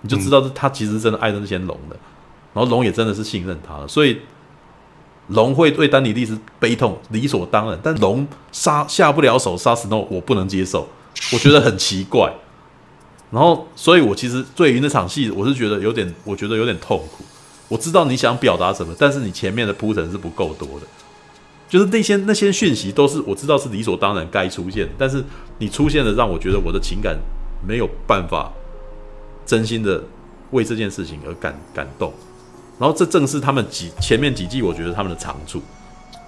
[0.02, 1.98] 你就知道他其实真的爱着那些龙的。
[2.54, 4.20] 然后龙也真的是信任他了，所以
[5.28, 7.78] 龙会对丹尼利斯悲痛理所当然。
[7.82, 10.88] 但龙杀下不了手杀死 Snow，我不能接受，
[11.34, 12.32] 我觉得很奇怪。
[13.32, 17.24] 然后，所以我其实对于那场戏，我是觉得有点，我觉得有点痛苦。
[17.70, 20.86] 我知道你想表达什么，但是你前面的铺陈是不够多的。
[21.70, 25.24] 就是那些那些讯息都是我知道是理所当然该出现，但是
[25.60, 27.18] 你出现的让我觉得我的情感
[27.66, 28.52] 没有办法
[29.46, 30.04] 真心的
[30.52, 32.12] 为这件事情而感感动。
[32.78, 35.62] 然后这正是他们几前面几季我觉得他们的长处，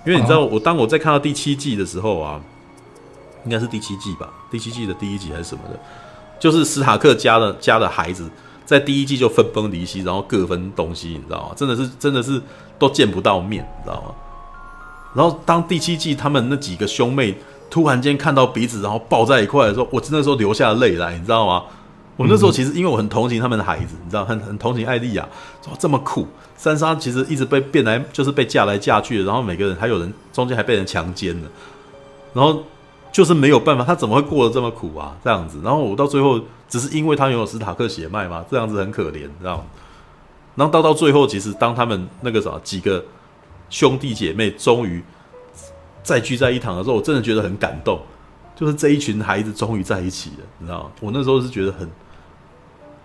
[0.06, 2.40] 因为你知道，我当我在看到第七季的时候啊，
[3.44, 5.78] 应该是第七季吧，第七季的第一集还是什么的。
[6.44, 8.30] 就是史塔克家的家的孩子，
[8.66, 11.56] 在第一季就分崩离析，然后各分东西，你知道吗？
[11.56, 12.42] 真的是，真的是
[12.78, 14.14] 都见不到面，你知道吗？
[15.14, 17.34] 然后当第七季他们那几个兄妹
[17.70, 21.64] 突然间看到彼此，然后抱在一块的时候，我真的时候流下泪来，你知道吗？
[22.18, 25.26] 我那时候其实因为我很同情他们的孩子，你知道，很很同情艾莉亚，
[25.64, 31.48] 说这么苦，珊莎其实一直被变来，就是被嫁来嫁去，然后每个人还有人中间还被人强奸了，
[32.34, 32.62] 然后。
[33.14, 35.16] 就是没有办法，他怎么会过得这么苦啊？
[35.24, 39.66] 这样子，然后我到最后只是因为他拥有史塔克血脉嘛，这样子很可怜，知道吗？
[40.56, 43.06] 然后到到最后，其实当他们那个什么几个
[43.70, 45.04] 兄弟姐妹终于
[46.02, 48.00] 再聚在一堂的时候，我真的觉得很感动，
[48.56, 50.92] 就是这一群孩子终于在一起了，你知道吗？
[51.00, 51.90] 我那时候是觉得很，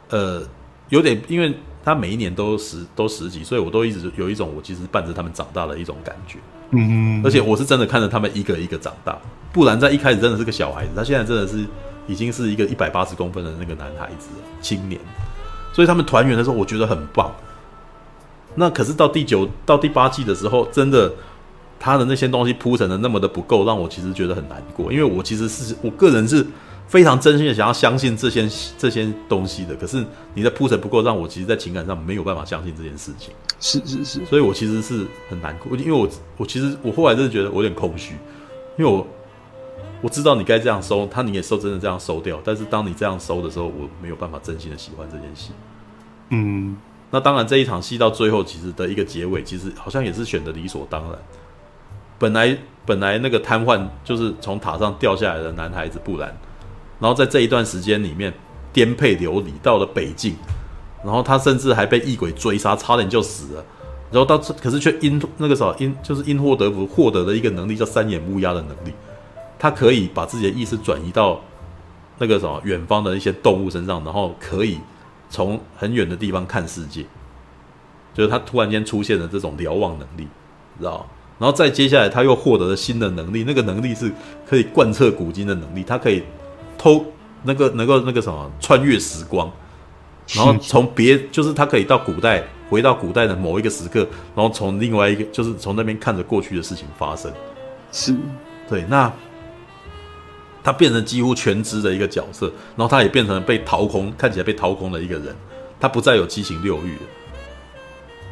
[0.08, 0.42] 呃，
[0.88, 1.54] 有点，因为
[1.88, 6.38] 他每一年都十都十几，所以我都一直有一种我其实伴着他们长大的一种感觉。
[6.70, 9.18] 嗯，而且我是真的看着他们一个一个长大，
[9.52, 11.64] 不然在一开始真的是个小孩子，他现在真的是
[12.06, 14.28] 已经是一个一百八十公分的那个男孩子
[14.60, 15.00] 青年，
[15.72, 17.32] 所以他们团圆的时候，我觉得很棒。
[18.54, 21.10] 那可是到第九到第八季的时候，真的
[21.80, 24.92] 他的那些东西铺陈的那么的不够，让我其实觉得很难过。
[24.92, 26.46] 因为我其实是我个人是
[26.88, 30.04] 非常真心的想要相信这些这些东西的，可是
[30.34, 33.32] 你的铺陈不够，让我其实，在情感上没有办法相信这件事情。
[33.60, 36.08] 是是是，所以我其实是很难过，因为我
[36.38, 38.14] 我其实我后来真的觉得我有点空虚，
[38.78, 39.06] 因为我
[40.00, 45.50] 我知道你该这样收，他你也收真的这样收掉，但是当你这样收的时候，我没有办法真心的喜欢这件戏。
[46.30, 46.76] 嗯，
[47.10, 51.18] 那当然这一场戏到最后其实的一个结尾，其实好像也是选的理所当然。
[52.18, 52.56] 本来
[52.86, 56.36] 本来那个瘫痪就是从塔上掉下来的男孩子布兰，
[57.00, 58.32] 然后在这一段时间里面
[58.72, 60.34] 颠沛流离到了北境，
[61.04, 63.64] 然后他甚至还被异鬼追杀，差点就死了。
[64.10, 68.92] 然后到可是却因那个时候因就是因祸得福获得了一个能力叫三眼乌鸦的能力，
[69.58, 71.40] 他可以把自己的意识转移到
[72.18, 74.78] 那个什么远方的一些动物身上，然后可以
[75.28, 77.04] 从很远的地方看世界，
[78.14, 80.26] 就是他突然间出现了这种瞭望能力，
[80.78, 81.06] 知道？
[81.38, 84.10] 然后再接下来，他又获得了新的能力，那个能力是
[84.44, 86.22] 可以贯彻古今的能力，他可以
[86.78, 87.04] 偷
[87.42, 89.52] 那个能够那个什么穿越时光，
[90.28, 97.30] 然后从别就是他可以到古代，回到古代的某一个时刻，然后从另外一个就是从那边看着过去的事情发生，
[97.92, 98.14] 是
[98.68, 99.12] 对，那
[100.62, 102.46] 他变成几乎全知的一个角色，
[102.76, 105.36] 然后他也变成了被掏空，看起来被掏空的一个人，
[105.80, 107.02] 他不再有七情六欲了。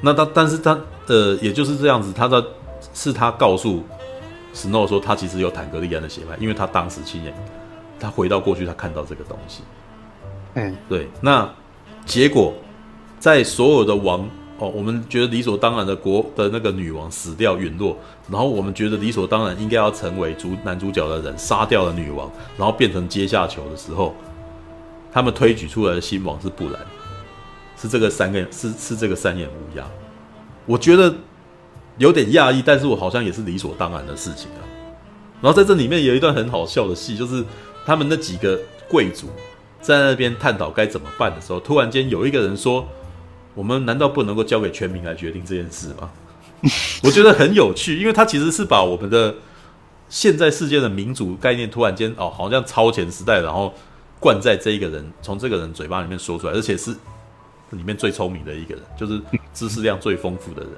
[0.00, 0.78] 那他但是他
[1.08, 2.42] 呃，也就是这样子，他的。
[2.92, 3.82] 是他告诉
[4.54, 7.34] 史诺说，他其实有坦格利安的血脉，因为他当时亲眼，
[7.98, 9.62] 他回到过去，他看到这个东西。
[10.54, 11.08] 嗯，对。
[11.20, 11.48] 那
[12.04, 12.54] 结果，
[13.18, 14.28] 在所有的王
[14.58, 17.96] 哦，我们觉得理所当然的国的那个女王死掉陨落，
[18.30, 24.14] 然后我们觉得理所当然应该要成为主男主角的人杀掉了女王，然后变成阶下囚的时候，
[25.12, 26.80] 他们推举出来的新王是布兰，
[27.76, 29.84] 是这个三个是 是这个三眼乌鸦。
[30.66, 31.14] 我觉得。
[31.98, 34.60] 有点讶异，但是我好像也是理所当然的事情啊。
[35.40, 37.42] 然后在这里面有一段很好笑的戏，就是
[37.86, 39.28] 他们那几个贵族
[39.80, 42.86] 在那边探讨该怎么办的时候，突然间有一个人说
[43.54, 46.10] ：“我们难道不能够交给全民来决定这件事吗？”
[47.04, 49.32] 我觉得很有趣，因为他其实是把我们的
[50.08, 53.72] 现在世界的民主概念突然间哦，好像超前时代，然后
[54.18, 56.90] 灌在这一个人从这个人嘴巴里面说出来，而且是
[57.70, 59.20] 里面最聪明的一个人，就是
[59.54, 60.72] 知识量最丰富的人。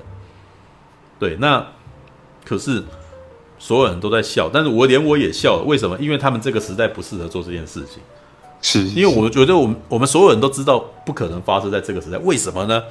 [1.19, 1.67] 对，那
[2.45, 2.83] 可是
[3.59, 5.65] 所有人都在笑，但是我连我也笑了。
[5.65, 5.99] 为什么？
[5.99, 8.01] 因为他们这个时代不适合做这件事情。
[8.63, 12.19] 是，因为我觉得我们我们所有人都知道不可能发生在这个时代。
[12.19, 12.83] 为什么呢？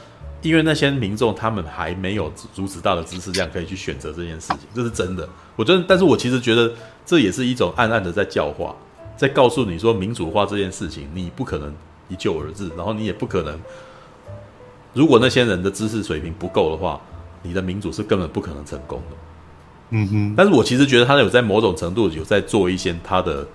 [0.42, 5.28] 因为那些民众他们还没有如此大的知识量可以去选择这件事情，这是真的。
[5.56, 6.72] 我觉得，但是我其实觉得
[7.06, 8.76] 这也是一种暗暗的在教化，
[9.16, 11.74] 在告诉你说民主化这件事情你不可能
[12.08, 13.60] 一蹴而至，然后你也不可能，
[14.94, 17.00] 如果那些人的知识水平不够的话。
[17.44, 19.16] 你的民主是根本不可能成功的，
[19.90, 20.34] 嗯哼。
[20.36, 23.48] 但是我其实觉得他有在某种程度有在做一些他的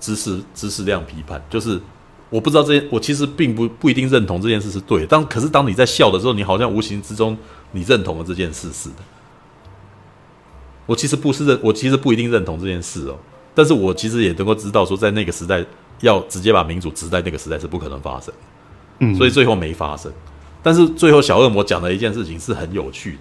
[0.00, 1.80] 知识知识量批判，就是
[2.30, 5.06] 我不知道这些，我其实并不不一定认同这件事是对的。
[5.06, 7.36] 当可是当你在笑的时候，你好像无形之中
[7.72, 8.96] 你认同了这件事似的。
[10.86, 13.18] 我其实不是认，我其实不一定认同这件事哦。
[13.54, 15.64] 但是我其实也能够知道说，在那个时代
[16.00, 18.32] 要直接把民主植在那个时代是不可能发生，
[18.98, 20.12] 嗯，所以最后没发生。
[20.62, 23.18] 但是最后，小恶魔讲的一件事情是很有趣的。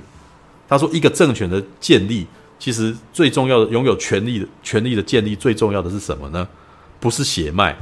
[0.68, 2.26] 他说：“一个政权的建立，
[2.58, 6.48] 其实最重要的，拥有权力的权力的建立，最重要的是什么呢？
[7.00, 7.78] 不是血脉，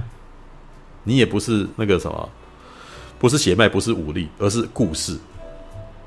[1.04, 2.30] 你也不是那个什么，
[3.18, 5.18] 不是血脉，不是武力，而是故事。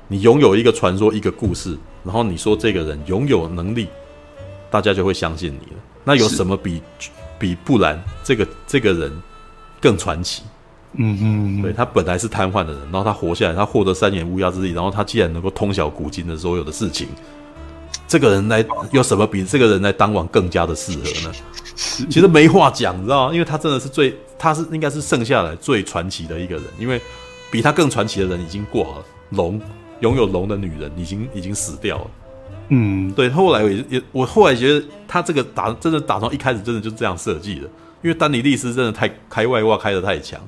[0.07, 3.87] 你拥有一个传说，一个故事，然后你说这个人拥有能力，
[4.69, 5.79] 大家就会相信你了。
[6.03, 6.81] 那有什么比
[7.39, 9.11] 比布兰这个这个人
[9.81, 10.43] 更传奇？”
[10.93, 17.07] 嗯嗯，对，他本来是瘫痪的人，然后他活下来，他获得三眼乌鸦之力，然后他既然能够通晓古今的所有的事情，
[18.07, 21.35] 这个人来有什么比这个人来当王更加的适合呢？
[22.09, 23.33] 其实没话讲，你知道吗？
[23.33, 26.99] 因为他真的是最，他是应该是剩下来最传奇的一个人，因为
[27.51, 29.61] 比他更传奇的人已经挂了，龙
[29.99, 32.07] 拥有龙的女人已经已经死掉了。
[32.69, 37.61] 嗯，对，后来也也，我后来觉得他这个打真的打从一开始真的就是这样设计的，
[38.01, 40.41] 因为丹尼利斯真的太开外挂开的太强。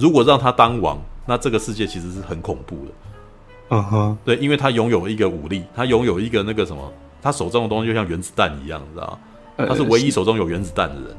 [0.00, 2.92] 如果让他当王，那这个世界其实是很恐怖的。
[3.68, 9.06] 嗯哼，对，因为他拥有一个武力，他拥有一个那个什么，他手中的东西就像原子弹一样，你知道
[9.56, 9.66] 吗？
[9.68, 11.16] 他是唯一手中有原子弹的人。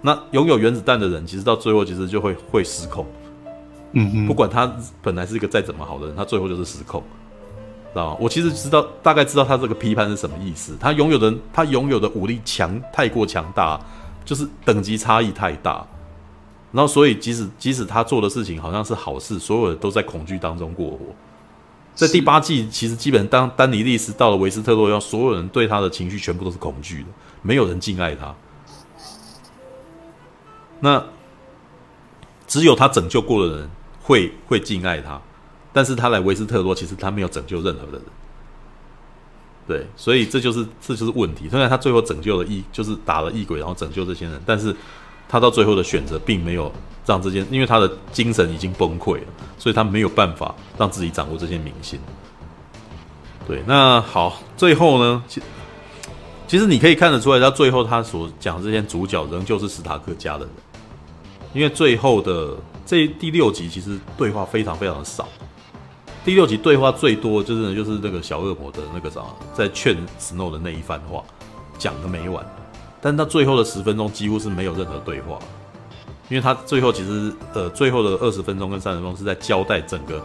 [0.00, 3.04] 那拥有原子弹的人，其实到最后其实就会会失控。
[3.92, 4.72] 嗯哼，不管他
[5.02, 7.02] 本来是一个再怎么好的人，他最后就是失控，
[7.92, 8.16] 知道吗？
[8.20, 10.76] 我其实知道，大概知道他这个批判是什么意思。
[10.80, 13.78] 他拥有的，他拥有的武力强太过强大，
[14.24, 15.84] 就是等级差异太大。
[16.72, 20.98] 然后，所以即使即使他做的事情好像是好事，所有人都在恐惧当中过活。
[21.94, 27.08] 在第八季，其实基本当丹尼利斯到了维斯特洛，要所有人对他的情绪全部都是恐惧的，
[27.42, 28.34] 没有人敬爱他。
[30.78, 31.04] 那
[32.46, 33.70] 只有他拯救过的人
[34.00, 35.20] 会会敬爱他，
[35.72, 38.02] 但是他来维斯特洛，其实他没有拯救任何的人。
[39.66, 41.48] 对，所以这就是这就是问题。
[41.48, 44.74] 虽然他最后拯救了异，就是打了异鬼，然后拯救这些人，但是
[45.30, 46.70] 他到最后的选择并没有
[47.06, 49.26] 让这件，因为他的精神已经崩溃了，
[49.58, 52.00] 所以他没有办法让自己掌握这些明星。
[53.46, 55.40] 对，那好，最后呢，其
[56.48, 60.50] 其实你可以看得出来，他最后他所讲的这些主角仍旧是史塔克家的人，
[61.52, 65.28] 因为最后的这第六集其实对话非常非常的少。
[66.24, 69.22] 第六集对话最多就是就是那个小恶魔的那个啥，
[69.54, 71.24] 在劝 Snow 的那一番话，
[71.78, 72.44] 讲的没完，
[73.00, 75.38] 但他最后的十分钟几乎是没有任何对话，
[76.28, 80.22] 因为他最后其实呃最后的二十分钟跟三十分钟是在交代整个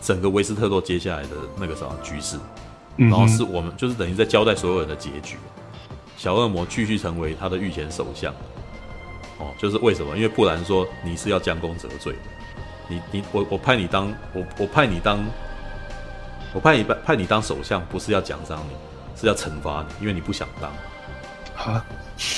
[0.00, 2.38] 整个维斯特洛接下来的那个什么局势，
[2.96, 5.36] 然后是我们就是等于在交代所有人的结局，
[6.16, 8.32] 小恶魔继续成为他的御前首相，
[9.38, 10.16] 哦，就是为什么？
[10.16, 12.18] 因为布兰说你是要将功折罪的。
[12.88, 15.18] 你你我我派你当我我派你当
[16.54, 18.76] 我派你派派你当首相，不是要奖赏你，
[19.20, 20.72] 是要惩罚你，因为你不想当。
[21.56, 21.84] 哈，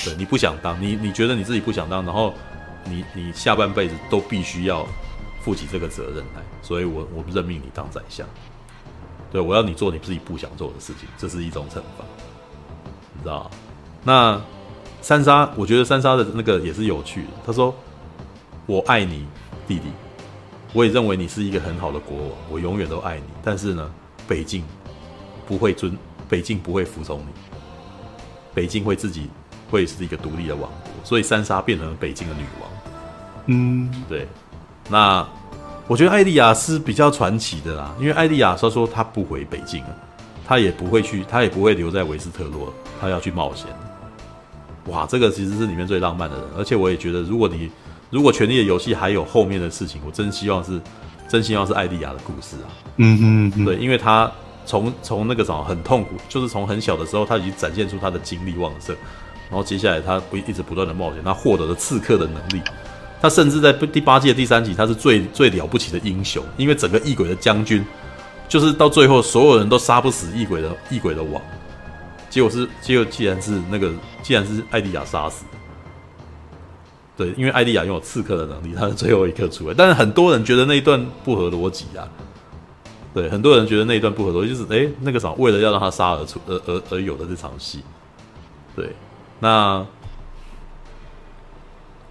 [0.05, 2.35] 对，你不想当，你你觉得你自己不想当，然后
[2.85, 4.87] 你你下半辈子都必须要
[5.41, 8.27] 负起这个责任来，所以我我任命你当宰相。
[9.31, 12.05] 对，我要你做你自己不想做的事情，这是一种惩罚，
[13.15, 13.51] 你知道吗？
[14.05, 14.41] 那
[15.01, 17.29] 三沙，我觉得三沙的那个也是有趣的。
[17.47, 17.75] 他说
[18.67, 19.27] ：“我爱你，
[19.67, 19.85] 弟弟。”
[20.75, 23.25] 我也认为你是一个很好的国王，我永远都爱你。
[23.43, 23.91] 但是呢，
[24.27, 24.63] 北境
[25.47, 25.97] 不会尊，
[26.29, 27.27] 北境不会服从你，
[28.55, 29.31] 北境会自己
[29.71, 30.91] 会是一个独立的王国。
[31.05, 32.71] 所以三莎变成了北京的女王。
[33.47, 34.27] 嗯，对。
[34.89, 35.27] 那
[35.87, 39.97] 我觉得艾莉亚是比较传奇的啦，因为艾莉亚说说她不回北京了，
[40.47, 43.67] 她也不会去，她也不会留在维斯特洛，她要去冒险。
[44.87, 47.71] 哇，这个其实是里面最浪漫的人，而且我也觉得，如果你。
[48.11, 50.81] 如果《权力的游戏》还有后面的事情，我真希望是，
[51.29, 52.73] 真希望是艾莉亚的故事啊。
[52.97, 54.33] 嗯哼，嗯，对，因为她
[54.65, 58.97] 从从那个什么很痛苦，就是从很小的时候她已经展现出她的精力旺盛，
[59.51, 62.63] 然后接下来他不一直不断的冒险，他获得了刺客的能力，
[63.21, 67.85] 他甚至在第八季的第三集，他是最最了不起的英雄，因为整个异鬼的将军，
[68.49, 71.43] 就是到最后所有人都杀不死异鬼的异鬼的王，
[72.29, 73.93] 结果是结果既然是那个
[74.23, 75.45] 既然是艾迪亚杀死。
[77.17, 79.75] 对，因为艾莉亚拥有刺客的能力，他是最后一刻出来。
[79.77, 82.07] 但是很多人觉得那一段不合逻辑啊。
[83.13, 87.83] 对，很多人觉得那一段不合逻辑，就是哎，那个什么，为了要让他杀而出而而而有的这场戏。
[88.77, 88.95] 对，
[89.41, 89.87] 那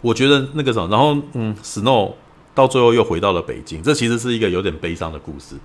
[0.01, 2.13] 我觉得那个什么，然后嗯，Snow
[2.53, 5.55] 到最后又回到了北京，这其实是一个有点悲伤的故事。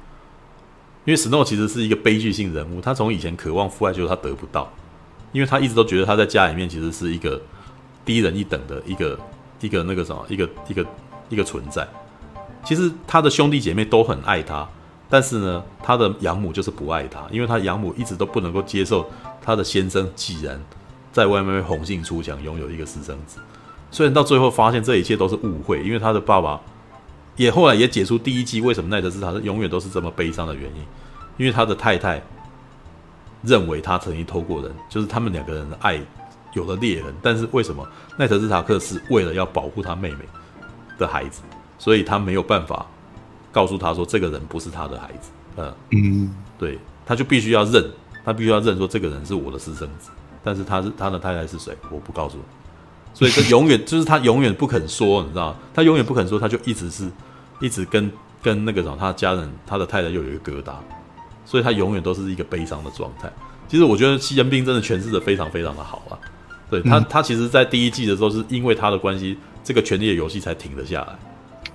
[1.05, 4.73] 因为 Snow 其实是一个悲剧性人物，他从以前渴望父爱，就是他得不到，
[5.33, 7.41] 因为他一直都觉得他在家里面其实是一个
[8.05, 9.19] 低人一等的一个。
[9.63, 10.85] 一个那个什么，一个一个
[11.29, 11.87] 一个存在。
[12.65, 14.69] 其实他的兄弟姐妹都很爱他，
[15.09, 19.09] 但是呢，他的养母就是不爱他，因为他养母一直都不能够接受
[19.41, 20.61] 他的先生既然
[21.13, 23.39] 在外面红杏出墙，拥有一个私生子。
[23.91, 26.61] 虽然到最后发现这一切都是误会，因为他的爸爸
[27.37, 30.83] 也后来也解出第一季为什么奈德斯塔永远都是这么悲伤的原因，
[31.37, 32.23] 因为他的太太
[33.43, 36.01] 认为他曾经偷过人，就是他们两个人的爱。
[36.55, 40.19] 有了裂痕，但是为什么奈特斯塔克是为了要保护他妹妹
[40.99, 41.41] 的孩子，
[41.79, 42.85] 所以他没有办法
[43.51, 45.31] 告诉他说这个人不是他的孩子。
[45.57, 47.91] 嗯嗯，对，他就必须要认，
[48.23, 50.11] 他必须要认说这个人是我的私生子，
[50.43, 52.43] 但是他是他的太太是谁，我不告诉你。
[53.15, 55.57] 所以这永远 就是他永远不肯说，你知道吗？
[55.75, 57.11] 他永远不肯说，他就一直是
[57.61, 58.11] 一直跟
[58.43, 60.73] 跟那个什么，他的家人，他的太太又有一个疙瘩，
[61.45, 63.31] 所以他永远都是一个悲伤的状态。
[63.69, 66.19] 其实我觉得西恩兵真的诠释的非常非常的好啊。
[66.71, 71.19] 对他，他其实，在第一季的时候，是因为他的关系，这个《权力的游戏》才停了下来。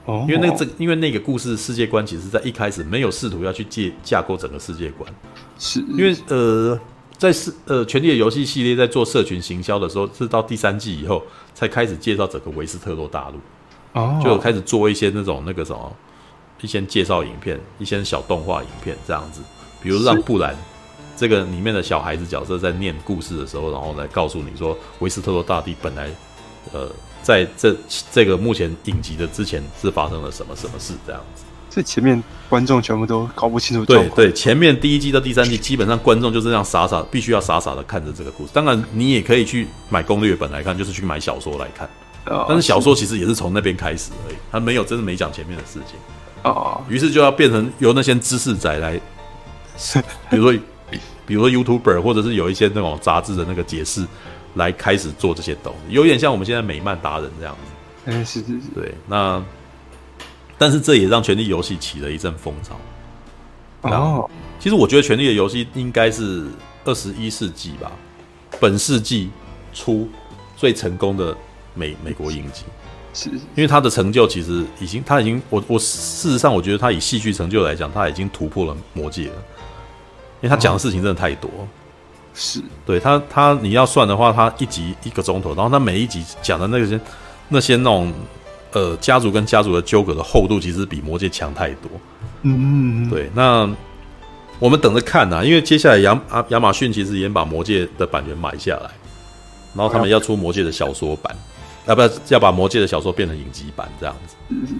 [0.06, 5.08] 哦，因为那个这，因为那个故事世界观，其实在一开始没有试图要去借架构整个世界观。
[5.60, 6.80] 是因为呃，
[7.18, 11.24] 在是呃《权力的游戏》系列在做社群行销的时候，是到第三季以后
[11.54, 13.40] 才开始介绍整个维斯特洛大陆。
[13.94, 15.92] 哦，就开始做一些那种那个什么
[16.62, 19.42] 一些介绍影片，一些小动画影片这样子，
[19.82, 20.56] 比如让布兰。
[21.16, 26.12] 这个里面的小孩子角色在念故事的时候，然后来告诉你说，维斯特洛大帝本来，
[26.72, 26.88] 呃，
[27.24, 27.76] 在这
[28.12, 31.44] 这个目前影集的之前是发生了什么什么事这样子。
[31.78, 33.86] 这前面观众全部都搞不清楚。
[33.86, 38.50] 对对，前面第一季到第三季， 基本上观众就是这样傻傻，必须要傻傻的看着这个故事。
[38.52, 41.88] 当然，你也可以去买攻略本来看，就是去买小说来看。
[42.48, 46.00] 但是小说其实也是从那边开始而已，他没有真的没讲前面的事情。
[46.42, 46.82] 哦。
[46.90, 49.00] 于是就要变成由那些知识仔来。
[50.32, 50.60] 比如说，
[51.28, 54.04] 比如说 YouTuber 或者是有一些那种杂志的那个解释，
[54.56, 58.12] 来开始做这些东西，有点像我们现在美漫达人这样子。
[58.12, 58.96] 哎，是是是，对。
[59.06, 59.40] 那
[60.58, 62.76] 但是这也让《权力游戏》起了一阵风潮。
[63.82, 64.30] 哦，
[64.60, 66.48] 其实我觉得《权力的游戏》应该是
[66.84, 67.92] 二十一世纪吧，
[68.60, 69.30] 本世纪
[69.74, 70.10] 初
[70.56, 71.36] 最成功的
[71.74, 72.64] 美美国影集。
[73.14, 79.36] 是，因为他的成就其实已经，他已经，我我事实上我觉得他以戏剧成就来讲，他已经突破了魔界了，
[80.42, 81.50] 因为他讲的事情真的太多。
[81.50, 81.68] 哦、
[82.36, 87.00] 是，对他他你要算的话，他一集一个钟头，然后他每一集讲的那些
[87.48, 88.14] 那些那种
[88.78, 91.90] 呃家族跟家族的纠葛的厚度，其实比魔界强太多。
[92.44, 93.68] 嗯嗯嗯，对，那
[94.60, 98.92] 我们等着看呐、啊，因为接下来亚啊亚马逊其实已经把魔界的版权买下来，
[99.74, 101.36] 然后他们要出魔界的小说版。
[101.88, 104.36] 啊不要要把魔界的小说变成影集版这样子？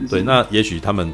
[0.10, 1.10] 对，那也许他们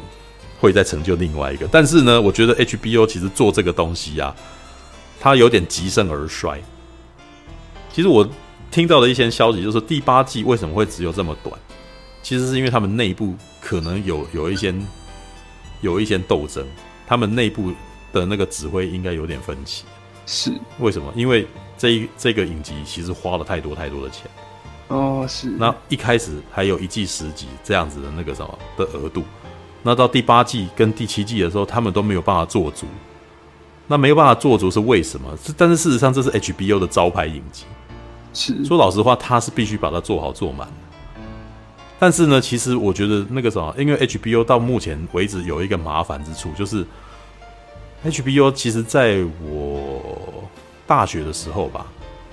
[0.59, 1.67] 会再成就另外一个。
[1.71, 4.35] 但是呢，我觉得 HBO 其实做这个东西啊，
[5.19, 6.59] 它有点急盛而衰。
[7.93, 8.27] 其实我
[8.71, 11.55] 听到的一些消息就是，第八季为什么会只有这么短？
[12.23, 14.73] 其实是因为他们内部可能有有一些
[15.81, 16.65] 有一些斗争，
[17.05, 17.71] 他们内部
[18.13, 19.83] 的那个指挥应该有点分歧。
[20.25, 21.11] 是为什么？
[21.17, 21.45] 因为
[21.77, 24.25] 这一这个影集其实花了太多太多的钱。
[24.87, 25.49] 哦，是。
[25.49, 29.23] 那一开始还有一季十集这样子的那个什么的额度，
[29.81, 32.87] 那到第八季跟第七季的时候，他们都没有办法做足。
[33.85, 35.37] 那没有办法做足是为什么？
[35.57, 37.65] 但是事实上这是 HBO 的招牌影集。
[38.33, 38.63] 是。
[38.63, 40.71] 说老实话，他是必须把它做好做满。
[42.03, 46.85] 但是呢，其实我觉得那个什么，因为 HBO 到目前为止有一个麻烦之处，就是
[48.03, 50.43] HBO 其实在我
[50.85, 51.85] 大学的时候吧。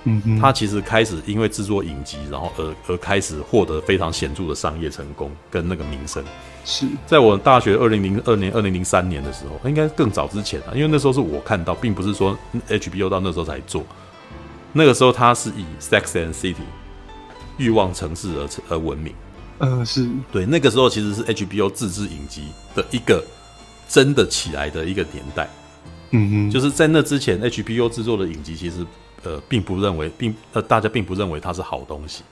[0.03, 6.21] 嗯，他其实开始因为制作影集，然后而而开始获得非常显著的商业成功跟那个名声。
[6.65, 12.37] 是在我大学二零零二年、二零零三年的时候，应该更早之前啊，因为那时候是我看到，并不是说
[12.67, 13.85] HBO 到那时候才做。
[14.73, 16.55] 那个时候他是以《Sex and City》
[17.55, 19.15] 欲望城市而而闻名。
[19.61, 23.23] 呃，是对，那个时候其实是 HBO 自制影集的一个
[23.87, 25.49] 真的起来的一个年代。
[26.11, 28.85] 嗯哼，就是在那之前，HBO 制作的影集其实。
[29.23, 32.23] 呃，并不认为，并呃，大家并不认为它是好东西，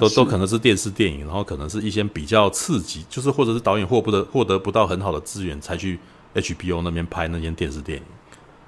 [0.00, 5.98] 都都可能是电视电影，然后可能是一些比较刺激，就是或者是导演获不得获得不到很好的资源，才去
[6.34, 8.04] HBO 那边拍那些电视电影。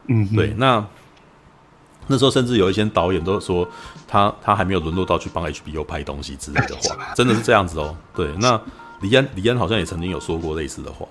[0.08, 0.86] 嗯，对，那
[2.06, 3.66] 那时候甚至有一些导演都说
[4.06, 7.96] 他他还没有沦落到去帮 HBO 拍东西之类的话，真的是这样子哦。
[8.14, 8.60] 对，那
[9.00, 11.06] 李安李安好像也曾经有说过类似的话。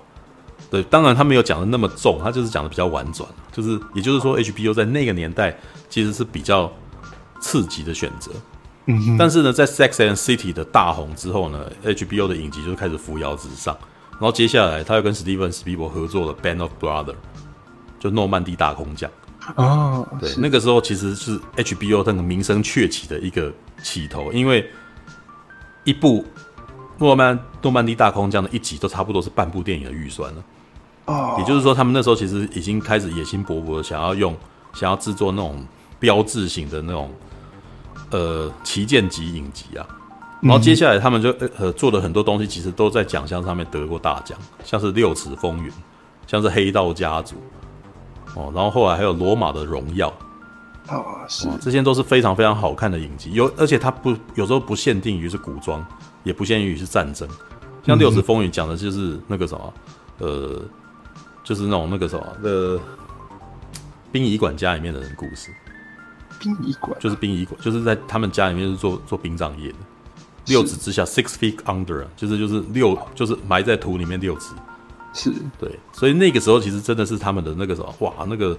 [0.70, 5.54] 对，当然他没有讲的那么重，他就是讲的比较婉转，就是也就是说，HBO 在那个年代
[5.90, 6.72] 其实是比较
[7.40, 8.30] 刺激的选择。
[8.86, 13.76] 嗯，但是呢，在《Sex and City》的大红之后呢，HBO 的影集就开始扶摇直上，
[14.12, 17.12] 然后接下来他又跟史蒂芬史匹柏合作了《Band of Brothers》，
[18.00, 19.10] 就诺曼底大空降。
[19.56, 23.52] 哦，对，那个时候其实是 HBO 那个名声鹊起的一个
[23.82, 24.68] 起头，因为
[25.84, 26.24] 一部
[26.98, 30.44] 诺曼诺曼底大空降的一集都差不多是半部电影的预算了。
[31.06, 34.36] 哦，也就是说，他们那时候其实已经开始野心勃勃的想要用，
[34.72, 35.66] 想要制作那种
[35.98, 37.10] 标志型的那种
[38.10, 39.84] 呃旗舰级影集啊。
[40.40, 45.70] 然后接下来他们就呃做了很多东西，其实都在奖项上面得过大奖，像是《六尺风云》，
[46.26, 47.36] 像是《黑道家族》
[48.34, 50.12] 哦，然后后来还有《罗马的荣耀》
[50.94, 53.32] 哦，是这些都是非常非常好看的影集。
[53.32, 55.84] 有而且它不有时候不限定于是古装，
[56.24, 57.28] 也不限定于是战争，
[57.84, 59.74] 像《六尺风云》讲的就是那个什么
[60.18, 60.62] 呃。
[61.44, 62.80] 就是那种那个什么的
[64.12, 65.50] 殡仪馆家里面的人故事，
[66.38, 69.78] 殡仪馆就是殡仪馆，就是在他们家里面是做做殡葬业的。
[70.46, 74.54] 六尺之下，Six Feet Under，就是就是六，就是埋在土里面六尺。
[75.12, 78.58] 是对，所以那个时候其实真的是他们的那个什么，哇，那个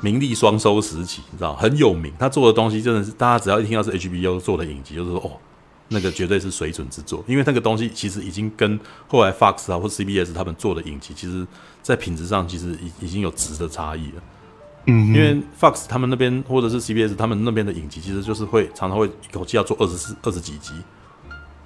[0.00, 2.12] 名利双收时期，你知道很有名。
[2.18, 5.32] 他做的东西真的是，大家只要一听到是 HBO 做的影集，就是说哦。
[5.94, 11.46] 那个绝对是水准之作，因为那个东西其实已经跟后来 Fox 啊或 CBS 他们做的影集，其实，
[11.82, 14.22] 在品质上其实已已经有质的差异了。
[14.86, 20.72] 嗯，因为 Fox 他们那边或者是 CBS 他们那边的影集，其实就是会常常会一口气要做二十四、二十几集，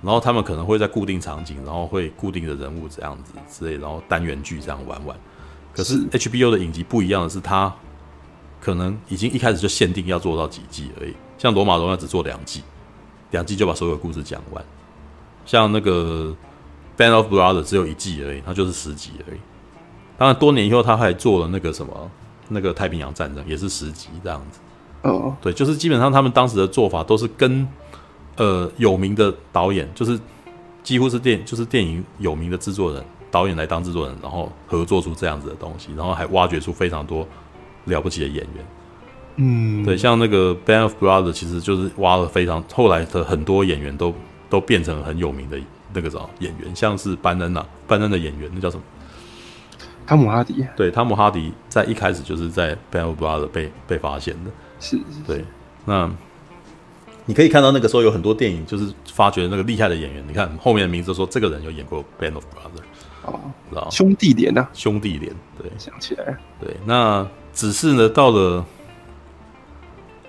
[0.03, 5.17] 然后他们可能会在固定场景，然后会固定的人物这样子之类，然后单元剧这样玩玩。
[5.73, 7.75] 可是 HBO 的影集不一样的是，它
[8.61, 12.63] 可能已经一开始就限定要做到几季而已，像《罗马荣耀》只做两季。
[13.33, 14.65] 两季就把所有故事讲完，
[15.45, 16.35] 像那个
[17.01, 19.39] 《Band of Brothers》只有一季而已，它就是十集而已。
[20.17, 22.11] 当然，多年以后他还做了那个什么，
[22.49, 24.61] 那个太平洋战争也是十集这样子。
[25.03, 27.67] 哦，对，就是基本上他们当时的做法都是跟
[28.37, 30.19] 呃有名的导演，就是
[30.83, 37.27] 几乎是电就是电影有名的制作人导演来当制作人，然后合作出这样子的东西，然后还挖掘出非常多
[37.85, 38.67] 了不起的演员。
[39.37, 44.15] 嗯，对，像那个 Band of Brothers，其实就是挖了非常后来的很多演员都
[44.49, 45.59] 都变成很有名的
[45.93, 48.83] 那个什么演员，像是班恩啊，班恩的演员那叫什么？
[50.07, 50.65] 汤姆哈迪。
[50.77, 54.51] 对，汤姆哈迪在一开始就是在 Band of Brothers 被被发现的。
[54.81, 55.45] 是，是，对，
[55.85, 56.11] 那
[57.27, 68.65] 你可以看到那个时候有很多电影就是发掘那个厉害的演员，你看后面的名字说这个人有演过 Band of Brothers，哦，知道兄弟连呐、啊，兄弟连，对，想起来，对，那只是呢，到了，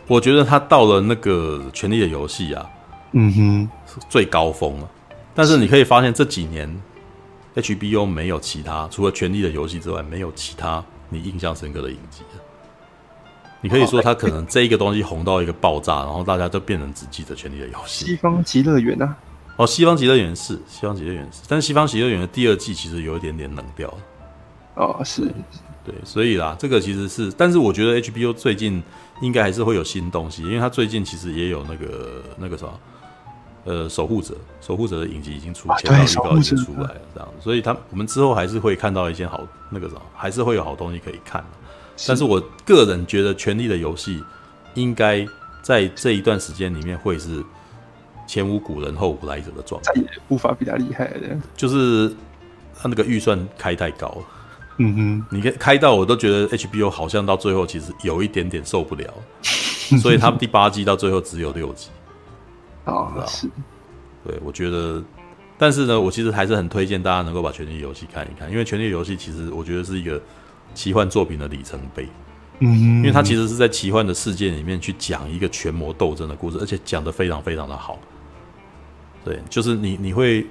[0.07, 2.67] 我觉得他到了那个《权力的游戏》啊，
[3.11, 4.89] 嗯哼，是最高峰了。
[5.35, 6.81] 但是你可以发现这几年
[7.55, 12.41] HBO 没有其他除了《权力的游戏》之外，没有其他你印象深刻的影集了。
[13.67, 18.05] 你可以说它可能这一个东西红到一个爆炸，然后大家都变成只记得《权力的游戏》。
[18.07, 19.17] 西方极乐园啊，
[19.57, 23.97] 哦，西方极乐园是西方极乐园是，但是西方极乐园的第二季其实有一点点冷掉了。
[24.75, 25.23] 哦，是，
[25.83, 28.81] 对，所以啦，这个其实是，但是我觉得 HBO 最近
[29.21, 32.79] 应该还是会有新东西，因为他最近其实也有那个那个什么，
[33.65, 41.43] 呃，守护者，守护者的影集已经出，前导预告已经出来了，这样，所以他我们之后还是会看到一些好那个什么，还是会有好东西可以看。
[42.05, 44.19] 但是我个人觉得《权力的游戏》
[44.73, 45.25] 应该
[45.61, 47.43] 在这一段时间里面会是
[48.27, 52.09] 前无古人后无来者的状态，再也无法比他厉害的，就是
[52.75, 54.23] 他那个预算开太高了。
[54.77, 59.11] 嗯哼，你看开到我都觉得 HBO 好像到最后其实有一点点受不了，
[60.01, 61.89] 所以他们第八季到最后只有六集。
[62.85, 63.49] 哦，是，
[64.23, 65.03] 对，我觉得，
[65.57, 65.85] 但是。
[65.87, 70.21] 呢，我其实还是很推荐大家能够把《权力游戏》看一看，因为《权力游戏》其实我觉得是一个
[70.77, 72.07] 奇幻作品的里程碑。
[72.59, 77.97] 嗯哼，因为它其实是在奇幻的世界里面去讲一个权谋斗争的故事，而且讲得非常非常的好。
[79.25, 80.45] 对，就是你你会。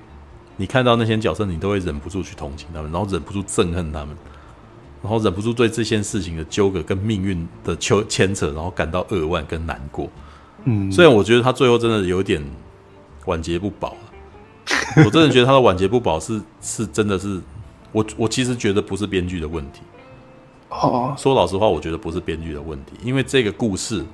[0.58, 4.16] 你看到那些角色，你都会忍不住去同情他们，然后忍不住憎恨他们，
[5.02, 10.08] 然后忍不住对这件事情的纠葛跟命运的牵牵扯，然后感到扼腕跟难过。
[10.64, 12.42] 嗯，虽然我觉得他最后真的有点
[13.26, 13.94] 晚节不保，
[15.04, 17.38] 我真的觉得他的晚节不保是是真的是
[17.92, 19.82] 我我其实觉得不是编剧的问题。
[20.68, 24.04] 哦，说老实话，我觉得不是编剧的问题，因为这个故事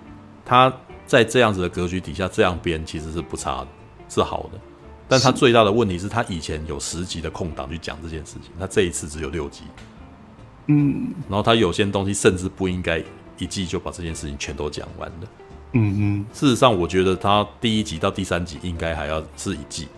[0.45, 0.73] 他
[1.07, 3.69] 在这样子的格局底下这样编其实是不差的，
[4.09, 4.61] 是好的。
[5.09, 9.65] 但他最大的问题是他以前有十集的空档去讲这件事情，他这一次只有六集，
[10.69, 13.03] 嗯，然后他有些东西甚至不应该
[13.37, 15.27] 一季就把这件事情全都讲完的，
[15.73, 19.89] 嗯嗯，事实上，我觉得他第一集到第三集应该还要是一季，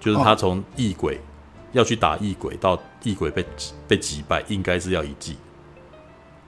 [0.00, 1.20] 就是他从异鬼
[1.74, 3.44] 要去打异鬼到异鬼被
[3.86, 5.36] 被击败，应该是要一季，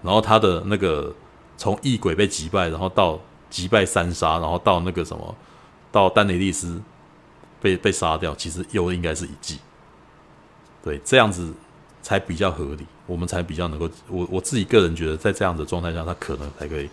[0.03, 1.15] 然后他的那个
[1.59, 3.21] 从异鬼被击败，然后到
[3.51, 5.37] 击败三杀，然后到那个什么
[5.93, 6.81] 到丹尼利斯。
[7.59, 9.59] 被被杀掉，其实又应该是一季，
[10.85, 11.53] 对，这样子
[12.03, 16.89] 才比较合理，我们才比较能够，我我自己个人觉得，在这样的状态下，他可能才可以，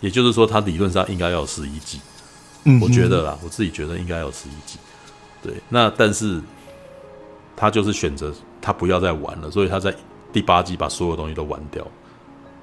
[0.00, 2.00] 也就是说，他理论上应该要有十一季，
[2.64, 4.76] 嗯，我觉得啦，我自己觉得应该要有十一季，
[5.40, 6.42] 对，那但是
[7.56, 9.92] 他就是选择他不要再玩了，所以他在
[10.32, 11.82] 第八季把所有东西都玩掉，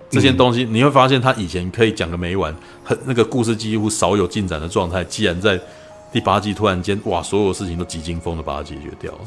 [0.09, 5.59] 这些东西你会发现，他以前可以讲个没完，很那个故事几乎少有进展的状态，既然在
[6.11, 9.19] 第八季突然间，哇，所有事情都急惊风的把它解决掉了。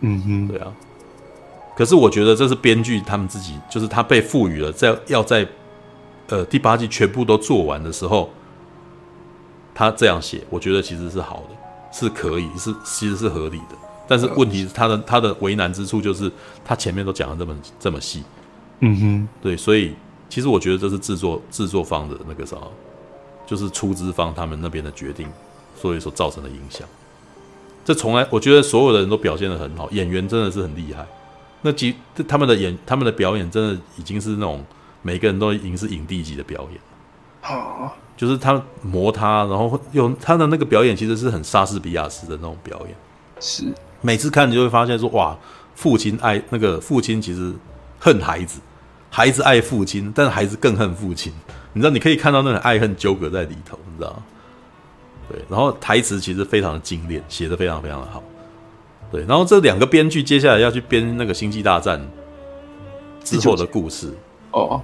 [0.00, 0.70] 嗯哼，对啊。
[1.74, 5.48] 可是我觉得这是编剧他们自己，就是他被赋予了在要在
[6.28, 8.30] 呃第八季全部都做完的时候，
[9.74, 11.56] 他这样写，我觉得其实是好的，
[11.90, 13.76] 是可以，是其实是合理的。
[14.06, 16.30] 但是问题是他的他的为难之处就是
[16.64, 18.22] 他前面都讲的这么这么细。
[18.80, 19.94] 嗯哼，对，所以
[20.28, 22.56] 其实我觉得这是制作制作方的那个啥，
[23.46, 25.28] 就是出资方他们那边的决定。
[25.76, 26.86] 所以所造成的影响，
[27.84, 31.04] 这从来我觉得所有的人都表现的很好，演员真的是很厉害。
[31.60, 31.94] 那几
[32.26, 34.64] 他们的演他们的表演真的已经是那种
[35.02, 36.80] 每个人都已经是影帝级的表演。
[37.42, 42.96] 好，就是他磨他，然后用他的那个表演其实是很莎士比亚式的那种表演。
[43.40, 43.64] 是
[44.04, 45.34] 每次看你就会发现说，哇，
[45.74, 47.50] 父亲爱那个父亲其实
[47.98, 48.60] 恨孩子，
[49.08, 51.32] 孩子爱父亲，但是孩子更恨父亲。
[51.72, 54.22] 你知道，你可以看到那种爱恨纠葛在里头，你知道吗？
[55.26, 58.22] 对，然后台词其实非常的精炼，写的非常非常的好。
[59.10, 61.98] 对，然后这两个编剧接下来要去编那个《星际大战》
[63.24, 64.12] 之后的故事
[64.50, 64.82] 哦，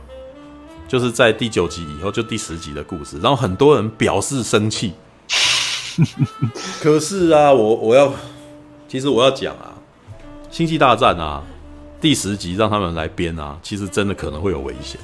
[0.88, 3.18] 就是在第九集以后就第十集的故事。
[3.18, 4.94] 然后很多人表示生气，
[6.80, 8.10] 可是啊，我我要
[8.90, 9.72] 其实我要讲啊，
[10.50, 11.40] 《星际大战》啊，
[12.00, 15.00] 第十集让他们来编啊，其实真的可能会有危险。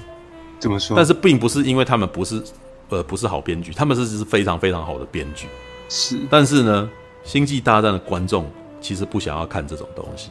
[0.58, 0.96] 怎么说？
[0.96, 2.42] 但是并不是因为他们不是。
[2.88, 5.48] 呃，不是好编剧，他们是是非常非常好的编剧，
[5.88, 6.20] 是。
[6.30, 6.88] 但是呢，
[7.28, 8.48] 《星际大战》的观众
[8.80, 10.30] 其实不想要看这种东西，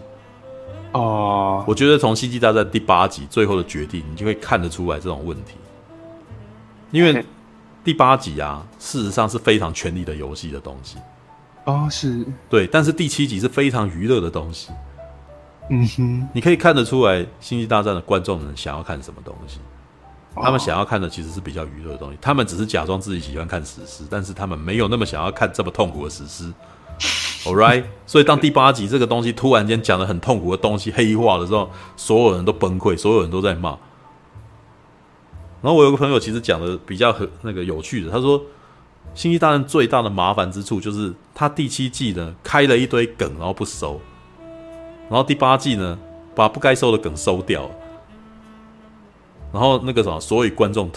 [0.94, 5.56] 哦，我觉得从《星际大战》第八集最后的决定，你就会看得出来这种问题。
[6.91, 7.26] 因为
[7.84, 10.98] 第八集啊，事实上是非常权力的游戏的东西。
[11.65, 14.71] 哦，是对，但是第七集是非常娱乐的东西。
[15.69, 19.59] 嗯哼，你可以看得出来，《星际大战》的观众们想要看什么东西。
[20.35, 26.53] 他们想要看的其实是比较娱乐的东西，他们只是假装自己喜欢看史诗，但是他们没有那么想要看这么痛苦的史诗。
[27.45, 33.69] All right， 所以当第八集这个东西突然间讲的很痛苦的东西黑化的时候，所有人都崩溃，所有人都在骂。
[35.61, 38.39] 然后我有个朋友其实讲的比较很那个有趣的，他说
[39.14, 44.02] 《星际大战》最大的麻烦之处就是它第七季呢开了一堆梗，然后不收，
[45.10, 45.98] 然后第八季呢
[46.34, 47.69] 把不该收的梗收掉，
[49.53, 50.91] 然后那个什么，所以观众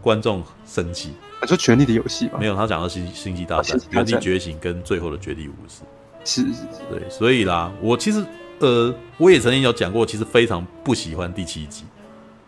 [0.00, 1.12] 观众生气。
[1.42, 2.38] 你说《权力的游戏》吧？
[2.38, 5.82] 没有，他讲的是《星际大战》《权力觉醒》跟《最后的绝地武士》。
[6.24, 8.22] 是是是，对，所以啦，我其实
[8.58, 11.84] 呃，我也曾经有讲过，其实非常不喜欢第七集。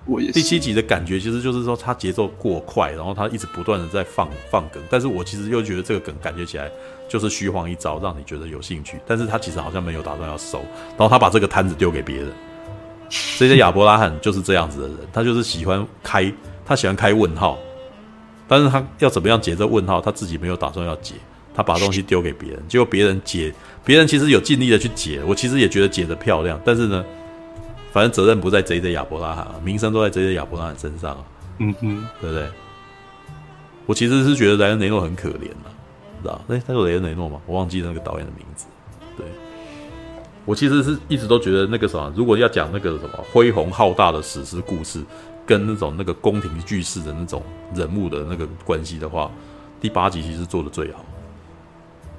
[0.07, 0.33] 我也是。
[0.33, 6.71] 第七集的感觉其实就是说，它节奏过快，然后它一直不断的在放放梗，但是我其实又觉得这个梗感觉起来
[7.09, 10.59] 就是虚晃一招，让你觉得有兴趣，但是他其实好像没有打算要收，
[10.91, 12.29] 然后他把这个摊子丢给别人。
[13.39, 16.33] 这些亚伯拉罕就是这样子的人，他就是喜欢开，
[16.65, 17.59] 他喜欢开问号。
[18.49, 21.15] 但是他要怎么样解这问号，他自己没有打算要解，
[21.55, 23.53] 他把东西丢给别人，结果别人解，
[23.85, 27.05] 别人其实有尽力的去解，我其实也觉得解得漂亮，但是呢，
[27.93, 31.25] 反正责任不在 JJ 亚伯拉罕，名声都在 JJ 亚伯拉罕身上，
[31.59, 32.49] 嗯哼，对不对？
[33.87, 35.71] 我其实是觉得莱恩雷诺很可怜啊，
[36.23, 36.41] 知道？
[36.49, 37.41] 哎，他有莱恩雷诺吗？
[37.47, 38.67] 我忘记那个导演的名字。
[39.17, 39.27] 对，
[40.45, 45.05] 我其实是一直都觉得那个什么，如果要讲那个什么恢宏浩大的史诗故事。
[45.45, 47.43] 跟那种那个宫廷剧式的那种
[47.75, 49.29] 人物的那个关系的话，
[49.81, 51.05] 第八集其实做的最好。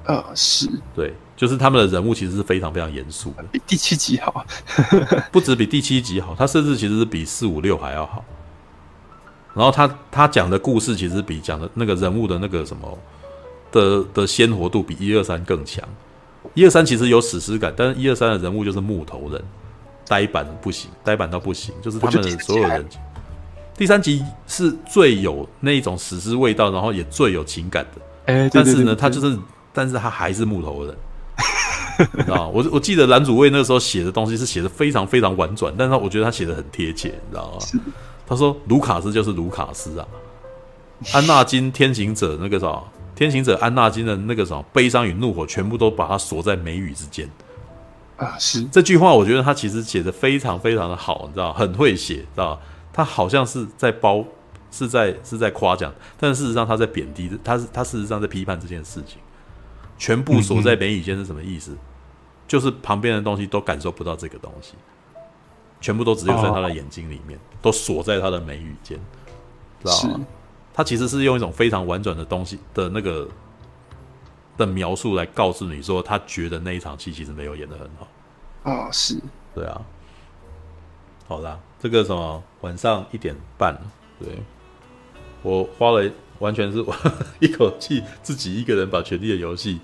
[0.04, 4.46] 呃，是对，就是他们的人物其实是非常非常严肃的，比第七集好，
[5.32, 8.24] 不止比第七集好，他甚至其实是比四五六还要好。
[9.54, 12.98] 然后他他讲的故事其实比讲的那个人物的那个什么
[13.72, 15.84] 的的鲜活度比一二三更强。
[16.56, 19.42] 一二三其实有史诗感，但是一二三的人物就是木头人，
[20.08, 22.86] 呆板不行，呆板到不行，就是他们的所有人。
[23.76, 28.02] 第三集是最有那一种史诗味道，然后也最有情感的。
[28.26, 29.38] 哎、欸，但是呢，他就是，
[29.72, 30.96] 但是他还是木头人，
[32.14, 32.48] 你知道？
[32.50, 37.82] 我我记得蓝主卫那个时候写的东西是写的非常非常婉转，但是我觉得他写的很贴切，你知道吗？
[38.26, 40.08] 他说卢卡斯就是卢卡斯啊，
[41.14, 42.82] 安纳金天行者那个啥，
[43.16, 47.30] 天行者安纳金的那个什么悲伤与怒火，全部都把它锁在眉宇之间
[48.18, 48.36] 啊。
[48.40, 52.60] 是这句话，我觉得他其实写的非常非常的好，你知道，很会写，知道。
[52.94, 54.24] 他好像是在包，
[54.72, 59.18] 是在是在夸奖，但事实上他在贬低，他是他事实上在批判这件事情。
[59.98, 61.78] 全部锁在眉宇间是什么意思？
[62.48, 64.74] 就是旁边的东西都感受不到这个东西，
[65.82, 69.00] 全部都只有在他的眼睛里面，哦、都锁在他的眉宇间，
[69.84, 70.26] 知道吗？
[70.74, 73.28] 他其实是用一种非常婉转的东西的那个
[74.58, 78.08] 的描述来告诉你说，他觉得那一场戏其实没有演的很好。
[78.64, 79.20] 啊、哦，是
[79.56, 79.82] 对啊。
[81.28, 83.76] 好啦，这个什么晚上一点半，
[84.20, 84.38] 对，
[85.42, 86.96] 我花了完全是我
[87.40, 89.80] 一口气自己一个人把《权力的游戏》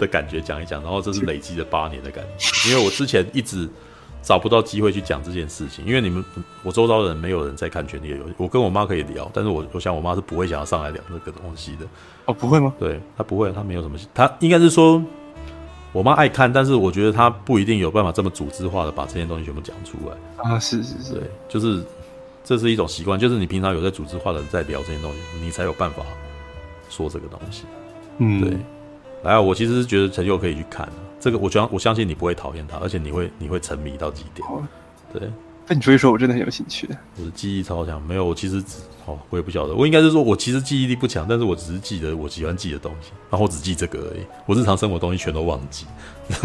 [0.00, 3.68] 的感觉讲一讲，然后这是累积了八年的感觉， 因为我之前一直
[4.22, 6.24] 找不到机会去讲这件事情，因为你们
[6.62, 11.86] 我周遭的人没有人在看《权力的游戏》，我跟我妈可以聊，但是我我想我妈是不会想要上来聊这个东西的。
[12.26, 12.74] 哦，不会吗？
[12.78, 15.02] 对，她不会，她没有什么，她应该是说。
[15.92, 20.58] 我妈爱看，但是我觉得她不一定有办法这么组织化的把这些东西全部讲出来啊！
[20.58, 21.84] 是是是，对，就是
[22.44, 26.04] 这是一种习惯，就是你平常有在组织化的在聊这些东西，你才有办法
[26.90, 27.64] 说这个东西。
[28.18, 28.56] 嗯，对。
[29.22, 30.86] 来啊，我其实是觉得陈佑可以去看
[31.18, 34.46] 这个，我相我相信你不会讨厌他，而且你会你会沉迷到极点。
[35.12, 35.22] 对。
[35.66, 36.86] 那你说一说，我真的很有兴趣。
[37.18, 45.86] 我的记忆超强，没有，我其实只哦，我也不晓得，我应该是说，我其实记忆力不强，但是我只是记得我喜欢记的东西，然后我只记这个而已，我日常生活东西全都忘记。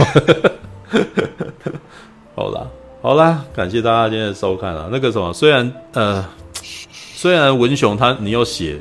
[2.34, 2.66] 好啦，
[3.02, 4.90] 好啦，感谢大家今天的收看啊。
[4.92, 8.78] 那个什么，虽然呃，虽然文雄他你有写，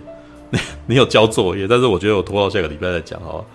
[0.50, 3.46] 你 你有交作业，但是我觉得我拖到下个礼拜再讲好，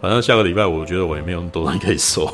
[0.00, 2.24] 反正下个礼拜我觉得我也没有那么多人可以说。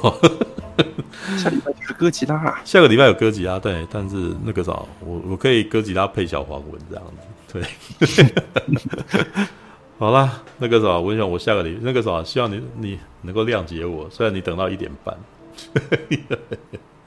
[1.39, 7.05] 下礼拜就是哥吉拉，啊， 下个礼拜有哥吉拉，对，但是那个啥，我我可以哥吉拉配小黄文这样
[7.49, 7.67] 子，
[8.05, 9.47] 对。
[9.99, 15.17] 好啦，那个啥，文雄，我下个礼那个啥，希望你你能够谅解我，虽然你等到一点半。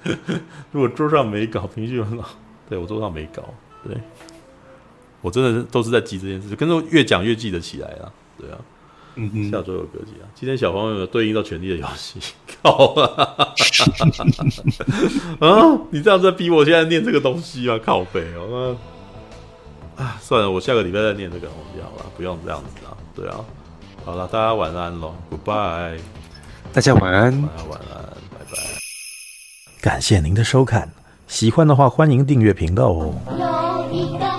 [0.72, 2.30] 如果桌上没搞，情绪很好，
[2.70, 3.44] 对我桌上没搞，
[3.84, 3.98] 对，
[5.22, 8.58] 我真的是都是在记这件事，跟着越讲越记得起来啊，对啊。
[9.16, 10.26] 嗯嗯，下周有歌集啊。
[10.34, 12.18] 今天小朋友有对应到《权力的游戏》？
[12.64, 13.54] 靠啊！
[15.46, 17.78] 啊，你这样在逼我现在念这个东西啊？
[17.84, 18.78] 靠北哦，
[19.98, 22.96] 那啊，算了，我下个礼拜再念这个，东西好了，不用这样子啊。
[23.14, 23.44] 对啊，
[24.06, 26.00] 好了，大家晚安喽，Goodbye，
[26.72, 28.01] 大家晚安，晚安，晚安。
[29.82, 30.88] 感谢您的收看。
[31.28, 34.31] 喜欢的话欢迎订阅频道哦。